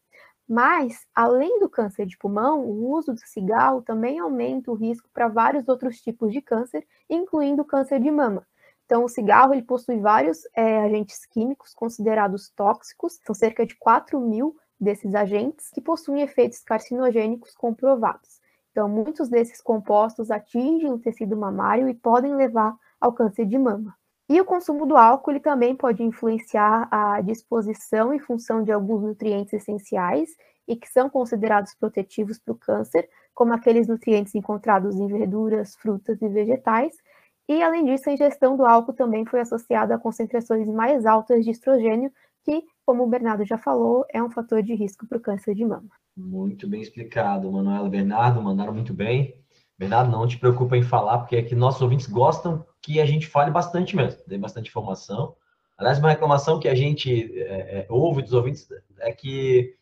Mas, 0.46 1.06
além 1.14 1.60
do 1.60 1.68
câncer 1.68 2.04
de 2.04 2.18
pulmão, 2.18 2.64
o 2.64 2.90
uso 2.90 3.12
do 3.14 3.20
cigarro 3.20 3.80
também 3.80 4.18
aumenta 4.18 4.72
o 4.72 4.74
risco 4.74 5.08
para 5.14 5.28
vários 5.28 5.68
outros 5.68 6.00
tipos 6.00 6.32
de 6.32 6.42
câncer, 6.42 6.84
incluindo 7.08 7.62
o 7.62 7.64
câncer 7.64 8.00
de 8.00 8.10
mama. 8.10 8.44
Então, 8.84 9.04
o 9.04 9.08
cigarro 9.08 9.54
ele 9.54 9.62
possui 9.62 10.00
vários 10.00 10.40
é, 10.52 10.80
agentes 10.80 11.24
químicos 11.26 11.72
considerados 11.72 12.48
tóxicos, 12.56 13.20
são 13.24 13.34
cerca 13.34 13.64
de 13.64 13.76
4 13.76 14.18
mil 14.18 14.56
desses 14.80 15.14
agentes 15.14 15.70
que 15.70 15.80
possuem 15.80 16.22
efeitos 16.22 16.60
carcinogênicos 16.60 17.54
comprovados. 17.54 18.40
Então, 18.72 18.88
muitos 18.88 19.28
desses 19.28 19.60
compostos 19.60 20.28
atingem 20.30 20.90
o 20.90 20.98
tecido 20.98 21.36
mamário 21.36 21.88
e 21.88 21.94
podem 21.94 22.34
levar 22.34 22.74
ao 23.00 23.12
câncer 23.12 23.44
de 23.46 23.58
mama. 23.58 23.97
E 24.28 24.38
o 24.40 24.44
consumo 24.44 24.84
do 24.84 24.94
álcool 24.94 25.30
ele 25.30 25.40
também 25.40 25.74
pode 25.74 26.02
influenciar 26.02 26.86
a 26.90 27.20
disposição 27.22 28.12
e 28.12 28.20
função 28.20 28.62
de 28.62 28.70
alguns 28.70 29.02
nutrientes 29.02 29.54
essenciais 29.54 30.28
e 30.66 30.76
que 30.76 30.86
são 30.86 31.08
considerados 31.08 31.74
protetivos 31.74 32.38
para 32.38 32.52
o 32.52 32.58
câncer, 32.58 33.08
como 33.34 33.54
aqueles 33.54 33.88
nutrientes 33.88 34.34
encontrados 34.34 34.96
em 34.96 35.06
verduras, 35.06 35.74
frutas 35.76 36.20
e 36.20 36.28
vegetais. 36.28 36.94
E, 37.48 37.62
além 37.62 37.86
disso, 37.86 38.10
a 38.10 38.12
ingestão 38.12 38.54
do 38.54 38.66
álcool 38.66 38.92
também 38.92 39.24
foi 39.24 39.40
associada 39.40 39.94
a 39.94 39.98
concentrações 39.98 40.68
mais 40.68 41.06
altas 41.06 41.42
de 41.42 41.50
estrogênio, 41.50 42.12
que, 42.44 42.62
como 42.84 43.04
o 43.04 43.06
Bernardo 43.06 43.46
já 43.46 43.56
falou, 43.56 44.04
é 44.12 44.22
um 44.22 44.28
fator 44.28 44.62
de 44.62 44.74
risco 44.74 45.06
para 45.06 45.16
o 45.16 45.22
câncer 45.22 45.54
de 45.54 45.64
mama. 45.64 45.88
Muito 46.14 46.68
bem 46.68 46.82
explicado, 46.82 47.50
Manuela 47.50 47.88
Bernardo, 47.88 48.42
mandaram 48.42 48.74
muito 48.74 48.92
bem. 48.92 49.42
Bernardo, 49.78 50.10
não 50.10 50.26
te 50.26 50.38
preocupa 50.38 50.76
em 50.76 50.82
falar, 50.82 51.18
porque 51.18 51.36
aqui 51.36 51.54
nossos 51.54 51.80
ouvintes 51.80 52.06
gostam 52.06 52.66
que 52.80 53.00
a 53.00 53.06
gente 53.06 53.26
fale 53.26 53.50
bastante 53.50 53.96
mesmo, 53.96 54.20
dê 54.26 54.38
bastante 54.38 54.68
informação. 54.68 55.36
Aliás, 55.76 55.98
uma 55.98 56.10
reclamação 56.10 56.58
que 56.58 56.68
a 56.68 56.74
gente 56.74 57.32
é, 57.40 57.80
é, 57.80 57.86
ouve 57.88 58.22
dos 58.22 58.32
ouvintes 58.32 58.68
é 58.98 59.12
que 59.12 59.76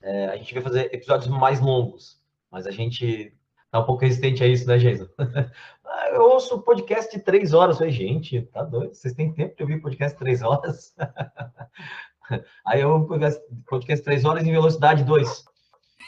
é, 0.00 0.26
a 0.26 0.36
gente 0.36 0.54
vai 0.54 0.62
fazer 0.62 0.94
episódios 0.94 1.28
mais 1.28 1.60
longos, 1.60 2.20
mas 2.50 2.66
a 2.66 2.70
gente 2.70 3.34
tá 3.70 3.80
um 3.80 3.84
pouco 3.84 4.02
resistente 4.02 4.42
a 4.42 4.46
isso, 4.46 4.66
né, 4.66 4.78
Jason? 4.78 5.06
eu 6.12 6.22
ouço 6.22 6.60
podcast 6.62 7.14
de 7.16 7.22
três 7.22 7.52
horas. 7.52 7.76
Eu 7.76 7.78
falei, 7.80 7.92
gente, 7.92 8.42
tá 8.42 8.62
doido? 8.62 8.94
Vocês 8.94 9.14
têm 9.14 9.32
tempo 9.32 9.56
de 9.56 9.62
ouvir 9.62 9.80
podcast 9.80 10.14
de 10.14 10.18
três 10.18 10.42
horas? 10.42 10.94
Aí 12.66 12.80
eu 12.80 13.06
podcast, 13.06 13.42
podcast 13.66 14.04
três 14.04 14.24
horas 14.24 14.44
em 14.44 14.52
velocidade 14.52 15.04
2. 15.04 15.44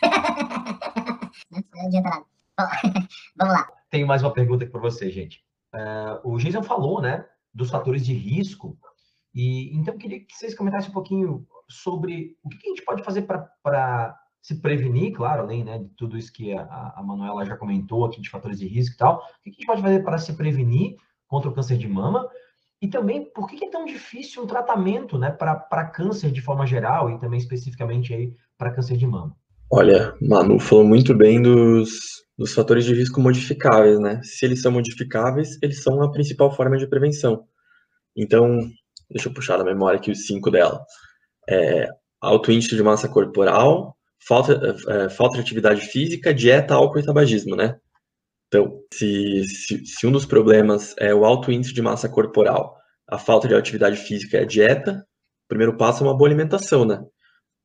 Não 1.50 1.86
adianta 1.86 2.08
nada. 2.08 2.24
Vamos 3.36 3.54
lá. 3.54 3.68
Tenho 3.90 4.06
mais 4.06 4.22
uma 4.22 4.32
pergunta 4.32 4.64
aqui 4.64 4.72
para 4.72 4.80
você, 4.80 5.10
gente. 5.10 5.44
Uh, 5.74 6.32
o 6.32 6.38
Jason 6.38 6.62
falou, 6.62 7.02
né, 7.02 7.26
dos 7.52 7.70
fatores 7.70 8.06
de 8.06 8.14
risco, 8.14 8.78
e 9.34 9.76
então 9.76 9.94
eu 9.94 9.98
queria 9.98 10.20
que 10.20 10.32
vocês 10.32 10.54
comentassem 10.54 10.90
um 10.90 10.94
pouquinho 10.94 11.46
sobre 11.68 12.36
o 12.44 12.48
que, 12.48 12.66
a 12.66 12.70
gente 12.70 12.84
pode 12.84 13.02
fazer 13.02 13.22
para 13.22 14.16
se 14.40 14.60
prevenir, 14.60 15.12
claro, 15.12 15.42
além 15.42 15.64
né, 15.64 15.78
de 15.78 15.88
tudo 15.96 16.16
isso 16.16 16.32
que 16.32 16.52
a, 16.52 16.92
a 16.96 17.02
Manuela 17.02 17.44
já 17.44 17.56
comentou 17.56 18.04
aqui 18.04 18.20
de 18.20 18.30
fatores 18.30 18.58
de 18.58 18.68
risco 18.68 18.94
e 18.94 18.98
tal, 18.98 19.16
o 19.16 19.42
que 19.42 19.50
a 19.50 19.52
gente 19.52 19.66
pode 19.66 19.82
fazer 19.82 20.04
para 20.04 20.18
se 20.18 20.34
prevenir 20.34 20.96
contra 21.26 21.50
o 21.50 21.54
câncer 21.54 21.76
de 21.76 21.88
mama? 21.88 22.28
E 22.80 22.86
também 22.86 23.24
por 23.32 23.48
que 23.48 23.64
é 23.64 23.70
tão 23.70 23.84
difícil 23.84 24.42
um 24.42 24.46
tratamento 24.46 25.18
né, 25.18 25.30
para 25.30 25.86
câncer 25.86 26.30
de 26.30 26.42
forma 26.42 26.66
geral 26.66 27.10
e 27.10 27.18
também 27.18 27.38
especificamente 27.38 28.12
aí 28.12 28.36
para 28.58 28.70
câncer 28.70 28.96
de 28.96 29.06
mama. 29.06 29.36
Olha, 29.76 30.14
Manu 30.22 30.60
falou 30.60 30.84
muito 30.84 31.12
bem 31.12 31.42
dos, 31.42 32.22
dos 32.38 32.54
fatores 32.54 32.84
de 32.84 32.94
risco 32.94 33.20
modificáveis, 33.20 33.98
né? 33.98 34.20
Se 34.22 34.46
eles 34.46 34.62
são 34.62 34.70
modificáveis, 34.70 35.58
eles 35.60 35.82
são 35.82 36.00
a 36.00 36.12
principal 36.12 36.54
forma 36.54 36.76
de 36.78 36.86
prevenção. 36.86 37.44
Então, 38.16 38.60
deixa 39.10 39.28
eu 39.28 39.34
puxar 39.34 39.56
da 39.56 39.64
memória 39.64 39.98
aqui 39.98 40.12
os 40.12 40.26
cinco 40.26 40.48
dela. 40.48 40.80
É, 41.50 41.88
alto 42.20 42.52
índice 42.52 42.76
de 42.76 42.84
massa 42.84 43.08
corporal, 43.08 43.96
falta, 44.24 44.76
é, 44.90 45.08
falta 45.08 45.34
de 45.34 45.40
atividade 45.40 45.80
física, 45.80 46.32
dieta, 46.32 46.74
álcool 46.74 47.00
e 47.00 47.04
tabagismo, 47.04 47.56
né? 47.56 47.76
Então, 48.46 48.78
se, 48.92 49.42
se, 49.42 49.84
se, 49.84 50.06
um 50.06 50.12
dos 50.12 50.24
problemas 50.24 50.94
é 51.00 51.12
o 51.12 51.24
alto 51.24 51.50
índice 51.50 51.74
de 51.74 51.82
massa 51.82 52.08
corporal, 52.08 52.76
a 53.08 53.18
falta 53.18 53.48
de 53.48 53.56
atividade 53.56 53.96
física 53.96 54.36
e 54.36 54.40
a 54.40 54.46
dieta, 54.46 55.04
o 55.46 55.48
primeiro 55.48 55.76
passo 55.76 56.04
é 56.04 56.06
uma 56.06 56.16
boa 56.16 56.28
alimentação, 56.28 56.84
né? 56.84 57.04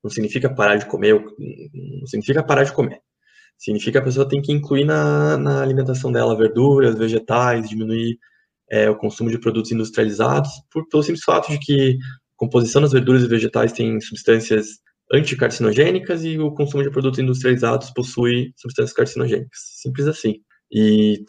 Não 0.03 0.09
significa 0.09 0.53
parar 0.53 0.77
de 0.77 0.85
comer, 0.85 1.13
não 1.13 2.07
significa 2.07 2.43
parar 2.43 2.63
de 2.63 2.73
comer. 2.73 2.99
Significa 3.57 3.99
a 3.99 4.01
pessoa 4.01 4.27
tem 4.27 4.41
que 4.41 4.53
incluir 4.53 4.85
na, 4.85 5.37
na 5.37 5.61
alimentação 5.61 6.11
dela 6.11 6.37
verduras, 6.37 6.97
vegetais, 6.97 7.67
diminuir 7.67 8.17
é, 8.71 8.89
o 8.89 8.95
consumo 8.95 9.29
de 9.29 9.39
produtos 9.39 9.71
industrializados, 9.71 10.49
por, 10.71 10.87
pelo 10.87 11.03
simples 11.03 11.23
fato 11.23 11.51
de 11.51 11.59
que 11.59 11.91
a 11.91 12.37
composição 12.37 12.81
das 12.81 12.93
verduras 12.93 13.23
e 13.23 13.27
vegetais 13.27 13.73
tem 13.73 13.99
substâncias 13.99 14.79
anticarcinogênicas 15.11 16.23
e 16.23 16.37
o 16.39 16.53
consumo 16.53 16.83
de 16.83 16.91
produtos 16.91 17.19
industrializados 17.19 17.91
possui 17.91 18.53
substâncias 18.55 18.93
carcinogênicas. 18.93 19.59
Simples 19.81 20.07
assim. 20.07 20.35
E 20.71 21.25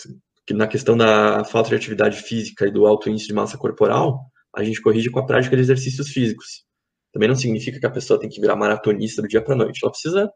na 0.51 0.67
questão 0.67 0.97
da 0.97 1.45
falta 1.45 1.71
de 1.71 1.75
atividade 1.75 2.23
física 2.23 2.67
e 2.67 2.71
do 2.71 2.87
alto 2.87 3.09
índice 3.09 3.29
de 3.29 3.33
massa 3.35 3.57
corporal, 3.57 4.21
a 4.55 4.63
gente 4.63 4.81
corrige 4.83 5.11
com 5.11 5.19
a 5.19 5.27
prática 5.27 5.57
de 5.57 5.63
exercícios 5.63 6.09
físicos. 6.11 6.65
Também 7.13 7.29
não 7.29 7.37
significa 7.37 7.81
que 7.81 7.87
a 7.87 7.91
pessoa 7.91 8.21
tem 8.21 8.29
que 8.29 8.41
virar 8.41 8.57
maratonista 8.57 9.23
do 9.23 9.29
dia 9.29 9.43
para 9.43 9.57
noite. 9.57 9.81
Ela 9.83 9.91
precisa 9.93 10.21
estar 10.21 10.33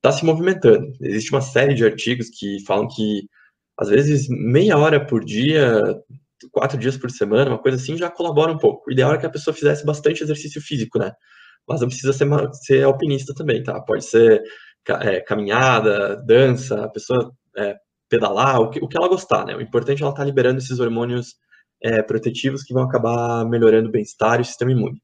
tá 0.00 0.12
se 0.12 0.24
movimentando. 0.24 0.86
Existe 1.00 1.32
uma 1.32 1.40
série 1.40 1.74
de 1.74 1.84
artigos 1.84 2.28
que 2.30 2.64
falam 2.66 2.88
que, 2.88 3.28
às 3.78 3.88
vezes, 3.88 4.26
meia 4.28 4.78
hora 4.78 5.04
por 5.04 5.24
dia, 5.24 5.82
quatro 6.52 6.78
dias 6.78 6.96
por 6.96 7.10
semana, 7.10 7.50
uma 7.50 7.62
coisa 7.62 7.76
assim, 7.76 7.96
já 7.96 8.10
colabora 8.10 8.52
um 8.52 8.58
pouco. 8.58 8.88
O 8.88 8.92
ideal 8.92 9.14
é 9.14 9.18
que 9.18 9.26
a 9.26 9.30
pessoa 9.30 9.54
fizesse 9.54 9.84
bastante 9.84 10.22
exercício 10.22 10.60
físico, 10.60 10.98
né? 10.98 11.12
Mas 11.68 11.80
não 11.80 11.88
precisa 11.88 12.12
ser, 12.12 12.28
ser 12.64 12.84
alpinista 12.84 13.34
também, 13.34 13.62
tá? 13.62 13.80
Pode 13.80 14.04
ser 14.04 14.42
é, 14.88 15.20
caminhada, 15.20 16.16
dança, 16.24 16.84
a 16.84 16.88
pessoa 16.88 17.32
é, 17.56 17.76
pedalar, 18.08 18.60
o 18.60 18.70
que, 18.70 18.78
o 18.82 18.88
que 18.88 18.96
ela 18.96 19.08
gostar, 19.08 19.46
né? 19.46 19.56
O 19.56 19.60
importante 19.60 20.00
é 20.00 20.04
ela 20.04 20.12
estar 20.12 20.22
tá 20.22 20.26
liberando 20.26 20.58
esses 20.58 20.78
hormônios 20.78 21.34
é, 21.82 22.02
protetivos 22.02 22.62
que 22.62 22.74
vão 22.74 22.84
acabar 22.84 23.44
melhorando 23.46 23.88
o 23.88 23.92
bem-estar 23.92 24.38
e 24.38 24.42
o 24.42 24.44
sistema 24.44 24.72
imune. 24.72 25.00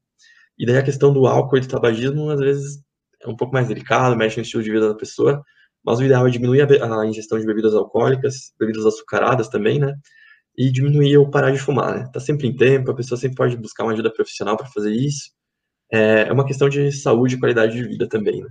E 0.61 0.65
daí 0.67 0.77
a 0.77 0.83
questão 0.83 1.11
do 1.11 1.25
álcool 1.25 1.57
e 1.57 1.61
do 1.61 1.67
tabagismo, 1.67 2.29
às 2.29 2.39
vezes, 2.39 2.83
é 3.19 3.27
um 3.27 3.35
pouco 3.35 3.51
mais 3.51 3.67
delicado, 3.67 4.15
mexe 4.15 4.37
no 4.37 4.43
estilo 4.43 4.61
de 4.61 4.69
vida 4.69 4.89
da 4.89 4.93
pessoa, 4.93 5.41
mas 5.83 5.97
o 5.97 6.03
ideal 6.03 6.27
é 6.27 6.29
diminuir 6.29 6.61
a, 6.61 7.01
a 7.01 7.07
ingestão 7.07 7.39
de 7.39 7.47
bebidas 7.47 7.73
alcoólicas, 7.73 8.53
bebidas 8.59 8.85
açucaradas 8.85 9.49
também, 9.49 9.79
né? 9.79 9.91
E 10.55 10.71
diminuir 10.71 11.17
ou 11.17 11.31
parar 11.31 11.49
de 11.49 11.57
fumar, 11.57 11.97
né? 11.97 12.09
Tá 12.13 12.19
sempre 12.19 12.47
em 12.47 12.55
tempo, 12.55 12.91
a 12.91 12.95
pessoa 12.95 13.17
sempre 13.17 13.37
pode 13.37 13.57
buscar 13.57 13.85
uma 13.85 13.93
ajuda 13.93 14.13
profissional 14.13 14.55
para 14.55 14.67
fazer 14.67 14.91
isso. 14.91 15.31
É, 15.91 16.27
é 16.27 16.31
uma 16.31 16.45
questão 16.45 16.69
de 16.69 16.91
saúde 16.91 17.37
e 17.37 17.39
qualidade 17.39 17.73
de 17.73 17.81
vida 17.81 18.07
também, 18.07 18.41
né? 18.41 18.49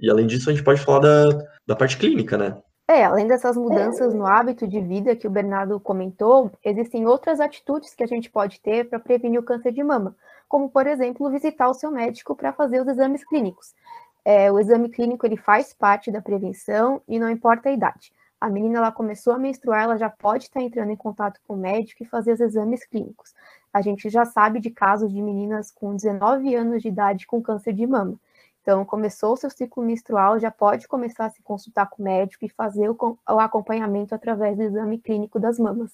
E 0.00 0.10
além 0.10 0.26
disso, 0.26 0.48
a 0.48 0.54
gente 0.54 0.64
pode 0.64 0.80
falar 0.80 1.00
da, 1.00 1.38
da 1.66 1.76
parte 1.76 1.98
clínica, 1.98 2.38
né? 2.38 2.58
É, 2.88 3.04
além 3.04 3.26
dessas 3.26 3.58
mudanças 3.58 4.14
no 4.14 4.24
hábito 4.24 4.66
de 4.66 4.80
vida 4.80 5.14
que 5.14 5.26
o 5.26 5.30
Bernardo 5.30 5.78
comentou, 5.78 6.50
existem 6.64 7.06
outras 7.06 7.40
atitudes 7.40 7.94
que 7.94 8.02
a 8.02 8.06
gente 8.06 8.30
pode 8.30 8.58
ter 8.62 8.88
para 8.88 8.98
prevenir 8.98 9.38
o 9.38 9.42
câncer 9.42 9.72
de 9.72 9.82
mama, 9.82 10.16
como, 10.48 10.70
por 10.70 10.86
exemplo, 10.86 11.30
visitar 11.30 11.68
o 11.68 11.74
seu 11.74 11.90
médico 11.90 12.34
para 12.34 12.52
fazer 12.52 12.80
os 12.80 12.88
exames 12.88 13.24
clínicos. 13.24 13.74
É, 14.24 14.50
o 14.50 14.58
exame 14.58 14.88
clínico 14.88 15.24
ele 15.26 15.36
faz 15.36 15.72
parte 15.72 16.10
da 16.10 16.20
prevenção 16.20 17.00
e 17.06 17.18
não 17.18 17.30
importa 17.30 17.68
a 17.68 17.72
idade. 17.72 18.12
A 18.40 18.50
menina 18.50 18.78
ela 18.78 18.92
começou 18.92 19.32
a 19.32 19.38
menstruar, 19.38 19.84
ela 19.84 19.96
já 19.96 20.10
pode 20.10 20.44
estar 20.44 20.60
entrando 20.60 20.90
em 20.90 20.96
contato 20.96 21.40
com 21.46 21.54
o 21.54 21.56
médico 21.56 22.02
e 22.02 22.06
fazer 22.06 22.32
os 22.32 22.40
exames 22.40 22.84
clínicos. 22.84 23.34
A 23.72 23.80
gente 23.80 24.10
já 24.10 24.24
sabe 24.24 24.60
de 24.60 24.70
casos 24.70 25.12
de 25.12 25.22
meninas 25.22 25.70
com 25.70 25.94
19 25.94 26.54
anos 26.54 26.82
de 26.82 26.88
idade 26.88 27.26
com 27.26 27.42
câncer 27.42 27.72
de 27.72 27.86
mama. 27.86 28.18
Então, 28.60 28.84
começou 28.84 29.34
o 29.34 29.36
seu 29.36 29.48
ciclo 29.48 29.82
menstrual, 29.82 30.40
já 30.40 30.50
pode 30.50 30.88
começar 30.88 31.26
a 31.26 31.30
se 31.30 31.40
consultar 31.40 31.88
com 31.88 32.02
o 32.02 32.04
médico 32.04 32.44
e 32.44 32.48
fazer 32.48 32.90
o, 32.90 32.96
o 33.28 33.38
acompanhamento 33.38 34.14
através 34.14 34.56
do 34.56 34.62
exame 34.64 34.98
clínico 34.98 35.38
das 35.38 35.58
mamas, 35.58 35.92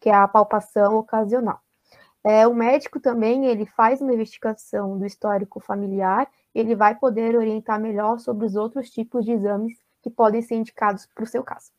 que 0.00 0.08
é 0.08 0.14
a 0.14 0.26
palpação 0.26 0.96
ocasional. 0.96 1.60
É, 2.24 2.46
o 2.46 2.54
médico 2.54 2.98
também 2.98 3.44
ele 3.46 3.66
faz 3.66 4.00
uma 4.00 4.14
investigação 4.14 4.98
do 4.98 5.04
histórico 5.04 5.60
familiar, 5.60 6.26
ele 6.54 6.74
vai 6.74 6.94
poder 6.94 7.36
orientar 7.36 7.78
melhor 7.78 8.18
sobre 8.18 8.46
os 8.46 8.56
outros 8.56 8.88
tipos 8.90 9.26
de 9.26 9.32
exames 9.32 9.76
que 10.02 10.08
podem 10.08 10.40
ser 10.40 10.54
indicados 10.54 11.06
para 11.14 11.24
o 11.24 11.26
seu 11.26 11.44
caso. 11.44 11.70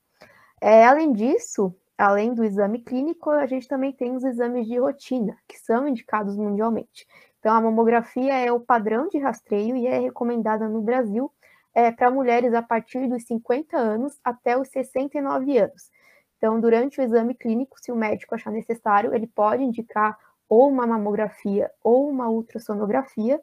É, 0.61 0.85
além 0.85 1.13
disso, 1.13 1.75
além 1.97 2.33
do 2.33 2.43
exame 2.43 2.79
clínico, 2.79 3.31
a 3.31 3.47
gente 3.47 3.67
também 3.67 3.91
tem 3.91 4.15
os 4.15 4.23
exames 4.23 4.67
de 4.67 4.77
rotina, 4.77 5.35
que 5.47 5.57
são 5.57 5.87
indicados 5.87 6.37
mundialmente. 6.37 7.07
Então, 7.39 7.55
a 7.55 7.61
mamografia 7.61 8.33
é 8.33 8.51
o 8.51 8.59
padrão 8.59 9.07
de 9.07 9.17
rastreio 9.17 9.75
e 9.75 9.87
é 9.87 9.99
recomendada 9.99 10.67
no 10.67 10.81
Brasil 10.81 11.31
é, 11.73 11.91
para 11.91 12.11
mulheres 12.11 12.53
a 12.53 12.61
partir 12.61 13.07
dos 13.07 13.23
50 13.23 13.77
anos 13.77 14.19
até 14.23 14.57
os 14.57 14.69
69 14.69 15.57
anos. 15.57 15.91
Então, 16.37 16.59
durante 16.59 16.99
o 16.99 17.03
exame 17.03 17.33
clínico, 17.33 17.79
se 17.79 17.91
o 17.91 17.95
médico 17.95 18.35
achar 18.35 18.51
necessário, 18.51 19.13
ele 19.13 19.27
pode 19.27 19.63
indicar 19.63 20.17
ou 20.49 20.69
uma 20.69 20.85
mamografia 20.85 21.71
ou 21.83 22.09
uma 22.09 22.29
ultrassonografia. 22.29 23.39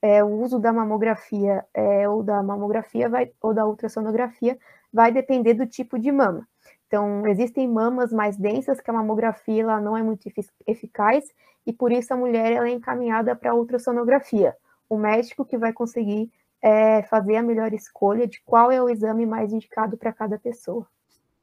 É, 0.00 0.22
o 0.22 0.42
uso 0.42 0.58
da 0.58 0.72
mamografia 0.72 1.64
é, 1.72 2.08
ou 2.08 2.22
da 2.22 2.42
mamografia 2.42 3.08
vai, 3.08 3.30
ou 3.40 3.54
da 3.54 3.66
ultrassonografia 3.66 4.58
vai 4.92 5.10
depender 5.10 5.54
do 5.54 5.66
tipo 5.66 5.98
de 5.98 6.12
mama. 6.12 6.46
Então, 6.86 7.26
existem 7.26 7.66
mamas 7.66 8.12
mais 8.12 8.36
densas 8.36 8.80
que 8.80 8.90
a 8.90 8.94
mamografia 8.94 9.62
ela 9.62 9.80
não 9.80 9.96
é 9.96 10.02
muito 10.02 10.28
eficaz 10.66 11.24
e 11.66 11.72
por 11.72 11.90
isso 11.90 12.12
a 12.12 12.16
mulher 12.16 12.52
ela 12.52 12.68
é 12.68 12.72
encaminhada 12.72 13.34
para 13.34 13.54
ultrassonografia. 13.54 14.54
O 14.88 14.96
médico 14.96 15.44
que 15.44 15.56
vai 15.56 15.72
conseguir 15.72 16.30
é, 16.62 17.02
fazer 17.02 17.36
a 17.36 17.42
melhor 17.42 17.72
escolha 17.72 18.26
de 18.26 18.40
qual 18.44 18.70
é 18.70 18.80
o 18.82 18.88
exame 18.88 19.26
mais 19.26 19.52
indicado 19.52 19.96
para 19.96 20.12
cada 20.12 20.38
pessoa. 20.38 20.86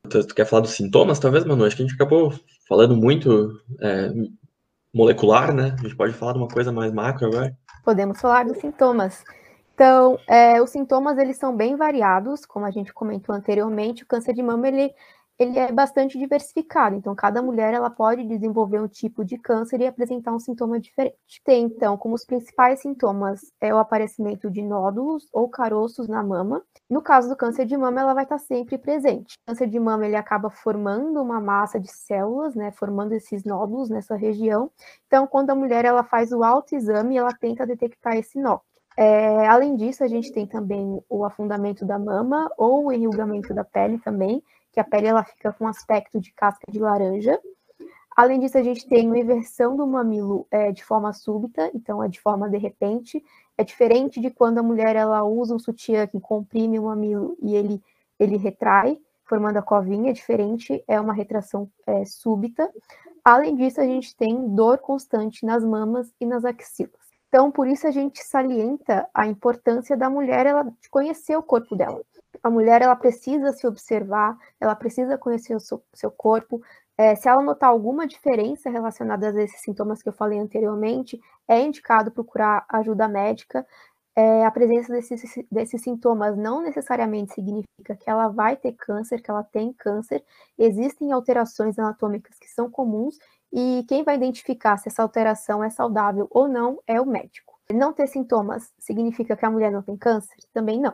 Tu, 0.10 0.26
tu, 0.26 0.34
quer 0.34 0.46
falar 0.46 0.62
dos 0.62 0.72
sintomas, 0.72 1.20
talvez, 1.20 1.46
Manu? 1.46 1.64
Acho 1.64 1.76
que 1.76 1.84
a 1.84 1.86
gente 1.86 1.96
acabou 1.96 2.34
falando 2.68 2.96
muito 2.98 3.52
é, 3.80 4.12
molecular, 4.94 5.54
né? 5.54 5.76
A 5.80 5.84
gente 5.84 5.96
pode 5.96 6.14
falar 6.14 6.34
de 6.34 6.40
uma 6.40 6.48
coisa 6.48 6.72
mais 6.72 6.92
macro 6.92 7.28
agora. 7.28 7.56
Podemos 7.84 8.20
falar 8.20 8.46
dos 8.46 8.58
sintomas. 8.58 9.24
Então, 9.74 10.20
é, 10.28 10.62
os 10.62 10.70
sintomas 10.70 11.18
eles 11.18 11.38
são 11.38 11.56
bem 11.56 11.76
variados, 11.76 12.46
como 12.46 12.66
a 12.66 12.72
gente 12.72 12.94
comentou 12.94 13.34
anteriormente. 13.34 14.04
O 14.04 14.08
câncer 14.08 14.34
de 14.34 14.44
mama 14.44 14.68
ele 14.68 14.94
ele 15.42 15.58
é 15.58 15.72
bastante 15.72 16.20
diversificado, 16.20 16.96
então 16.96 17.16
cada 17.16 17.42
mulher 17.42 17.74
ela 17.74 17.90
pode 17.90 18.24
desenvolver 18.24 18.80
um 18.80 18.88
tipo 18.88 19.26
de 19.26 19.40
câncer 19.40 19.82
e 19.82 19.88
apresentar 19.88 20.32
um 20.32 20.40
sintoma 20.40 20.80
diferente. 20.80 21.16
Tem 21.44 21.64
então 21.64 21.98
como 21.98 22.14
os 22.14 22.24
principais 22.24 22.82
sintomas 22.82 23.52
é 23.60 23.74
o 23.74 23.80
aparecimento 23.80 24.52
de 24.52 24.62
nódulos 24.62 25.28
ou 25.34 25.50
caroços 25.50 26.08
na 26.08 26.22
mama. 26.22 26.62
No 26.88 27.02
caso 27.02 27.28
do 27.28 27.36
câncer 27.36 27.66
de 27.66 27.76
mama, 27.76 28.02
ela 28.02 28.14
vai 28.14 28.24
estar 28.24 28.38
sempre 28.38 28.78
presente. 28.78 29.34
O 29.42 29.48
câncer 29.48 29.68
de 29.68 29.80
mama 29.80 30.06
ele 30.06 30.16
acaba 30.16 30.52
formando 30.52 31.20
uma 31.20 31.42
massa 31.42 31.80
de 31.80 31.92
células, 31.92 32.54
né, 32.54 32.72
formando 32.72 33.14
esses 33.14 33.44
nódulos 33.44 33.90
nessa 33.90 34.16
região. 34.16 34.70
Então, 35.08 35.26
quando 35.26 35.50
a 35.50 35.56
mulher 35.56 35.86
ela 35.86 36.04
faz 36.04 36.32
o 36.32 36.44
autoexame, 36.44 37.18
ela 37.18 37.34
tenta 37.34 37.66
detectar 37.66 38.16
esse 38.16 38.40
nó. 38.40 38.60
É, 38.96 39.48
além 39.48 39.76
disso, 39.76 40.04
a 40.04 40.08
gente 40.08 40.32
tem 40.32 40.46
também 40.46 41.02
o 41.10 41.26
afundamento 41.26 41.84
da 41.84 41.98
mama 41.98 42.52
ou 42.58 42.88
o 42.88 42.92
enrugamento 42.92 43.54
da 43.54 43.64
pele 43.64 43.98
também, 44.00 44.44
que 44.72 44.80
a 44.80 44.84
pele 44.84 45.08
ela 45.08 45.24
fica 45.24 45.52
com 45.54 45.68
aspecto 45.68 46.20
de 46.20 46.32
casca 46.34 46.72
de 46.72 46.80
laranja. 46.80 47.40
Além 48.16 48.40
disso, 48.40 48.58
a 48.58 48.64
gente 48.64 48.88
tem 48.88 49.08
uma 49.08 49.18
inversão 49.18 49.76
do 49.76 49.88
mamilo 49.88 50.46
é, 50.52 50.72
de 50.72 50.84
forma 50.84 51.14
súbita, 51.14 51.72
então 51.74 52.04
é 52.04 52.08
de 52.08 52.20
forma 52.20 52.50
de 52.50 52.58
repente. 52.58 53.24
É 53.58 53.64
diferente 53.64 54.20
de 54.20 54.30
quando 54.30 54.58
a 54.58 54.64
mulher 54.64 54.96
ela 54.96 55.24
usa 55.24 55.56
um 55.56 55.60
sutiã 55.60 56.08
que 56.08 56.20
comprime 56.20 56.78
o 56.78 56.84
mamilo 56.84 57.38
e 57.42 57.56
ele, 57.56 57.82
ele 58.20 58.38
retrai, 58.38 59.00
formando 59.26 59.58
a 59.58 59.62
covinha, 59.62 60.10
é 60.10 60.14
diferente, 60.14 60.84
é 60.88 61.00
uma 61.00 61.14
retração 61.14 61.70
é, 61.88 62.04
súbita. 62.06 62.70
Além 63.24 63.56
disso, 63.56 63.80
a 63.80 63.86
gente 63.86 64.16
tem 64.16 64.50
dor 64.56 64.80
constante 64.80 65.46
nas 65.46 65.64
mamas 65.64 66.14
e 66.20 66.26
nas 66.26 66.44
axilas. 66.44 67.00
Então, 67.30 67.50
por 67.50 67.66
isso 67.66 67.88
a 67.88 67.92
gente 67.92 68.22
salienta 68.22 69.08
a 69.14 69.26
importância 69.26 69.96
da 69.96 70.10
mulher 70.10 70.46
ela 70.46 70.68
conhecer 70.90 71.38
o 71.38 71.44
corpo 71.44 71.78
dela 71.78 72.02
a 72.44 72.50
mulher 72.50 72.82
ela 72.82 72.96
precisa 72.96 73.52
se 73.52 73.68
observar, 73.68 74.38
ela 74.60 74.76
precisa 74.76 75.18
conhecer 75.18 75.56
o 75.56 75.60
seu, 75.60 75.84
seu 75.94 76.12
corpo. 76.12 76.62
É, 76.98 77.16
se 77.16 77.28
ela 77.28 77.42
notar 77.42 77.70
alguma 77.70 78.08
diferença 78.08 78.70
relacionada 78.70 79.30
a 79.30 79.44
esses 79.44 79.62
sintomas 79.62 80.02
que 80.02 80.10
eu 80.10 80.14
falei 80.14 80.40
anteriormente, 80.40 81.20
é 81.48 81.60
indicado 81.62 82.12
procurar 82.12 82.66
ajuda 82.70 83.08
médica. 83.08 83.66
É, 84.16 84.46
a 84.46 84.52
presença 84.52 84.92
desses, 84.92 85.22
desses 85.50 85.82
sintomas 85.82 86.38
não 86.38 86.62
necessariamente 86.62 87.34
significa 87.34 87.96
que 87.96 88.10
ela 88.10 88.28
vai 88.28 88.58
ter 88.58 88.74
câncer, 88.74 89.22
que 89.22 89.32
ela 89.32 89.44
tem 89.44 89.72
câncer. 89.74 90.24
Existem 90.58 91.12
alterações 91.12 91.80
anatômicas 91.80 92.38
que 92.38 92.50
são 92.50 92.70
comuns 92.70 93.18
e 93.54 93.86
quem 93.88 94.04
vai 94.04 94.16
identificar 94.16 94.78
se 94.78 94.90
essa 94.90 95.02
alteração 95.02 95.64
é 95.64 95.70
saudável 95.70 96.28
ou 96.30 96.48
não 96.48 96.80
é 96.86 97.00
o 97.00 97.06
médico. 97.06 97.60
Não 97.72 97.94
ter 97.94 98.08
sintomas 98.08 98.74
significa 98.78 99.36
que 99.36 99.46
a 99.46 99.50
mulher 99.50 99.72
não 99.72 99.82
tem 99.82 99.96
câncer? 99.96 100.36
Também 100.54 100.80
não. 100.80 100.94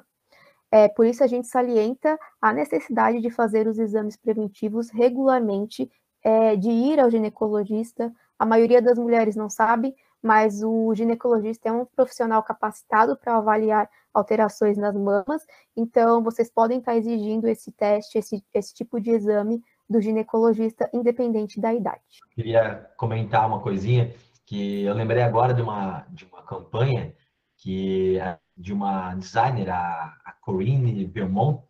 É, 0.71 0.87
por 0.87 1.05
isso 1.05 1.23
a 1.23 1.27
gente 1.27 1.47
salienta 1.47 2.19
a 2.41 2.51
necessidade 2.51 3.21
de 3.21 3.29
fazer 3.29 3.67
os 3.67 3.79
exames 3.79 4.17
preventivos 4.17 4.89
regularmente, 4.89 5.89
é, 6.23 6.55
de 6.55 6.69
ir 6.69 6.99
ao 6.99 7.09
ginecologista. 7.09 8.13
A 8.37 8.45
maioria 8.45 8.81
das 8.81 8.97
mulheres 8.97 9.35
não 9.35 9.49
sabe, 9.49 9.95
mas 10.21 10.61
o 10.63 10.93
ginecologista 10.93 11.69
é 11.69 11.71
um 11.71 11.85
profissional 11.85 12.43
capacitado 12.43 13.15
para 13.15 13.37
avaliar 13.37 13.89
alterações 14.13 14.77
nas 14.77 14.95
mamas. 14.95 15.45
Então, 15.75 16.23
vocês 16.23 16.49
podem 16.51 16.79
estar 16.79 16.95
exigindo 16.95 17.47
esse 17.47 17.71
teste, 17.71 18.17
esse, 18.17 18.43
esse 18.53 18.73
tipo 18.73 18.99
de 18.99 19.11
exame 19.11 19.63
do 19.89 20.01
ginecologista, 20.01 20.89
independente 20.93 21.61
da 21.61 21.73
idade. 21.73 22.01
Queria 22.31 22.89
comentar 22.97 23.47
uma 23.47 23.61
coisinha 23.61 24.13
que 24.45 24.83
eu 24.83 24.93
lembrei 24.93 25.21
agora 25.21 25.53
de 25.53 25.61
uma, 25.61 26.05
de 26.09 26.25
uma 26.25 26.41
campanha 26.41 27.13
que 27.57 28.19
de 28.57 28.73
uma 28.73 29.13
designer, 29.15 29.69
a, 29.69 30.17
a 30.25 30.31
Corinne 30.41 31.05
Beaumont, 31.05 31.63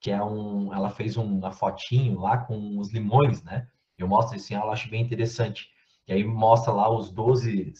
que 0.00 0.10
é 0.10 0.22
um, 0.22 0.72
ela 0.72 0.90
fez 0.90 1.16
um, 1.16 1.24
uma 1.24 1.50
fotinho 1.50 2.20
lá 2.20 2.38
com 2.38 2.78
os 2.78 2.92
limões, 2.92 3.42
né? 3.42 3.66
Eu 3.98 4.06
mostro 4.06 4.36
assim, 4.36 4.54
ela 4.54 4.72
acho 4.72 4.88
bem 4.88 5.02
interessante. 5.02 5.68
E 6.06 6.12
aí 6.12 6.24
mostra 6.24 6.72
lá 6.72 6.88
os 6.88 7.10
12, 7.10 7.72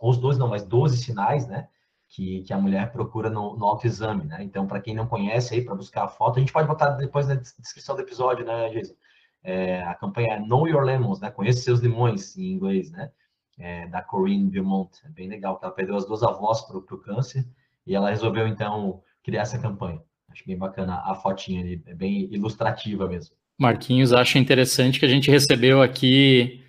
os 0.00 0.18
12 0.18 0.38
não, 0.38 0.48
mas 0.48 0.64
12 0.64 0.96
sinais, 0.96 1.46
né? 1.46 1.68
Que, 2.08 2.42
que 2.42 2.52
a 2.52 2.58
mulher 2.58 2.90
procura 2.92 3.28
no, 3.28 3.56
no 3.56 3.66
autoexame, 3.66 4.24
né? 4.24 4.42
Então, 4.42 4.66
para 4.66 4.80
quem 4.80 4.94
não 4.94 5.06
conhece 5.06 5.54
aí, 5.54 5.62
para 5.62 5.74
buscar 5.74 6.04
a 6.04 6.08
foto, 6.08 6.38
a 6.38 6.40
gente 6.40 6.52
pode 6.52 6.66
botar 6.66 6.90
depois 6.90 7.28
na 7.28 7.34
descrição 7.34 7.94
do 7.94 8.02
episódio, 8.02 8.46
né, 8.46 8.70
Jason? 8.70 8.94
É, 9.42 9.82
a 9.84 9.94
campanha 9.94 10.34
é 10.34 10.40
Know 10.40 10.66
Your 10.66 10.82
Lemons, 10.82 11.20
né? 11.20 11.30
Conheça 11.30 11.60
seus 11.60 11.80
limões 11.80 12.36
em 12.38 12.52
inglês, 12.52 12.90
né? 12.90 13.12
É, 13.58 13.86
da 13.88 14.02
Corinne 14.02 14.50
Beaumont. 14.50 14.90
É 15.04 15.08
bem 15.10 15.28
legal, 15.28 15.58
ela 15.62 15.72
perdeu 15.72 15.96
as 15.96 16.06
duas 16.06 16.22
avós 16.22 16.62
para 16.62 16.78
o 16.78 16.82
câncer 16.82 17.46
e 17.86 17.94
ela 17.94 18.10
resolveu, 18.10 18.48
então, 18.48 19.00
criar 19.22 19.42
essa 19.42 19.58
campanha. 19.58 20.00
Acho 20.30 20.44
bem 20.46 20.56
bacana 20.58 21.02
a 21.04 21.14
fotinha 21.14 21.62
ali, 21.62 21.82
é 21.86 21.94
bem 21.94 22.28
ilustrativa 22.32 23.08
mesmo. 23.08 23.34
Marquinhos, 23.58 24.12
acho 24.12 24.36
interessante 24.36 24.98
que 24.98 25.06
a 25.06 25.08
gente 25.08 25.30
recebeu 25.30 25.80
aqui 25.80 26.62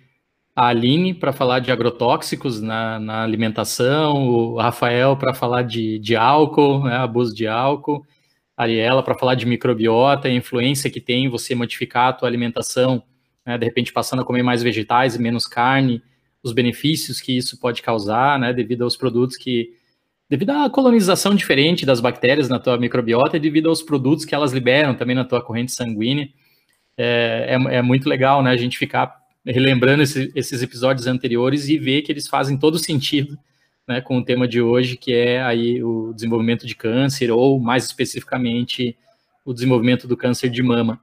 a 0.56 0.68
Aline 0.68 1.14
para 1.14 1.32
falar 1.32 1.60
de 1.60 1.70
agrotóxicos 1.70 2.60
na, 2.60 2.98
na, 2.98 3.22
alimentação, 3.22 4.26
o 4.26 4.56
Rafael 4.56 5.16
para 5.16 5.32
falar 5.32 5.62
de, 5.62 5.98
de 5.98 6.16
álcool, 6.16 6.82
né, 6.84 6.96
abuso 6.96 7.34
de 7.34 7.46
álcool, 7.46 8.04
a 8.56 8.64
Ariela 8.64 9.02
para 9.02 9.14
falar 9.14 9.36
de 9.36 9.46
microbiota, 9.46 10.26
a 10.26 10.32
influência 10.32 10.90
que 10.90 11.00
tem 11.00 11.28
você 11.28 11.54
modificar 11.54 12.08
a 12.08 12.12
tua 12.12 12.28
alimentação, 12.28 13.02
né, 13.46 13.56
de 13.56 13.64
repente 13.64 13.92
passando 13.92 14.22
a 14.22 14.24
comer 14.24 14.42
mais 14.42 14.62
vegetais 14.62 15.14
e 15.14 15.22
menos 15.22 15.46
carne, 15.46 16.02
os 16.42 16.52
benefícios 16.52 17.20
que 17.20 17.36
isso 17.36 17.60
pode 17.60 17.80
causar, 17.80 18.36
né, 18.38 18.52
devido 18.52 18.82
aos 18.82 18.96
produtos 18.96 19.36
que 19.36 19.77
devido 20.28 20.50
à 20.50 20.68
colonização 20.68 21.34
diferente 21.34 21.86
das 21.86 22.00
bactérias 22.00 22.48
na 22.48 22.58
tua 22.58 22.76
microbiota 22.76 23.36
e 23.36 23.40
devido 23.40 23.68
aos 23.68 23.82
produtos 23.82 24.24
que 24.24 24.34
elas 24.34 24.52
liberam 24.52 24.94
também 24.94 25.16
na 25.16 25.24
tua 25.24 25.42
corrente 25.42 25.72
sanguínea. 25.72 26.28
É, 26.96 27.56
é, 27.56 27.76
é 27.76 27.82
muito 27.82 28.08
legal, 28.08 28.42
né, 28.42 28.50
a 28.50 28.56
gente 28.56 28.76
ficar 28.76 29.16
relembrando 29.46 30.02
esse, 30.02 30.30
esses 30.34 30.62
episódios 30.62 31.06
anteriores 31.06 31.68
e 31.68 31.78
ver 31.78 32.02
que 32.02 32.12
eles 32.12 32.28
fazem 32.28 32.58
todo 32.58 32.78
sentido, 32.78 33.38
né, 33.86 34.00
com 34.00 34.18
o 34.18 34.24
tema 34.24 34.46
de 34.46 34.60
hoje, 34.60 34.96
que 34.96 35.14
é 35.14 35.42
aí 35.42 35.82
o 35.82 36.12
desenvolvimento 36.12 36.66
de 36.66 36.74
câncer, 36.74 37.30
ou 37.30 37.58
mais 37.58 37.84
especificamente, 37.86 38.96
o 39.44 39.54
desenvolvimento 39.54 40.06
do 40.06 40.16
câncer 40.16 40.50
de 40.50 40.62
mama. 40.62 41.00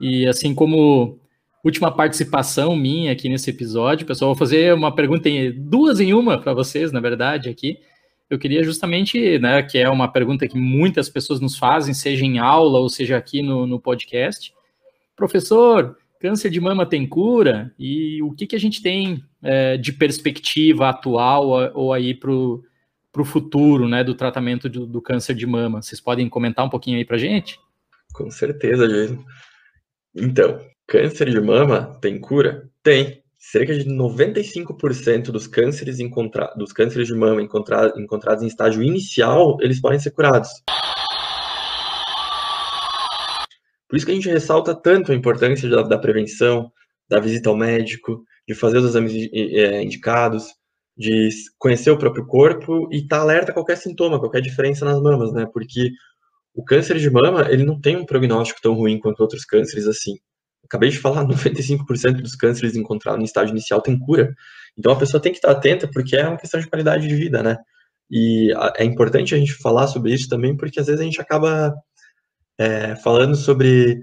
E 0.00 0.26
assim 0.26 0.54
como 0.54 1.20
última 1.62 1.92
participação 1.92 2.74
minha 2.74 3.12
aqui 3.12 3.28
nesse 3.28 3.50
episódio, 3.50 4.06
pessoal, 4.06 4.30
vou 4.30 4.38
fazer 4.38 4.74
uma 4.74 4.92
pergunta, 4.92 5.28
em, 5.28 5.52
duas 5.52 6.00
em 6.00 6.12
uma 6.12 6.38
para 6.38 6.52
vocês, 6.52 6.90
na 6.90 7.00
verdade, 7.00 7.48
aqui 7.48 7.78
eu 8.28 8.38
queria 8.38 8.62
justamente, 8.62 9.38
né, 9.38 9.62
que 9.62 9.78
é 9.78 9.88
uma 9.88 10.10
pergunta 10.10 10.48
que 10.48 10.56
muitas 10.56 11.08
pessoas 11.08 11.40
nos 11.40 11.56
fazem, 11.56 11.94
seja 11.94 12.24
em 12.24 12.38
aula 12.38 12.78
ou 12.78 12.88
seja 12.88 13.16
aqui 13.16 13.40
no, 13.40 13.66
no 13.66 13.80
podcast. 13.80 14.52
Professor, 15.14 15.96
câncer 16.20 16.50
de 16.50 16.60
mama 16.60 16.84
tem 16.84 17.06
cura? 17.06 17.72
E 17.78 18.20
o 18.22 18.32
que, 18.32 18.46
que 18.46 18.56
a 18.56 18.60
gente 18.60 18.82
tem 18.82 19.24
é, 19.42 19.76
de 19.76 19.92
perspectiva 19.92 20.88
atual 20.88 21.72
ou 21.74 21.92
aí 21.92 22.14
para 22.14 22.30
o 22.32 23.24
futuro, 23.24 23.88
né, 23.88 24.02
do 24.02 24.14
tratamento 24.14 24.68
do, 24.68 24.86
do, 24.86 25.00
câncer 25.00 25.34
de 25.34 25.46
mama? 25.46 25.80
Vocês 25.80 26.00
podem 26.00 26.28
comentar 26.28 26.64
um 26.64 26.70
pouquinho 26.70 26.98
aí 26.98 27.04
para 27.04 27.18
gente? 27.18 27.60
Com 28.12 28.30
certeza, 28.30 28.88
Jason. 28.88 29.24
Então, 30.14 30.60
câncer 30.86 31.30
de 31.30 31.40
mama 31.40 31.96
tem 32.00 32.18
cura? 32.18 32.68
Tem 32.82 33.22
cerca 33.50 33.72
de 33.72 33.84
95% 33.84 35.30
dos 35.30 35.46
cânceres, 35.46 36.00
encontra... 36.00 36.52
dos 36.56 36.72
cânceres 36.72 37.06
de 37.06 37.14
mama 37.14 37.40
encontra... 37.40 37.92
encontrados 37.96 38.42
em 38.42 38.48
estágio 38.48 38.82
inicial, 38.82 39.56
eles 39.60 39.80
podem 39.80 40.00
ser 40.00 40.10
curados. 40.10 40.48
Por 43.88 43.96
isso 43.96 44.04
que 44.04 44.10
a 44.10 44.14
gente 44.16 44.28
ressalta 44.28 44.74
tanto 44.74 45.12
a 45.12 45.14
importância 45.14 45.68
da, 45.68 45.82
da 45.82 45.96
prevenção, 45.96 46.72
da 47.08 47.20
visita 47.20 47.48
ao 47.48 47.56
médico, 47.56 48.24
de 48.48 48.54
fazer 48.54 48.78
os 48.78 48.86
exames 48.86 49.12
é, 49.32 49.80
indicados, 49.80 50.46
de 50.96 51.28
conhecer 51.56 51.90
o 51.90 51.98
próprio 51.98 52.26
corpo 52.26 52.88
e 52.90 52.96
estar 52.96 53.18
tá 53.18 53.22
alerta 53.22 53.52
a 53.52 53.54
qualquer 53.54 53.76
sintoma, 53.76 54.18
qualquer 54.18 54.40
diferença 54.40 54.84
nas 54.84 55.00
mamas, 55.00 55.32
né? 55.32 55.46
Porque 55.52 55.90
o 56.52 56.64
câncer 56.64 56.98
de 56.98 57.08
mama, 57.08 57.46
ele 57.48 57.64
não 57.64 57.80
tem 57.80 57.96
um 57.96 58.04
prognóstico 58.04 58.60
tão 58.60 58.74
ruim 58.74 58.98
quanto 58.98 59.20
outros 59.20 59.44
cânceres 59.44 59.86
assim 59.86 60.16
acabei 60.66 60.90
de 60.90 60.98
falar, 60.98 61.24
95% 61.26 62.20
dos 62.20 62.34
cânceres 62.34 62.76
encontrados 62.76 63.18
no 63.18 63.24
estágio 63.24 63.52
inicial 63.52 63.80
tem 63.80 63.98
cura. 63.98 64.34
Então 64.78 64.92
a 64.92 64.96
pessoa 64.96 65.20
tem 65.20 65.32
que 65.32 65.38
estar 65.38 65.50
atenta 65.50 65.88
porque 65.92 66.16
é 66.16 66.28
uma 66.28 66.36
questão 66.36 66.60
de 66.60 66.68
qualidade 66.68 67.08
de 67.08 67.14
vida, 67.14 67.42
né? 67.42 67.56
E 68.10 68.52
é 68.76 68.84
importante 68.84 69.34
a 69.34 69.38
gente 69.38 69.54
falar 69.54 69.86
sobre 69.88 70.12
isso 70.12 70.28
também 70.28 70.56
porque 70.56 70.78
às 70.78 70.86
vezes 70.86 71.00
a 71.00 71.04
gente 71.04 71.20
acaba 71.20 71.74
é, 72.58 72.94
falando 72.96 73.34
sobre 73.34 73.98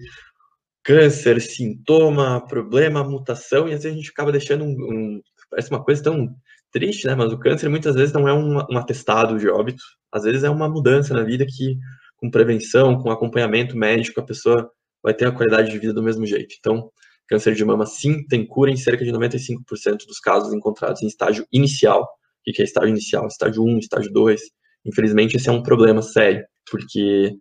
câncer, 0.83 1.39
sintoma, 1.39 2.45
problema, 2.45 3.03
mutação 3.03 3.67
e 3.67 3.73
às 3.73 3.83
vezes 3.83 3.93
a 3.93 3.95
gente 4.01 4.11
acaba 4.11 4.31
deixando 4.31 4.65
um, 4.65 4.69
um 4.69 5.21
parece 5.49 5.69
uma 5.69 5.83
coisa 5.83 6.03
tão 6.03 6.35
triste, 6.71 7.07
né? 7.07 7.15
Mas 7.15 7.31
o 7.31 7.39
câncer 7.39 7.69
muitas 7.69 7.95
vezes 7.95 8.13
não 8.13 8.27
é 8.27 8.33
um, 8.33 8.57
um 8.57 8.77
atestado 8.77 9.37
de 9.37 9.47
óbito, 9.47 9.83
às 10.11 10.23
vezes 10.23 10.43
é 10.43 10.49
uma 10.49 10.67
mudança 10.67 11.13
na 11.13 11.23
vida 11.23 11.45
que 11.45 11.77
com 12.17 12.31
prevenção, 12.31 12.97
com 12.97 13.11
acompanhamento 13.11 13.77
médico, 13.77 14.19
a 14.19 14.25
pessoa 14.25 14.69
vai 15.03 15.13
ter 15.13 15.27
a 15.27 15.31
qualidade 15.31 15.69
de 15.69 15.77
vida 15.77 15.93
do 15.93 16.01
mesmo 16.01 16.25
jeito. 16.25 16.55
Então, 16.57 16.89
câncer 17.27 17.53
de 17.53 17.65
mama, 17.65 17.85
sim, 17.85 18.25
tem 18.27 18.45
cura 18.45 18.71
em 18.71 18.77
cerca 18.77 19.03
de 19.03 19.11
95% 19.11 20.05
dos 20.07 20.19
casos 20.19 20.53
encontrados 20.53 21.01
em 21.01 21.07
estágio 21.07 21.45
inicial. 21.51 22.03
O 22.03 22.51
que 22.51 22.61
é 22.61 22.65
estágio 22.65 22.89
inicial? 22.89 23.27
Estágio 23.27 23.63
1, 23.63 23.79
estágio 23.79 24.11
2. 24.11 24.41
Infelizmente, 24.85 25.37
esse 25.37 25.49
é 25.49 25.51
um 25.51 25.63
problema 25.63 26.01
sério, 26.01 26.45
porque 26.69 27.35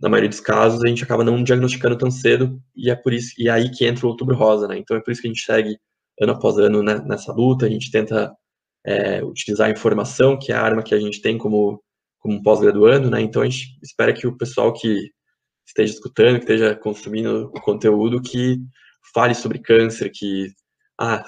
na 0.00 0.08
maioria 0.08 0.28
dos 0.28 0.40
casos 0.40 0.82
a 0.84 0.88
gente 0.88 1.02
acaba 1.02 1.24
não 1.24 1.42
diagnosticando 1.42 1.98
tão 1.98 2.10
cedo 2.10 2.60
e 2.76 2.90
é 2.90 2.94
por 2.94 3.12
isso 3.12 3.32
e 3.38 3.48
é 3.48 3.50
aí 3.50 3.70
que 3.70 3.84
entra 3.84 4.06
o 4.06 4.10
outubro 4.10 4.36
rosa, 4.36 4.68
né? 4.68 4.78
Então 4.78 4.96
é 4.96 5.00
por 5.00 5.10
isso 5.10 5.20
que 5.20 5.28
a 5.28 5.30
gente 5.30 5.42
segue 5.42 5.76
ano 6.20 6.32
após 6.32 6.56
ano 6.58 6.82
né, 6.82 7.00
nessa 7.06 7.32
luta, 7.32 7.66
a 7.66 7.68
gente 7.68 7.90
tenta 7.90 8.32
é, 8.86 9.22
utilizar 9.24 9.68
a 9.68 9.72
informação, 9.72 10.38
que 10.38 10.52
é 10.52 10.54
a 10.54 10.62
arma 10.62 10.82
que 10.82 10.94
a 10.94 11.00
gente 11.00 11.20
tem 11.20 11.36
como, 11.36 11.82
como 12.20 12.42
pós-graduando, 12.42 13.10
né? 13.10 13.20
Então 13.20 13.42
a 13.42 13.44
gente 13.44 13.78
espera 13.82 14.12
que 14.12 14.26
o 14.26 14.36
pessoal 14.36 14.72
que 14.72 15.10
esteja 15.68 15.92
escutando, 15.94 16.36
que 16.36 16.44
esteja 16.44 16.74
consumindo 16.74 17.50
conteúdo, 17.62 18.20
que 18.20 18.58
fale 19.14 19.34
sobre 19.34 19.58
câncer, 19.58 20.10
que 20.10 20.48
ah, 21.00 21.24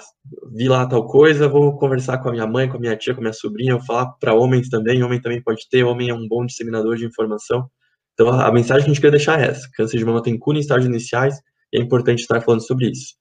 vi 0.53 0.67
lá 0.67 0.85
tal 0.85 1.07
coisa, 1.07 1.47
vou 1.47 1.77
conversar 1.77 2.17
com 2.17 2.29
a 2.29 2.31
minha 2.33 2.47
mãe, 2.47 2.67
com 2.67 2.77
a 2.77 2.79
minha 2.79 2.95
tia, 2.97 3.13
com 3.13 3.21
a 3.21 3.23
minha 3.23 3.33
sobrinha, 3.33 3.77
vou 3.77 3.85
falar 3.85 4.07
para 4.19 4.33
homens 4.33 4.69
também, 4.69 5.01
homem 5.03 5.21
também 5.21 5.41
pode 5.41 5.67
ter, 5.69 5.83
homem 5.83 6.09
é 6.09 6.13
um 6.13 6.27
bom 6.27 6.45
disseminador 6.45 6.97
de 6.97 7.05
informação. 7.05 7.69
Então 8.13 8.29
a, 8.29 8.47
a 8.47 8.51
mensagem 8.51 8.83
que 8.83 8.91
a 8.91 8.93
gente 8.93 9.01
quer 9.01 9.11
deixar 9.11 9.39
é 9.39 9.47
essa: 9.47 9.69
câncer 9.73 9.97
de 9.97 10.05
mama 10.05 10.21
tem 10.21 10.37
cura 10.37 10.57
em 10.57 10.61
estágios 10.61 10.87
iniciais 10.87 11.35
e 11.71 11.79
é 11.79 11.81
importante 11.81 12.19
estar 12.19 12.41
falando 12.41 12.65
sobre 12.65 12.89
isso. 12.89 13.15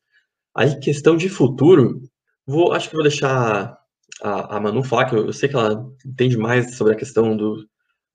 Aí, 0.57 0.79
questão 0.81 1.16
de 1.16 1.29
futuro, 1.29 2.01
vou, 2.47 2.73
acho 2.73 2.89
que 2.89 2.97
vou 2.97 3.05
deixar 3.05 3.79
a, 4.23 4.57
a 4.57 4.61
Manu 4.61 4.83
falar, 4.83 5.07
que 5.09 5.14
eu, 5.14 5.27
eu, 5.27 5.33
sei 5.33 5.49
que 5.49 5.55
ela 5.57 5.87
entende 6.05 6.37
mais 6.37 6.77
sobre 6.77 6.95
a 6.95 6.97
questão 6.97 7.37
do, 7.37 7.64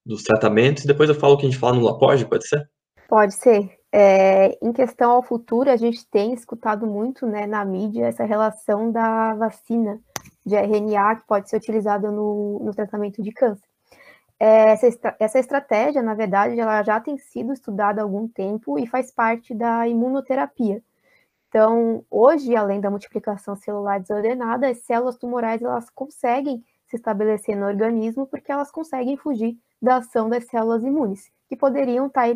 dos 0.05 0.23
tratamentos, 0.23 0.83
e 0.83 0.87
depois 0.87 1.09
eu 1.09 1.15
falo 1.15 1.35
o 1.35 1.37
que 1.37 1.45
a 1.45 1.49
gente 1.49 1.59
fala 1.59 1.75
no 1.77 1.83
Lapode, 1.83 2.27
pode 2.27 2.47
ser? 2.47 2.69
Pode 3.07 3.35
ser. 3.35 3.79
É, 3.91 4.57
em 4.61 4.73
questão 4.73 5.11
ao 5.11 5.23
futuro, 5.23 5.69
a 5.69 5.77
gente 5.77 6.05
tem 6.07 6.33
escutado 6.33 6.85
muito 6.85 7.25
né, 7.25 7.45
na 7.47 7.63
mídia 7.63 8.07
essa 8.07 8.25
relação 8.25 8.91
da 8.91 9.33
vacina 9.35 10.01
de 10.45 10.55
RNA 10.55 11.17
que 11.17 11.27
pode 11.27 11.49
ser 11.49 11.57
utilizada 11.57 12.11
no, 12.11 12.59
no 12.59 12.73
tratamento 12.73 13.21
de 13.23 13.31
câncer. 13.31 13.65
É, 14.37 14.71
essa, 14.71 15.15
essa 15.17 15.39
estratégia, 15.39 16.01
na 16.01 16.13
verdade, 16.13 16.59
ela 16.59 16.83
já 16.83 16.99
tem 16.99 17.17
sido 17.17 17.53
estudada 17.53 18.01
há 18.01 18.03
algum 18.03 18.27
tempo 18.27 18.77
e 18.77 18.85
faz 18.85 19.11
parte 19.13 19.53
da 19.53 19.87
imunoterapia. 19.87 20.83
Então, 21.47 22.03
hoje, 22.11 22.53
além 22.53 22.81
da 22.81 22.89
multiplicação 22.89 23.55
celular 23.55 23.99
desordenada, 24.01 24.67
as 24.67 24.79
células 24.79 25.15
tumorais 25.15 25.61
elas 25.61 25.89
conseguem 25.89 26.61
se 26.85 26.97
estabelecer 26.97 27.55
no 27.55 27.65
organismo 27.65 28.27
porque 28.27 28.51
elas 28.51 28.69
conseguem 28.71 29.15
fugir 29.15 29.57
da 29.81 29.97
ação 29.97 30.27
das 30.27 30.45
células 30.47 30.83
imunes 30.83 31.31
que 31.47 31.55
poderiam 31.55 32.07
estar 32.07 32.27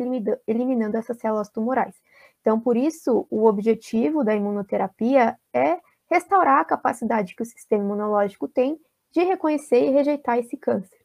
eliminando 0.46 0.96
essas 0.96 1.18
células 1.18 1.48
tumorais. 1.48 1.94
Então, 2.40 2.58
por 2.60 2.76
isso, 2.76 3.26
o 3.30 3.46
objetivo 3.46 4.24
da 4.24 4.34
imunoterapia 4.34 5.36
é 5.52 5.78
restaurar 6.10 6.60
a 6.60 6.64
capacidade 6.64 7.34
que 7.34 7.42
o 7.42 7.46
sistema 7.46 7.84
imunológico 7.84 8.48
tem 8.48 8.78
de 9.12 9.22
reconhecer 9.22 9.84
e 9.84 9.90
rejeitar 9.90 10.38
esse 10.38 10.56
câncer. 10.56 10.98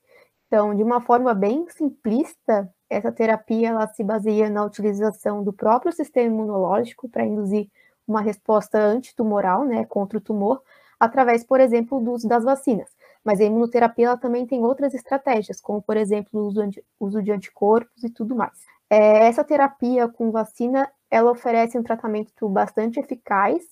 Então, 0.48 0.76
de 0.76 0.84
uma 0.84 1.02
forma 1.02 1.34
bem 1.34 1.68
simplista, 1.70 2.72
essa 2.90 3.12
terapia 3.12 3.70
ela 3.70 3.88
se 3.88 4.04
baseia 4.04 4.50
na 4.50 4.64
utilização 4.64 5.44
do 5.44 5.52
próprio 5.52 5.92
sistema 5.92 6.28
imunológico 6.28 7.10
para 7.10 7.26
induzir 7.26 7.68
uma 8.08 8.22
resposta 8.22 8.78
antitumoral, 8.78 9.66
né, 9.66 9.86
contra 9.86 10.18
o 10.18 10.22
tumor, 10.22 10.62
através, 11.00 11.44
por 11.44 11.60
exemplo, 11.60 12.00
do 12.00 12.12
uso 12.12 12.28
das 12.28 12.44
vacinas. 12.44 12.95
Mas 13.26 13.42
a 13.42 13.44
imunoterapia 13.44 14.06
ela 14.06 14.18
também 14.18 14.46
tem 14.46 14.64
outras 14.64 14.94
estratégias, 14.94 15.60
como, 15.60 15.82
por 15.82 15.98
exemplo, 15.98 16.40
o 16.40 17.06
uso, 17.06 17.24
de 17.24 17.32
anticorpos 17.32 18.04
e 18.04 18.10
tudo 18.10 18.36
mais. 18.36 18.64
É, 18.88 19.28
essa 19.28 19.44
terapia 19.44 20.08
com 20.08 20.32
vacina, 20.32 20.90
ela 21.10 21.32
oferece 21.32 21.78
um 21.78 21.84
tratamento 21.84 22.48
bastante 22.48 23.00
eficaz, 23.00 23.64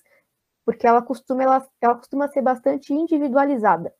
porque 0.64 0.86
ela 0.86 1.00
costuma, 1.00 1.44
ela, 1.44 1.66
ela 1.80 1.94
costuma 1.94 2.26
ser 2.26 2.42
bastante 2.42 2.92
individualizada. 2.92 3.94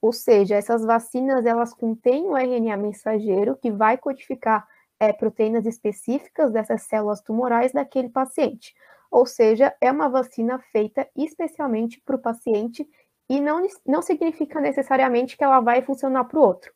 Ou 0.00 0.12
seja, 0.12 0.56
essas 0.56 0.84
vacinas, 0.84 1.46
elas 1.46 1.72
contêm 1.72 2.26
o 2.26 2.36
RNA 2.36 2.76
mensageiro 2.76 3.56
que 3.56 3.70
vai 3.70 3.96
codificar 3.96 4.66
é, 5.00 5.12
proteínas 5.12 5.64
específicas 5.64 6.52
dessas 6.52 6.82
células 6.82 7.20
tumorais 7.20 7.72
daquele 7.72 8.08
paciente. 8.08 8.74
Ou 9.10 9.24
seja, 9.24 9.74
é 9.80 9.90
uma 9.90 10.08
vacina 10.08 10.58
feita 10.70 11.08
especialmente 11.16 12.00
para 12.04 12.16
o 12.16 12.20
paciente 12.20 12.86
e 13.28 13.40
não, 13.40 13.66
não 13.86 14.02
significa 14.02 14.60
necessariamente 14.60 15.36
que 15.36 15.44
ela 15.44 15.60
vai 15.60 15.82
funcionar 15.82 16.24
para 16.24 16.38
o 16.38 16.42
outro. 16.42 16.72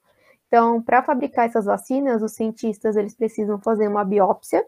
Então, 0.49 0.83
para 0.83 1.03
fabricar 1.03 1.47
essas 1.47 1.65
vacinas, 1.65 2.23
os 2.23 2.33
cientistas 2.33 2.97
eles 2.97 3.15
precisam 3.15 3.59
fazer 3.59 3.89
uma 3.89 4.05
biópsia 4.05 4.65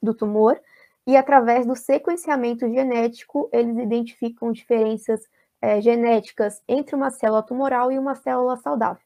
do 0.00 0.14
tumor 0.14 0.60
e 1.06 1.16
através 1.16 1.66
do 1.66 1.74
sequenciamento 1.74 2.68
genético 2.68 3.48
eles 3.52 3.76
identificam 3.76 4.52
diferenças 4.52 5.20
é, 5.60 5.80
genéticas 5.80 6.62
entre 6.68 6.94
uma 6.94 7.10
célula 7.10 7.42
tumoral 7.42 7.90
e 7.90 7.98
uma 7.98 8.14
célula 8.14 8.56
saudável. 8.56 9.02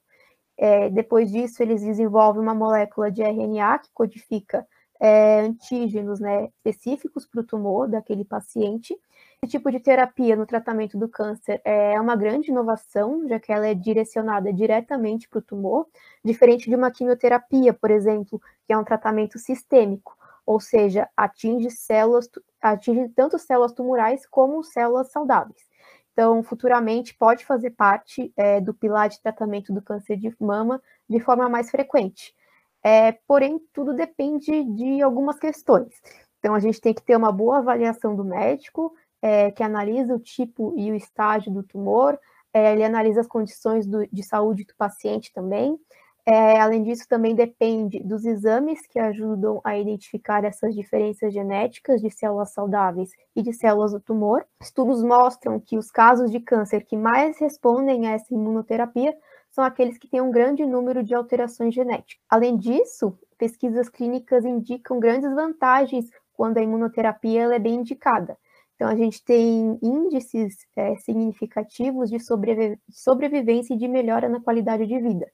É, 0.57 0.89
depois 0.91 1.31
disso, 1.31 1.63
eles 1.63 1.83
desenvolvem 1.83 2.43
uma 2.43 2.55
molécula 2.55 3.11
de 3.11 3.23
RNA 3.23 3.79
que 3.81 3.91
codifica 3.93 4.67
é, 5.01 5.41
antígenos 5.41 6.21
né, 6.21 6.49
específicos 6.65 7.27
para 7.27 7.41
o 7.41 7.45
tumor 7.45 7.89
daquele 7.89 8.25
paciente. 8.25 8.97
Esse 9.43 9.53
tipo 9.53 9.71
de 9.71 9.79
terapia 9.79 10.37
no 10.37 10.47
tratamento 10.47 10.99
do 10.99 11.09
câncer 11.09 11.61
é 11.65 12.01
uma 12.01 12.17
grande 12.17 12.51
inovação, 12.51 13.29
já 13.29 13.39
que 13.39 13.53
ela 13.53 13.67
é 13.67 13.75
direcionada 13.75 14.53
diretamente 14.53 15.29
para 15.29 15.39
o 15.39 15.43
tumor, 15.43 15.87
diferente 16.25 16.69
de 16.69 16.77
uma 16.77 16.91
quimioterapia, 16.91 17.75
por 17.75 17.91
exemplo, 17.91 18.41
que 18.67 18.73
é 18.73 18.79
um 18.79 18.85
tratamento 18.85 19.39
sistêmico, 19.39 20.17
ou 20.47 20.61
seja, 20.61 21.09
atinge 21.17 21.71
células, 21.71 22.29
atinge 22.61 23.09
tanto 23.11 23.39
células 23.39 23.73
tumorais 23.73 24.27
como 24.27 24.63
células 24.63 25.11
saudáveis. 25.11 25.63
Então, 26.13 26.43
futuramente 26.45 27.15
pode 27.15 27.45
fazer 27.45 27.71
parte 27.71 28.33
é, 28.37 28.61
do 28.61 28.73
pilar 28.73 29.09
de 29.09 29.21
tratamento 29.21 29.73
do 29.73 29.83
câncer 29.83 30.17
de 30.17 30.35
mama 30.41 30.81
de 31.09 31.19
forma 31.19 31.49
mais 31.49 31.71
frequente. 31.71 32.35
É, 32.83 33.13
porém, 33.27 33.61
tudo 33.73 33.93
depende 33.93 34.63
de 34.63 35.03
algumas 35.03 35.39
questões. 35.39 35.93
Então, 36.39 36.55
a 36.55 36.61
gente 36.61 36.81
tem 36.81 36.95
que 36.95 37.03
ter 37.03 37.17
uma 37.17 37.33
boa 37.33 37.59
avaliação 37.59 38.15
do 38.15 38.25
médico, 38.25 38.95
é, 39.25 39.51
que 39.51 39.63
analisa 39.63 40.15
o 40.15 40.19
tipo 40.19 40.75
e 40.77 40.93
o 40.93 40.95
estágio 40.95 41.51
do 41.51 41.63
tumor, 41.63 42.21
é, 42.53 42.75
ele 42.75 42.85
analisa 42.85 43.23
as 43.23 43.27
condições 43.27 43.87
do, 43.87 44.07
de 44.07 44.23
saúde 44.23 44.65
do 44.65 44.75
paciente 44.77 45.33
também. 45.33 45.79
É, 46.27 46.61
além 46.61 46.83
disso, 46.83 47.07
também 47.09 47.35
depende 47.35 48.01
dos 48.01 48.27
exames 48.27 48.87
que 48.87 48.99
ajudam 48.99 49.63
a 49.65 49.79
identificar 49.79 50.45
essas 50.45 50.75
diferenças 50.75 51.33
genéticas 51.33 52.03
de 52.03 52.11
células 52.11 52.53
saudáveis 52.53 53.13
e 53.35 53.41
de 53.41 53.55
células 53.55 53.93
do 53.93 54.01
tumor. 54.01 54.45
Estudos 54.61 55.03
mostram 55.03 55.59
que 55.59 55.79
os 55.79 55.91
casos 55.91 56.31
de 56.31 56.39
câncer 56.39 56.85
que 56.85 56.97
mais 56.97 57.39
respondem 57.39 58.07
a 58.07 58.13
essa 58.13 58.33
imunoterapia 58.33 59.17
são 59.51 59.65
aqueles 59.65 59.97
que 59.97 60.09
têm 60.09 60.21
um 60.21 60.31
grande 60.31 60.67
número 60.67 61.03
de 61.03 61.15
alterações 61.15 61.75
genéticas. 61.75 62.23
Além 62.29 62.59
disso, 62.59 63.19
pesquisas 63.39 63.89
clínicas 63.89 64.45
indicam 64.45 65.01
grandes 65.01 65.33
vantagens 65.35 66.11
quando 66.35 66.59
a 66.59 66.63
imunoterapia 66.63 67.45
é 67.55 67.59
bem 67.59 67.77
indicada. 67.77 68.37
Então, 68.75 68.89
a 68.89 68.97
gente 68.97 69.25
tem 69.25 69.79
índices 69.83 70.67
é, 70.77 70.97
significativos 70.97 72.11
de 72.11 72.19
sobrevi 72.19 72.79
sobrevivência 72.91 73.75
e 73.75 73.79
de 73.79 73.87
melhora 73.87 74.29
na 74.29 74.41
qualidade 74.41 74.87
de 74.87 74.99
vida. 75.01 75.31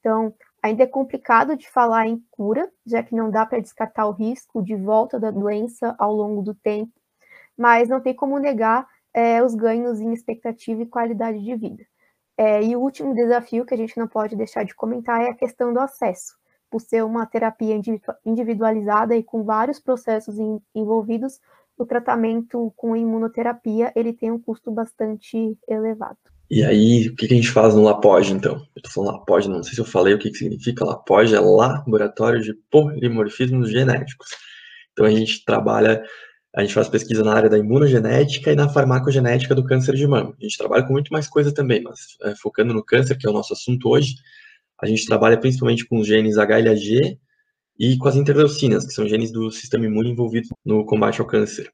Então, 0.00 0.34
ainda 0.62 0.82
é 0.82 0.86
complicado 0.86 1.56
de 1.56 1.68
falar 1.70 2.06
em 2.06 2.22
cura, 2.30 2.70
já 2.84 3.02
que 3.02 3.14
não 3.14 3.30
dá 3.30 3.46
para 3.46 3.60
descartar 3.60 4.06
o 4.06 4.12
risco 4.12 4.62
de 4.62 4.76
volta 4.76 5.18
da 5.18 5.30
doença 5.30 5.94
ao 5.98 6.12
longo 6.12 6.42
do 6.42 6.54
tempo, 6.54 6.92
mas 7.56 7.88
não 7.88 8.00
tem 8.00 8.14
como 8.14 8.38
negar 8.38 8.86
é, 9.14 9.42
os 9.42 9.54
ganhos 9.54 10.00
em 10.00 10.12
expectativa 10.12 10.82
e 10.82 10.86
qualidade 10.86 11.42
de 11.42 11.54
vida. 11.56 11.84
É, 12.36 12.62
e 12.62 12.74
o 12.74 12.80
último 12.80 13.14
desafio 13.14 13.64
que 13.64 13.74
a 13.74 13.76
gente 13.76 13.96
não 13.98 14.08
pode 14.08 14.34
deixar 14.36 14.64
de 14.64 14.74
comentar 14.74 15.22
é 15.22 15.30
a 15.30 15.34
questão 15.34 15.72
do 15.72 15.80
acesso. 15.80 16.36
Por 16.70 16.80
ser 16.80 17.04
uma 17.04 17.26
terapia 17.26 17.78
individualizada 18.24 19.14
e 19.14 19.22
com 19.22 19.44
vários 19.44 19.78
processos 19.78 20.36
envolvidos, 20.74 21.38
o 21.78 21.86
tratamento 21.86 22.72
com 22.76 22.96
imunoterapia 22.96 23.92
ele 23.96 24.12
tem 24.12 24.30
um 24.30 24.38
custo 24.38 24.70
bastante 24.70 25.56
elevado. 25.68 26.18
E 26.50 26.62
aí, 26.62 27.08
o 27.08 27.16
que 27.16 27.24
a 27.24 27.28
gente 27.28 27.50
faz 27.50 27.74
no 27.74 27.82
LAPOG, 27.82 28.32
então? 28.32 28.62
Eu 28.76 28.82
tô 28.82 28.90
falando 28.90 29.12
LAPOG, 29.12 29.48
não 29.48 29.62
sei 29.62 29.74
se 29.74 29.80
eu 29.80 29.86
falei 29.86 30.12
o 30.12 30.18
que, 30.18 30.30
que 30.30 30.36
significa. 30.36 30.84
LAPOG 30.84 31.34
é 31.34 31.40
Laboratório 31.40 32.42
de 32.42 32.52
Polimorfismos 32.70 33.70
Genéticos. 33.70 34.28
Então, 34.92 35.06
a 35.06 35.10
gente 35.10 35.44
trabalha 35.46 36.02
a 36.54 36.60
gente 36.60 36.74
faz 36.74 36.86
pesquisa 36.88 37.24
na 37.24 37.34
área 37.34 37.48
da 37.48 37.56
imunogenética 37.56 38.52
e 38.52 38.54
na 38.54 38.68
farmacogenética 38.68 39.54
do 39.54 39.64
câncer 39.64 39.94
de 39.94 40.06
mama. 40.06 40.34
A 40.38 40.44
gente 40.44 40.58
trabalha 40.58 40.82
com 40.82 40.92
muito 40.92 41.10
mais 41.10 41.26
coisa 41.26 41.52
também, 41.52 41.82
mas 41.82 42.18
é, 42.22 42.34
focando 42.36 42.74
no 42.74 42.84
câncer, 42.84 43.16
que 43.16 43.26
é 43.26 43.30
o 43.30 43.32
nosso 43.32 43.54
assunto 43.54 43.88
hoje, 43.88 44.16
a 44.78 44.86
gente 44.86 45.06
trabalha 45.06 45.38
principalmente 45.38 45.86
com 45.86 45.98
os 45.98 46.06
genes 46.06 46.36
HLA-G 46.36 47.18
e 47.82 47.98
com 47.98 48.06
as 48.06 48.14
interleucinas, 48.14 48.86
que 48.86 48.92
são 48.92 49.08
genes 49.08 49.32
do 49.32 49.50
sistema 49.50 49.84
imune 49.86 50.10
envolvidos 50.10 50.48
no 50.64 50.86
combate 50.86 51.20
ao 51.20 51.26
câncer. 51.26 51.68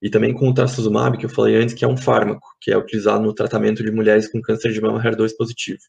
E 0.00 0.08
também 0.08 0.32
com 0.32 0.48
o 0.48 0.54
trastuzumab, 0.54 1.18
que 1.18 1.26
eu 1.26 1.28
falei 1.28 1.56
antes, 1.56 1.74
que 1.74 1.84
é 1.84 1.88
um 1.88 1.98
fármaco, 1.98 2.48
que 2.58 2.72
é 2.72 2.78
utilizado 2.78 3.22
no 3.22 3.34
tratamento 3.34 3.84
de 3.84 3.90
mulheres 3.90 4.26
com 4.32 4.40
câncer 4.40 4.72
de 4.72 4.80
mama 4.80 5.02
HER2 5.02 5.32
positivo. 5.36 5.80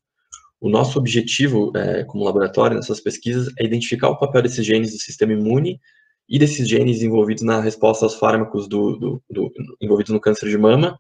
O 0.59 0.69
nosso 0.69 0.99
objetivo, 0.99 1.72
é, 1.74 2.03
como 2.03 2.26
laboratório, 2.26 2.76
nessas 2.76 2.99
pesquisas, 2.99 3.47
é 3.57 3.63
identificar 3.63 4.09
o 4.09 4.17
papel 4.17 4.41
desses 4.41 4.65
genes 4.65 4.91
do 4.91 4.99
sistema 4.99 5.32
imune 5.32 5.80
e 6.28 6.38
desses 6.38 6.67
genes 6.67 7.01
envolvidos 7.01 7.43
na 7.43 7.61
resposta 7.61 8.03
aos 8.03 8.15
fármacos 8.15 8.67
do, 8.67 8.97
do, 8.97 9.24
do, 9.30 9.53
envolvidos 9.82 10.11
no 10.11 10.19
câncer 10.19 10.49
de 10.49 10.57
mama, 10.57 10.99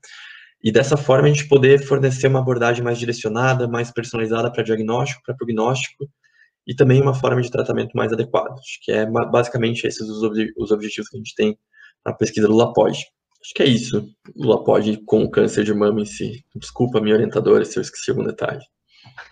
e 0.63 0.71
dessa 0.71 0.95
forma 0.95 1.27
a 1.27 1.29
gente 1.29 1.49
poder 1.49 1.83
fornecer 1.83 2.27
uma 2.27 2.39
abordagem 2.39 2.81
mais 2.81 2.97
direcionada, 2.97 3.67
mais 3.67 3.91
personalizada 3.91 4.49
para 4.49 4.63
diagnóstico, 4.63 5.21
para 5.25 5.35
prognóstico, 5.35 6.09
e 6.71 6.75
também 6.75 7.01
uma 7.01 7.13
forma 7.13 7.41
de 7.41 7.51
tratamento 7.51 7.91
mais 7.93 8.13
adequada. 8.13 8.53
Acho 8.53 8.79
que 8.81 8.93
é 8.93 9.05
basicamente 9.05 9.85
esses 9.85 10.07
os, 10.07 10.23
ob 10.23 10.53
os 10.57 10.71
objetivos 10.71 11.09
que 11.09 11.17
a 11.17 11.19
gente 11.19 11.35
tem 11.35 11.59
na 12.05 12.13
pesquisa 12.13 12.47
do 12.47 12.55
LAPOD. 12.55 12.97
Acho 13.43 13.53
que 13.53 13.63
é 13.63 13.65
isso, 13.65 14.07
o 14.35 14.47
LAPOD 14.47 15.03
com 15.05 15.23
o 15.23 15.29
câncer 15.29 15.65
de 15.65 15.73
mama 15.73 15.99
em 15.99 16.05
si. 16.05 16.45
Desculpa, 16.55 17.01
minha 17.01 17.15
orientadora, 17.15 17.65
se 17.65 17.77
eu 17.77 17.81
esqueci 17.81 18.09
algum 18.09 18.23
detalhe. 18.23 18.63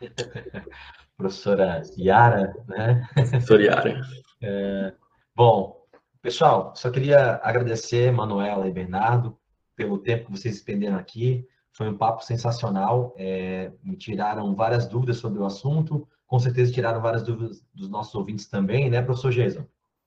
Professora 1.16 1.82
Yara, 1.98 2.54
né? 2.68 3.08
Professora 3.14 3.64
Yara. 3.64 4.02
É, 4.42 4.94
bom, 5.36 5.80
Pessoal, 6.22 6.74
só 6.76 6.92
queria 6.92 7.40
agradecer, 7.42 8.12
Manuela 8.12 8.68
e 8.68 8.74
Bernardo, 8.74 9.38
pelo 9.74 9.98
tempo 9.98 10.26
que 10.26 10.32
vocês 10.32 10.56
expenderam 10.56 10.98
aqui. 10.98 11.48
Foi 11.72 11.88
um 11.88 11.98
papo 11.98 12.26
sensacional. 12.26 13.16
É, 13.18 13.72
me 13.82 13.96
tiraram 13.96 14.54
várias 14.54 14.86
dúvidas 14.86 15.16
sobre 15.16 15.40
o 15.40 15.46
assunto. 15.46 16.06
Com 16.30 16.38
certeza 16.38 16.72
tiraram 16.72 17.02
várias 17.02 17.24
dúvidas 17.24 17.66
dos 17.74 17.90
nossos 17.90 18.14
ouvintes 18.14 18.48
também, 18.48 18.88
né, 18.88 19.02
professor 19.02 19.32
Jason? 19.32 19.66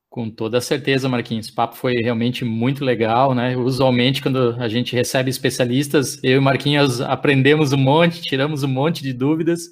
Com 0.09 0.31
toda 0.31 0.61
certeza, 0.61 1.09
Marquinhos. 1.09 1.49
O 1.49 1.55
papo 1.55 1.75
foi 1.75 1.95
realmente 1.95 2.45
muito 2.45 2.85
legal, 2.85 3.35
né? 3.35 3.57
Usualmente, 3.57 4.23
quando 4.23 4.55
a 4.61 4.69
gente 4.69 4.95
recebe 4.95 5.31
especialistas, 5.31 6.23
eu 6.23 6.39
e 6.39 6.41
Marquinhos 6.41 7.01
aprendemos 7.01 7.73
um 7.73 7.79
monte, 7.79 8.23
tiramos 8.23 8.63
um 8.63 8.69
monte 8.69 9.03
de 9.03 9.13
dúvidas 9.13 9.63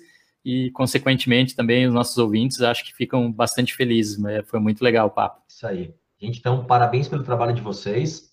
e, 0.44 0.72
consequentemente, 0.72 1.54
também 1.54 1.86
os 1.86 1.94
nossos 1.94 2.18
ouvintes 2.18 2.60
acho 2.62 2.84
que 2.84 2.96
ficam 2.96 3.30
bastante 3.30 3.76
felizes. 3.76 4.18
Né? 4.18 4.42
Foi 4.42 4.58
muito 4.58 4.82
legal 4.82 5.06
o 5.06 5.10
papo. 5.10 5.40
Isso 5.48 5.64
aí. 5.68 5.94
Gente, 6.18 6.40
então, 6.40 6.64
parabéns 6.64 7.06
pelo 7.06 7.22
trabalho 7.22 7.54
de 7.54 7.62
vocês. 7.62 8.32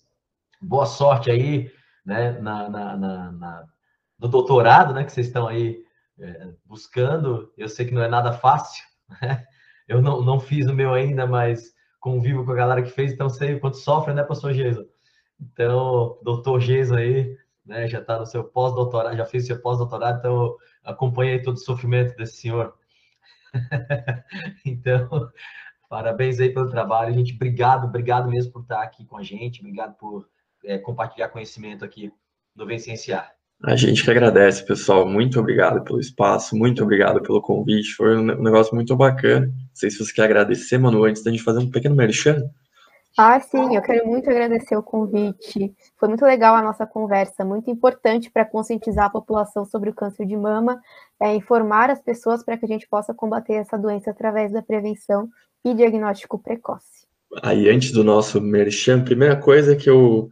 Boa 0.60 0.86
sorte 0.86 1.30
aí, 1.30 1.70
né, 2.04 2.32
na, 2.40 2.68
na, 2.68 2.96
na, 2.96 3.32
na 3.32 3.64
no 4.18 4.26
doutorado, 4.26 4.92
né, 4.92 5.04
que 5.04 5.12
vocês 5.12 5.28
estão 5.28 5.46
aí 5.46 5.86
é, 6.20 6.48
buscando. 6.64 7.52
Eu 7.56 7.68
sei 7.68 7.86
que 7.86 7.94
não 7.94 8.02
é 8.02 8.08
nada 8.08 8.32
fácil, 8.32 8.84
né? 9.22 9.46
Eu 9.86 10.02
não, 10.02 10.22
não 10.22 10.38
fiz 10.38 10.66
o 10.66 10.74
meu 10.74 10.92
ainda, 10.92 11.26
mas 11.26 11.72
convivo 11.98 12.44
com 12.44 12.52
a 12.52 12.56
galera 12.56 12.82
que 12.82 12.90
fez, 12.90 13.12
então 13.12 13.28
sei 13.28 13.54
o 13.54 13.60
quanto 13.60 13.78
sofre, 13.78 14.12
né, 14.12 14.22
pastor 14.22 14.52
Geisa? 14.52 14.86
Então, 15.40 16.18
doutor 16.22 16.60
Geisa 16.60 16.98
aí, 16.98 17.36
né, 17.64 17.88
já 17.88 18.00
está 18.00 18.18
no 18.18 18.26
seu 18.26 18.44
pós-doutorado, 18.44 19.16
já 19.16 19.24
fez 19.24 19.46
seu 19.46 19.60
pós-doutorado, 19.60 20.18
então 20.18 20.56
acompanhei 20.84 21.40
todo 21.42 21.56
o 21.56 21.60
sofrimento 21.60 22.14
desse 22.16 22.36
senhor. 22.36 22.74
então, 24.64 25.30
Parabéns 25.88 26.38
aí 26.38 26.52
pelo 26.52 26.70
trabalho, 26.70 27.14
gente. 27.14 27.34
Obrigado, 27.34 27.86
obrigado 27.86 28.28
mesmo 28.28 28.52
por 28.52 28.62
estar 28.62 28.82
aqui 28.82 29.06
com 29.06 29.16
a 29.16 29.22
gente. 29.22 29.60
Obrigado 29.60 29.96
por 29.96 30.28
é, 30.64 30.76
compartilhar 30.76 31.30
conhecimento 31.30 31.82
aqui 31.82 32.12
no 32.54 32.66
Vencenciar. 32.66 33.37
A 33.64 33.74
gente 33.74 34.04
que 34.04 34.10
agradece, 34.10 34.64
pessoal. 34.64 35.06
Muito 35.08 35.40
obrigado 35.40 35.82
pelo 35.82 35.98
espaço, 35.98 36.56
muito 36.56 36.82
obrigado 36.82 37.20
pelo 37.20 37.42
convite. 37.42 37.94
Foi 37.94 38.16
um 38.16 38.22
negócio 38.22 38.74
muito 38.74 38.96
bacana. 38.96 39.46
Não 39.46 39.52
sei 39.74 39.90
se 39.90 39.98
você 39.98 40.12
quer 40.12 40.24
agradecer, 40.24 40.78
Manu, 40.78 41.04
antes 41.04 41.24
da 41.24 41.30
gente 41.30 41.42
fazer 41.42 41.58
um 41.58 41.70
pequeno 41.70 41.96
merchan. 41.96 42.48
Ah, 43.20 43.40
sim, 43.40 43.74
eu 43.74 43.82
quero 43.82 44.06
muito 44.06 44.30
agradecer 44.30 44.76
o 44.76 44.82
convite. 44.82 45.74
Foi 45.96 46.08
muito 46.08 46.24
legal 46.24 46.54
a 46.54 46.62
nossa 46.62 46.86
conversa, 46.86 47.44
muito 47.44 47.68
importante 47.68 48.30
para 48.30 48.44
conscientizar 48.44 49.06
a 49.06 49.10
população 49.10 49.64
sobre 49.64 49.90
o 49.90 49.92
câncer 49.92 50.24
de 50.24 50.36
mama, 50.36 50.80
é, 51.20 51.34
informar 51.34 51.90
as 51.90 52.00
pessoas 52.00 52.44
para 52.44 52.56
que 52.56 52.64
a 52.64 52.68
gente 52.68 52.88
possa 52.88 53.12
combater 53.12 53.54
essa 53.54 53.76
doença 53.76 54.12
através 54.12 54.52
da 54.52 54.62
prevenção 54.62 55.28
e 55.64 55.74
diagnóstico 55.74 56.38
precoce. 56.38 57.08
Aí, 57.42 57.68
antes 57.68 57.90
do 57.90 58.04
nosso 58.04 58.40
merchan, 58.40 59.02
primeira 59.02 59.34
coisa 59.34 59.74
que 59.74 59.90
eu. 59.90 60.30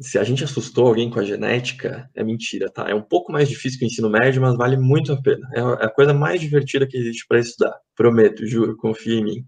Se 0.00 0.18
a 0.18 0.24
gente 0.24 0.44
assustou 0.44 0.88
alguém 0.88 1.08
com 1.08 1.18
a 1.18 1.24
genética, 1.24 2.08
é 2.14 2.22
mentira, 2.22 2.70
tá? 2.70 2.88
É 2.88 2.94
um 2.94 3.02
pouco 3.02 3.32
mais 3.32 3.48
difícil 3.48 3.78
que 3.78 3.84
o 3.84 3.88
ensino 3.88 4.10
médio, 4.10 4.42
mas 4.42 4.56
vale 4.56 4.76
muito 4.76 5.12
a 5.12 5.20
pena. 5.20 5.48
É 5.54 5.60
a 5.60 5.88
coisa 5.88 6.12
mais 6.12 6.40
divertida 6.40 6.86
que 6.86 6.96
existe 6.96 7.26
para 7.26 7.38
estudar. 7.38 7.74
Prometo, 7.94 8.46
juro, 8.46 8.76
confia 8.76 9.18
em 9.18 9.24
mim. 9.24 9.44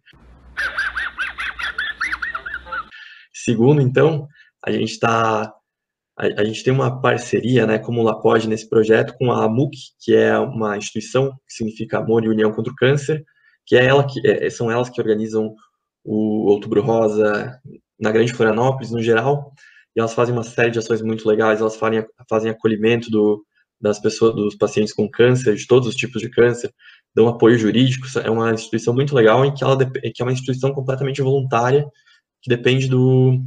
Segundo, 3.32 3.80
então, 3.80 4.26
a 4.64 4.70
gente 4.70 4.92
está 4.92 5.52
a, 6.18 6.44
gente 6.44 6.64
tem 6.64 6.72
uma 6.72 7.00
parceria, 7.00 7.64
né, 7.64 7.78
como 7.78 8.02
Lapod 8.02 8.48
nesse 8.48 8.68
projeto 8.68 9.14
com 9.16 9.30
a 9.30 9.44
AMUC, 9.44 9.76
que 10.00 10.16
é 10.16 10.36
uma 10.36 10.76
instituição 10.76 11.30
que 11.46 11.54
significa 11.54 11.98
Amor 11.98 12.24
e 12.24 12.28
União 12.28 12.52
contra 12.52 12.72
o 12.72 12.76
Câncer, 12.76 13.24
que 13.64 13.76
é 13.76 13.84
ela 13.84 14.04
que 14.04 14.20
é, 14.26 14.50
são 14.50 14.68
elas 14.68 14.90
que 14.90 15.00
organizam 15.00 15.54
o 16.04 16.50
Outubro 16.50 16.82
Rosa 16.82 17.56
na 18.00 18.10
Grande 18.10 18.32
Florianópolis 18.32 18.90
no 18.90 19.00
geral, 19.00 19.52
e 19.98 20.00
elas 20.00 20.14
fazem 20.14 20.32
uma 20.32 20.44
série 20.44 20.70
de 20.70 20.78
ações 20.78 21.02
muito 21.02 21.28
legais, 21.28 21.60
elas 21.60 21.74
fazem, 21.74 22.06
fazem 22.30 22.52
acolhimento 22.52 23.10
do, 23.10 23.44
das 23.80 23.98
pessoas, 23.98 24.32
dos 24.32 24.54
pacientes 24.54 24.94
com 24.94 25.10
câncer, 25.10 25.56
de 25.56 25.66
todos 25.66 25.88
os 25.88 25.96
tipos 25.96 26.22
de 26.22 26.30
câncer, 26.30 26.72
dão 27.12 27.26
apoio 27.26 27.58
jurídico, 27.58 28.06
é 28.22 28.30
uma 28.30 28.52
instituição 28.52 28.94
muito 28.94 29.12
legal 29.12 29.44
em 29.44 29.52
que 29.52 29.64
ela 29.64 29.76
que 29.84 30.22
é 30.22 30.24
uma 30.24 30.32
instituição 30.32 30.72
completamente 30.72 31.20
voluntária, 31.20 31.84
que 32.40 32.48
depende 32.48 32.86
do, 32.86 33.42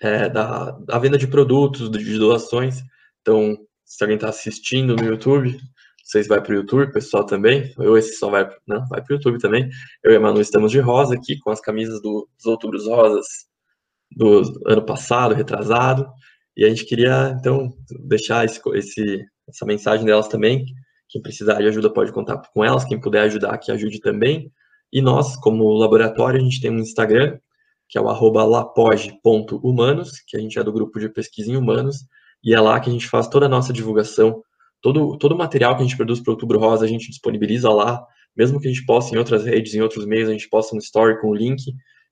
é, 0.00 0.30
da, 0.30 0.70
da, 0.70 0.98
venda 0.98 1.18
de 1.18 1.26
produtos, 1.26 1.90
de 1.90 2.18
doações. 2.18 2.82
Então, 3.20 3.54
se 3.84 4.02
alguém 4.02 4.14
está 4.14 4.30
assistindo 4.30 4.96
no 4.96 5.04
YouTube, 5.04 5.54
vocês 6.02 6.26
vai 6.26 6.40
para 6.40 6.52
o 6.52 6.56
YouTube, 6.56 6.94
pessoal 6.94 7.26
também. 7.26 7.74
Eu 7.78 7.98
esse 7.98 8.14
só 8.14 8.30
vai, 8.30 8.48
vai 8.66 9.02
para 9.02 9.06
o 9.10 9.16
YouTube 9.16 9.38
também. 9.38 9.68
Eu 10.02 10.12
e 10.12 10.16
a 10.16 10.20
Manu 10.20 10.40
estamos 10.40 10.72
de 10.72 10.80
rosa 10.80 11.14
aqui 11.14 11.38
com 11.38 11.50
as 11.50 11.60
camisas 11.60 12.00
do, 12.00 12.26
dos 12.38 12.46
Outubros 12.46 12.86
Rosas 12.86 13.47
do 14.10 14.42
ano 14.66 14.84
passado, 14.84 15.34
retrasado. 15.34 16.08
E 16.56 16.64
a 16.64 16.68
gente 16.68 16.84
queria 16.84 17.36
então 17.38 17.72
deixar 18.06 18.44
esse, 18.44 18.60
esse, 18.74 19.24
essa 19.48 19.66
mensagem 19.66 20.04
delas 20.04 20.28
também. 20.28 20.64
Quem 21.08 21.22
precisar 21.22 21.54
de 21.54 21.68
ajuda 21.68 21.92
pode 21.92 22.12
contar 22.12 22.38
com 22.52 22.64
elas. 22.64 22.84
Quem 22.84 23.00
puder 23.00 23.22
ajudar, 23.22 23.56
que 23.58 23.72
ajude 23.72 24.00
também. 24.00 24.52
E 24.92 25.00
nós, 25.00 25.36
como 25.36 25.72
laboratório, 25.74 26.40
a 26.40 26.42
gente 26.42 26.60
tem 26.60 26.70
um 26.70 26.78
Instagram 26.78 27.38
que 27.88 27.96
é 27.96 28.00
o 28.00 28.08
arroba 28.08 28.44
lapoge.humanos, 28.44 30.20
que 30.26 30.36
a 30.36 30.40
gente 30.40 30.58
é 30.58 30.62
do 30.62 30.72
grupo 30.72 31.00
de 31.00 31.08
pesquisa 31.08 31.50
em 31.50 31.56
humanos, 31.56 32.04
e 32.44 32.54
é 32.54 32.60
lá 32.60 32.78
que 32.78 32.90
a 32.90 32.92
gente 32.92 33.08
faz 33.08 33.26
toda 33.28 33.46
a 33.46 33.48
nossa 33.48 33.72
divulgação, 33.72 34.42
todo, 34.82 35.16
todo 35.16 35.32
o 35.32 35.38
material 35.38 35.74
que 35.74 35.82
a 35.82 35.84
gente 35.86 35.96
produz 35.96 36.20
para 36.20 36.30
o 36.30 36.34
Outubro 36.34 36.58
Rosa, 36.58 36.84
a 36.84 36.88
gente 36.88 37.08
disponibiliza 37.08 37.70
lá, 37.70 38.04
mesmo 38.36 38.60
que 38.60 38.68
a 38.68 38.70
gente 38.70 38.84
possa 38.84 39.14
em 39.14 39.18
outras 39.18 39.44
redes, 39.44 39.74
em 39.74 39.80
outros 39.80 40.04
meios, 40.04 40.28
a 40.28 40.32
gente 40.32 40.48
posta 40.48 40.74
no 40.74 40.82
story 40.82 41.18
com 41.20 41.28
o 41.28 41.34
link, 41.34 41.62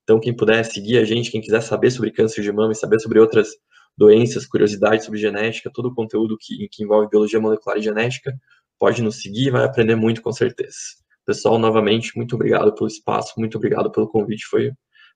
então 0.07 0.21
quem 0.21 0.33
puder 0.33 0.63
seguir 0.63 0.99
a 0.99 1.03
gente, 1.03 1.29
quem 1.29 1.41
quiser 1.41 1.59
saber 1.59 1.91
sobre 1.91 2.11
câncer 2.11 2.41
de 2.41 2.49
mama 2.49 2.71
e 2.71 2.75
saber 2.75 2.97
sobre 3.01 3.19
outras 3.19 3.49
doenças, 3.97 4.45
curiosidades 4.45 5.03
sobre 5.03 5.19
genética, 5.19 5.69
todo 5.69 5.87
o 5.87 5.93
conteúdo 5.93 6.37
que, 6.39 6.69
que 6.71 6.83
envolve 6.85 7.09
biologia 7.09 7.41
molecular 7.41 7.77
e 7.77 7.81
genética, 7.81 8.33
pode 8.79 9.01
nos 9.01 9.21
seguir, 9.21 9.51
vai 9.51 9.65
aprender 9.65 9.97
muito 9.97 10.21
com 10.21 10.31
certeza. 10.31 10.77
Pessoal, 11.25 11.59
novamente, 11.59 12.15
muito 12.15 12.35
obrigado 12.35 12.73
pelo 12.73 12.87
espaço, 12.87 13.33
muito 13.37 13.57
obrigado 13.57 13.91
pelo 13.91 14.07
convite, 14.07 14.45
foi 14.45 14.71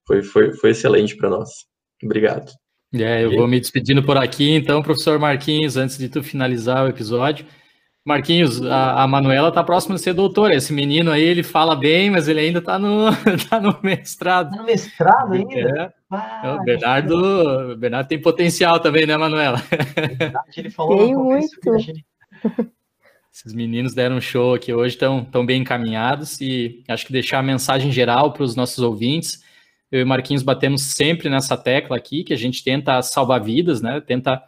foi, 0.06 0.24
foi, 0.24 0.54
foi 0.54 0.72
excelente 0.72 1.16
para 1.16 1.30
nós. 1.30 1.50
Obrigado. 2.04 2.52
É, 2.94 3.24
eu 3.24 3.32
vou 3.32 3.48
me 3.48 3.60
despedindo 3.60 4.04
por 4.04 4.18
aqui, 4.18 4.52
então, 4.52 4.82
professor 4.82 5.18
Marquinhos, 5.18 5.78
antes 5.78 5.98
de 5.98 6.10
tu 6.10 6.22
finalizar 6.22 6.84
o 6.86 6.90
episódio. 6.90 7.46
Marquinhos, 8.06 8.62
a, 8.64 9.04
a 9.04 9.08
Manuela 9.08 9.50
está 9.50 9.64
próxima 9.64 9.96
de 9.96 10.02
ser 10.02 10.14
doutora. 10.14 10.56
Esse 10.56 10.74
menino 10.74 11.12
aí, 11.12 11.22
ele 11.22 11.44
fala 11.44 11.76
bem, 11.76 12.10
mas 12.10 12.28
ele 12.28 12.40
ainda 12.40 12.60
está 12.60 12.80
no, 12.80 13.10
tá 13.50 13.60
no 13.60 13.78
mestrado. 13.84 14.52
Tá 14.52 14.58
no 14.58 14.64
mestrado 14.64 15.34
ainda? 15.34 15.60
É. 15.60 15.94
Ah, 16.10 16.58
o 16.60 16.64
Bernardo, 16.64 17.16
o 17.74 17.78
Bernardo 17.78 18.08
tem 18.08 18.22
potencial 18.22 18.80
também, 18.80 19.06
né, 19.06 19.16
Manuela? 19.16 19.62
Ele 20.58 20.70
falou 20.70 20.98
tem 20.98 21.16
muito. 21.16 21.50
Esses 23.34 23.54
meninos 23.54 23.94
deram 23.94 24.18
um 24.18 24.22
show 24.22 24.56
aqui 24.56 24.74
hoje, 24.74 24.96
estão 24.96 25.24
tão 25.24 25.46
bem 25.46 25.62
encaminhados 25.62 26.42
e 26.42 26.84
acho 26.90 27.06
que 27.06 27.14
deixar 27.14 27.40
a 27.40 27.44
mensagem 27.44 27.90
geral 27.90 28.34
para 28.34 28.44
os 28.44 28.58
nossos 28.58 28.80
ouvintes 28.80 29.42
eu 29.92 30.00
e 30.00 30.06
Marquinhos 30.06 30.42
batemos 30.42 30.84
sempre 30.84 31.30
nessa 31.30 31.58
tecla 31.58 31.98
aqui, 31.98 32.24
que 32.24 32.34
a 32.34 32.38
gente 32.38 32.64
tenta 32.64 33.02
salvar 33.02 33.44
vidas, 33.44 33.82
né? 33.82 34.00
Tenta 34.00 34.42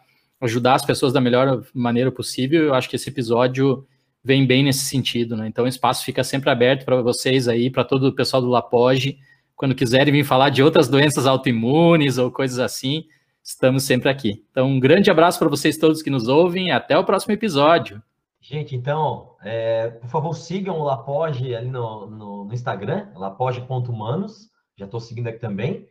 ajudar 0.44 0.74
as 0.74 0.84
pessoas 0.84 1.12
da 1.12 1.20
melhor 1.20 1.64
maneira 1.74 2.10
possível. 2.10 2.64
Eu 2.64 2.74
acho 2.74 2.88
que 2.88 2.96
esse 2.96 3.08
episódio 3.08 3.86
vem 4.22 4.46
bem 4.46 4.62
nesse 4.62 4.84
sentido, 4.84 5.36
né? 5.36 5.46
Então 5.46 5.64
o 5.64 5.68
espaço 5.68 6.04
fica 6.04 6.24
sempre 6.24 6.50
aberto 6.50 6.84
para 6.84 7.00
vocês 7.02 7.46
aí, 7.48 7.70
para 7.70 7.84
todo 7.84 8.08
o 8.08 8.12
pessoal 8.12 8.40
do 8.40 8.48
Lapoge, 8.48 9.18
quando 9.54 9.74
quiserem 9.74 10.12
vir 10.12 10.24
falar 10.24 10.50
de 10.50 10.62
outras 10.62 10.88
doenças 10.88 11.26
autoimunes 11.26 12.18
ou 12.18 12.30
coisas 12.30 12.58
assim, 12.58 13.04
estamos 13.42 13.82
sempre 13.82 14.08
aqui. 14.08 14.42
Então 14.50 14.68
um 14.68 14.80
grande 14.80 15.10
abraço 15.10 15.38
para 15.38 15.48
vocês 15.48 15.76
todos 15.76 16.02
que 16.02 16.10
nos 16.10 16.28
ouvem, 16.28 16.72
até 16.72 16.96
o 16.96 17.04
próximo 17.04 17.34
episódio. 17.34 18.02
Gente, 18.40 18.76
então, 18.76 19.36
é, 19.42 19.88
por 19.88 20.08
favor, 20.08 20.34
sigam 20.34 20.78
o 20.78 20.84
Lapoge 20.84 21.54
ali 21.54 21.70
no, 21.70 22.06
no, 22.06 22.44
no 22.44 22.54
Instagram, 22.54 23.08
lapoge.humanos 23.14 24.52
já 24.76 24.86
estou 24.86 25.00
seguindo 25.00 25.28
aqui 25.28 25.38
também. 25.38 25.88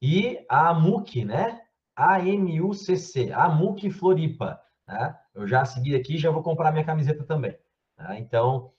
E 0.00 0.44
a 0.48 0.70
AMUC, 0.70 1.24
né? 1.24 1.60
A-M-U-C-C, 1.96 3.32
AMUC 3.32 3.90
Floripa. 3.90 4.60
Né? 4.86 5.16
Eu 5.34 5.46
já 5.46 5.64
segui 5.64 5.94
aqui 5.94 6.18
já 6.18 6.30
vou 6.30 6.42
comprar 6.42 6.72
minha 6.72 6.84
camiseta 6.84 7.24
também. 7.24 7.56
Tá? 7.96 8.18
Então, 8.18 8.70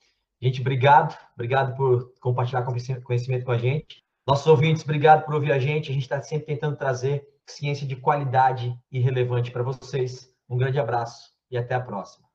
gente, 0.41 0.61
obrigado. 0.61 1.17
Obrigado 1.33 1.75
por 1.75 2.13
compartilhar 2.19 2.63
conhecimento 2.63 3.45
com 3.45 3.51
a 3.51 3.57
gente. 3.57 4.03
Nossos 4.25 4.47
ouvintes, 4.47 4.83
obrigado 4.83 5.25
por 5.25 5.35
ouvir 5.35 5.51
a 5.51 5.59
gente. 5.59 5.91
A 5.91 5.93
gente 5.93 6.03
está 6.03 6.21
sempre 6.21 6.47
tentando 6.47 6.77
trazer 6.77 7.27
ciência 7.45 7.85
de 7.85 7.95
qualidade 7.95 8.73
e 8.91 8.99
relevante 8.99 9.51
para 9.51 9.63
vocês. 9.63 10.29
Um 10.49 10.57
grande 10.57 10.79
abraço 10.79 11.31
e 11.51 11.57
até 11.57 11.75
a 11.75 11.81
próxima. 11.81 12.27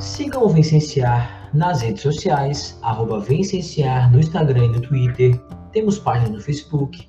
Sigam 0.00 0.44
o 0.44 0.48
Vicenciar 0.48 1.50
nas 1.54 1.82
redes 1.82 2.02
sociais, 2.02 2.78
arroba 2.82 3.20
Vencenciar 3.20 4.10
no 4.10 4.18
Instagram 4.18 4.64
e 4.64 4.68
no 4.68 4.80
Twitter, 4.80 5.40
temos 5.70 5.98
página 5.98 6.30
no 6.30 6.40
Facebook, 6.40 7.08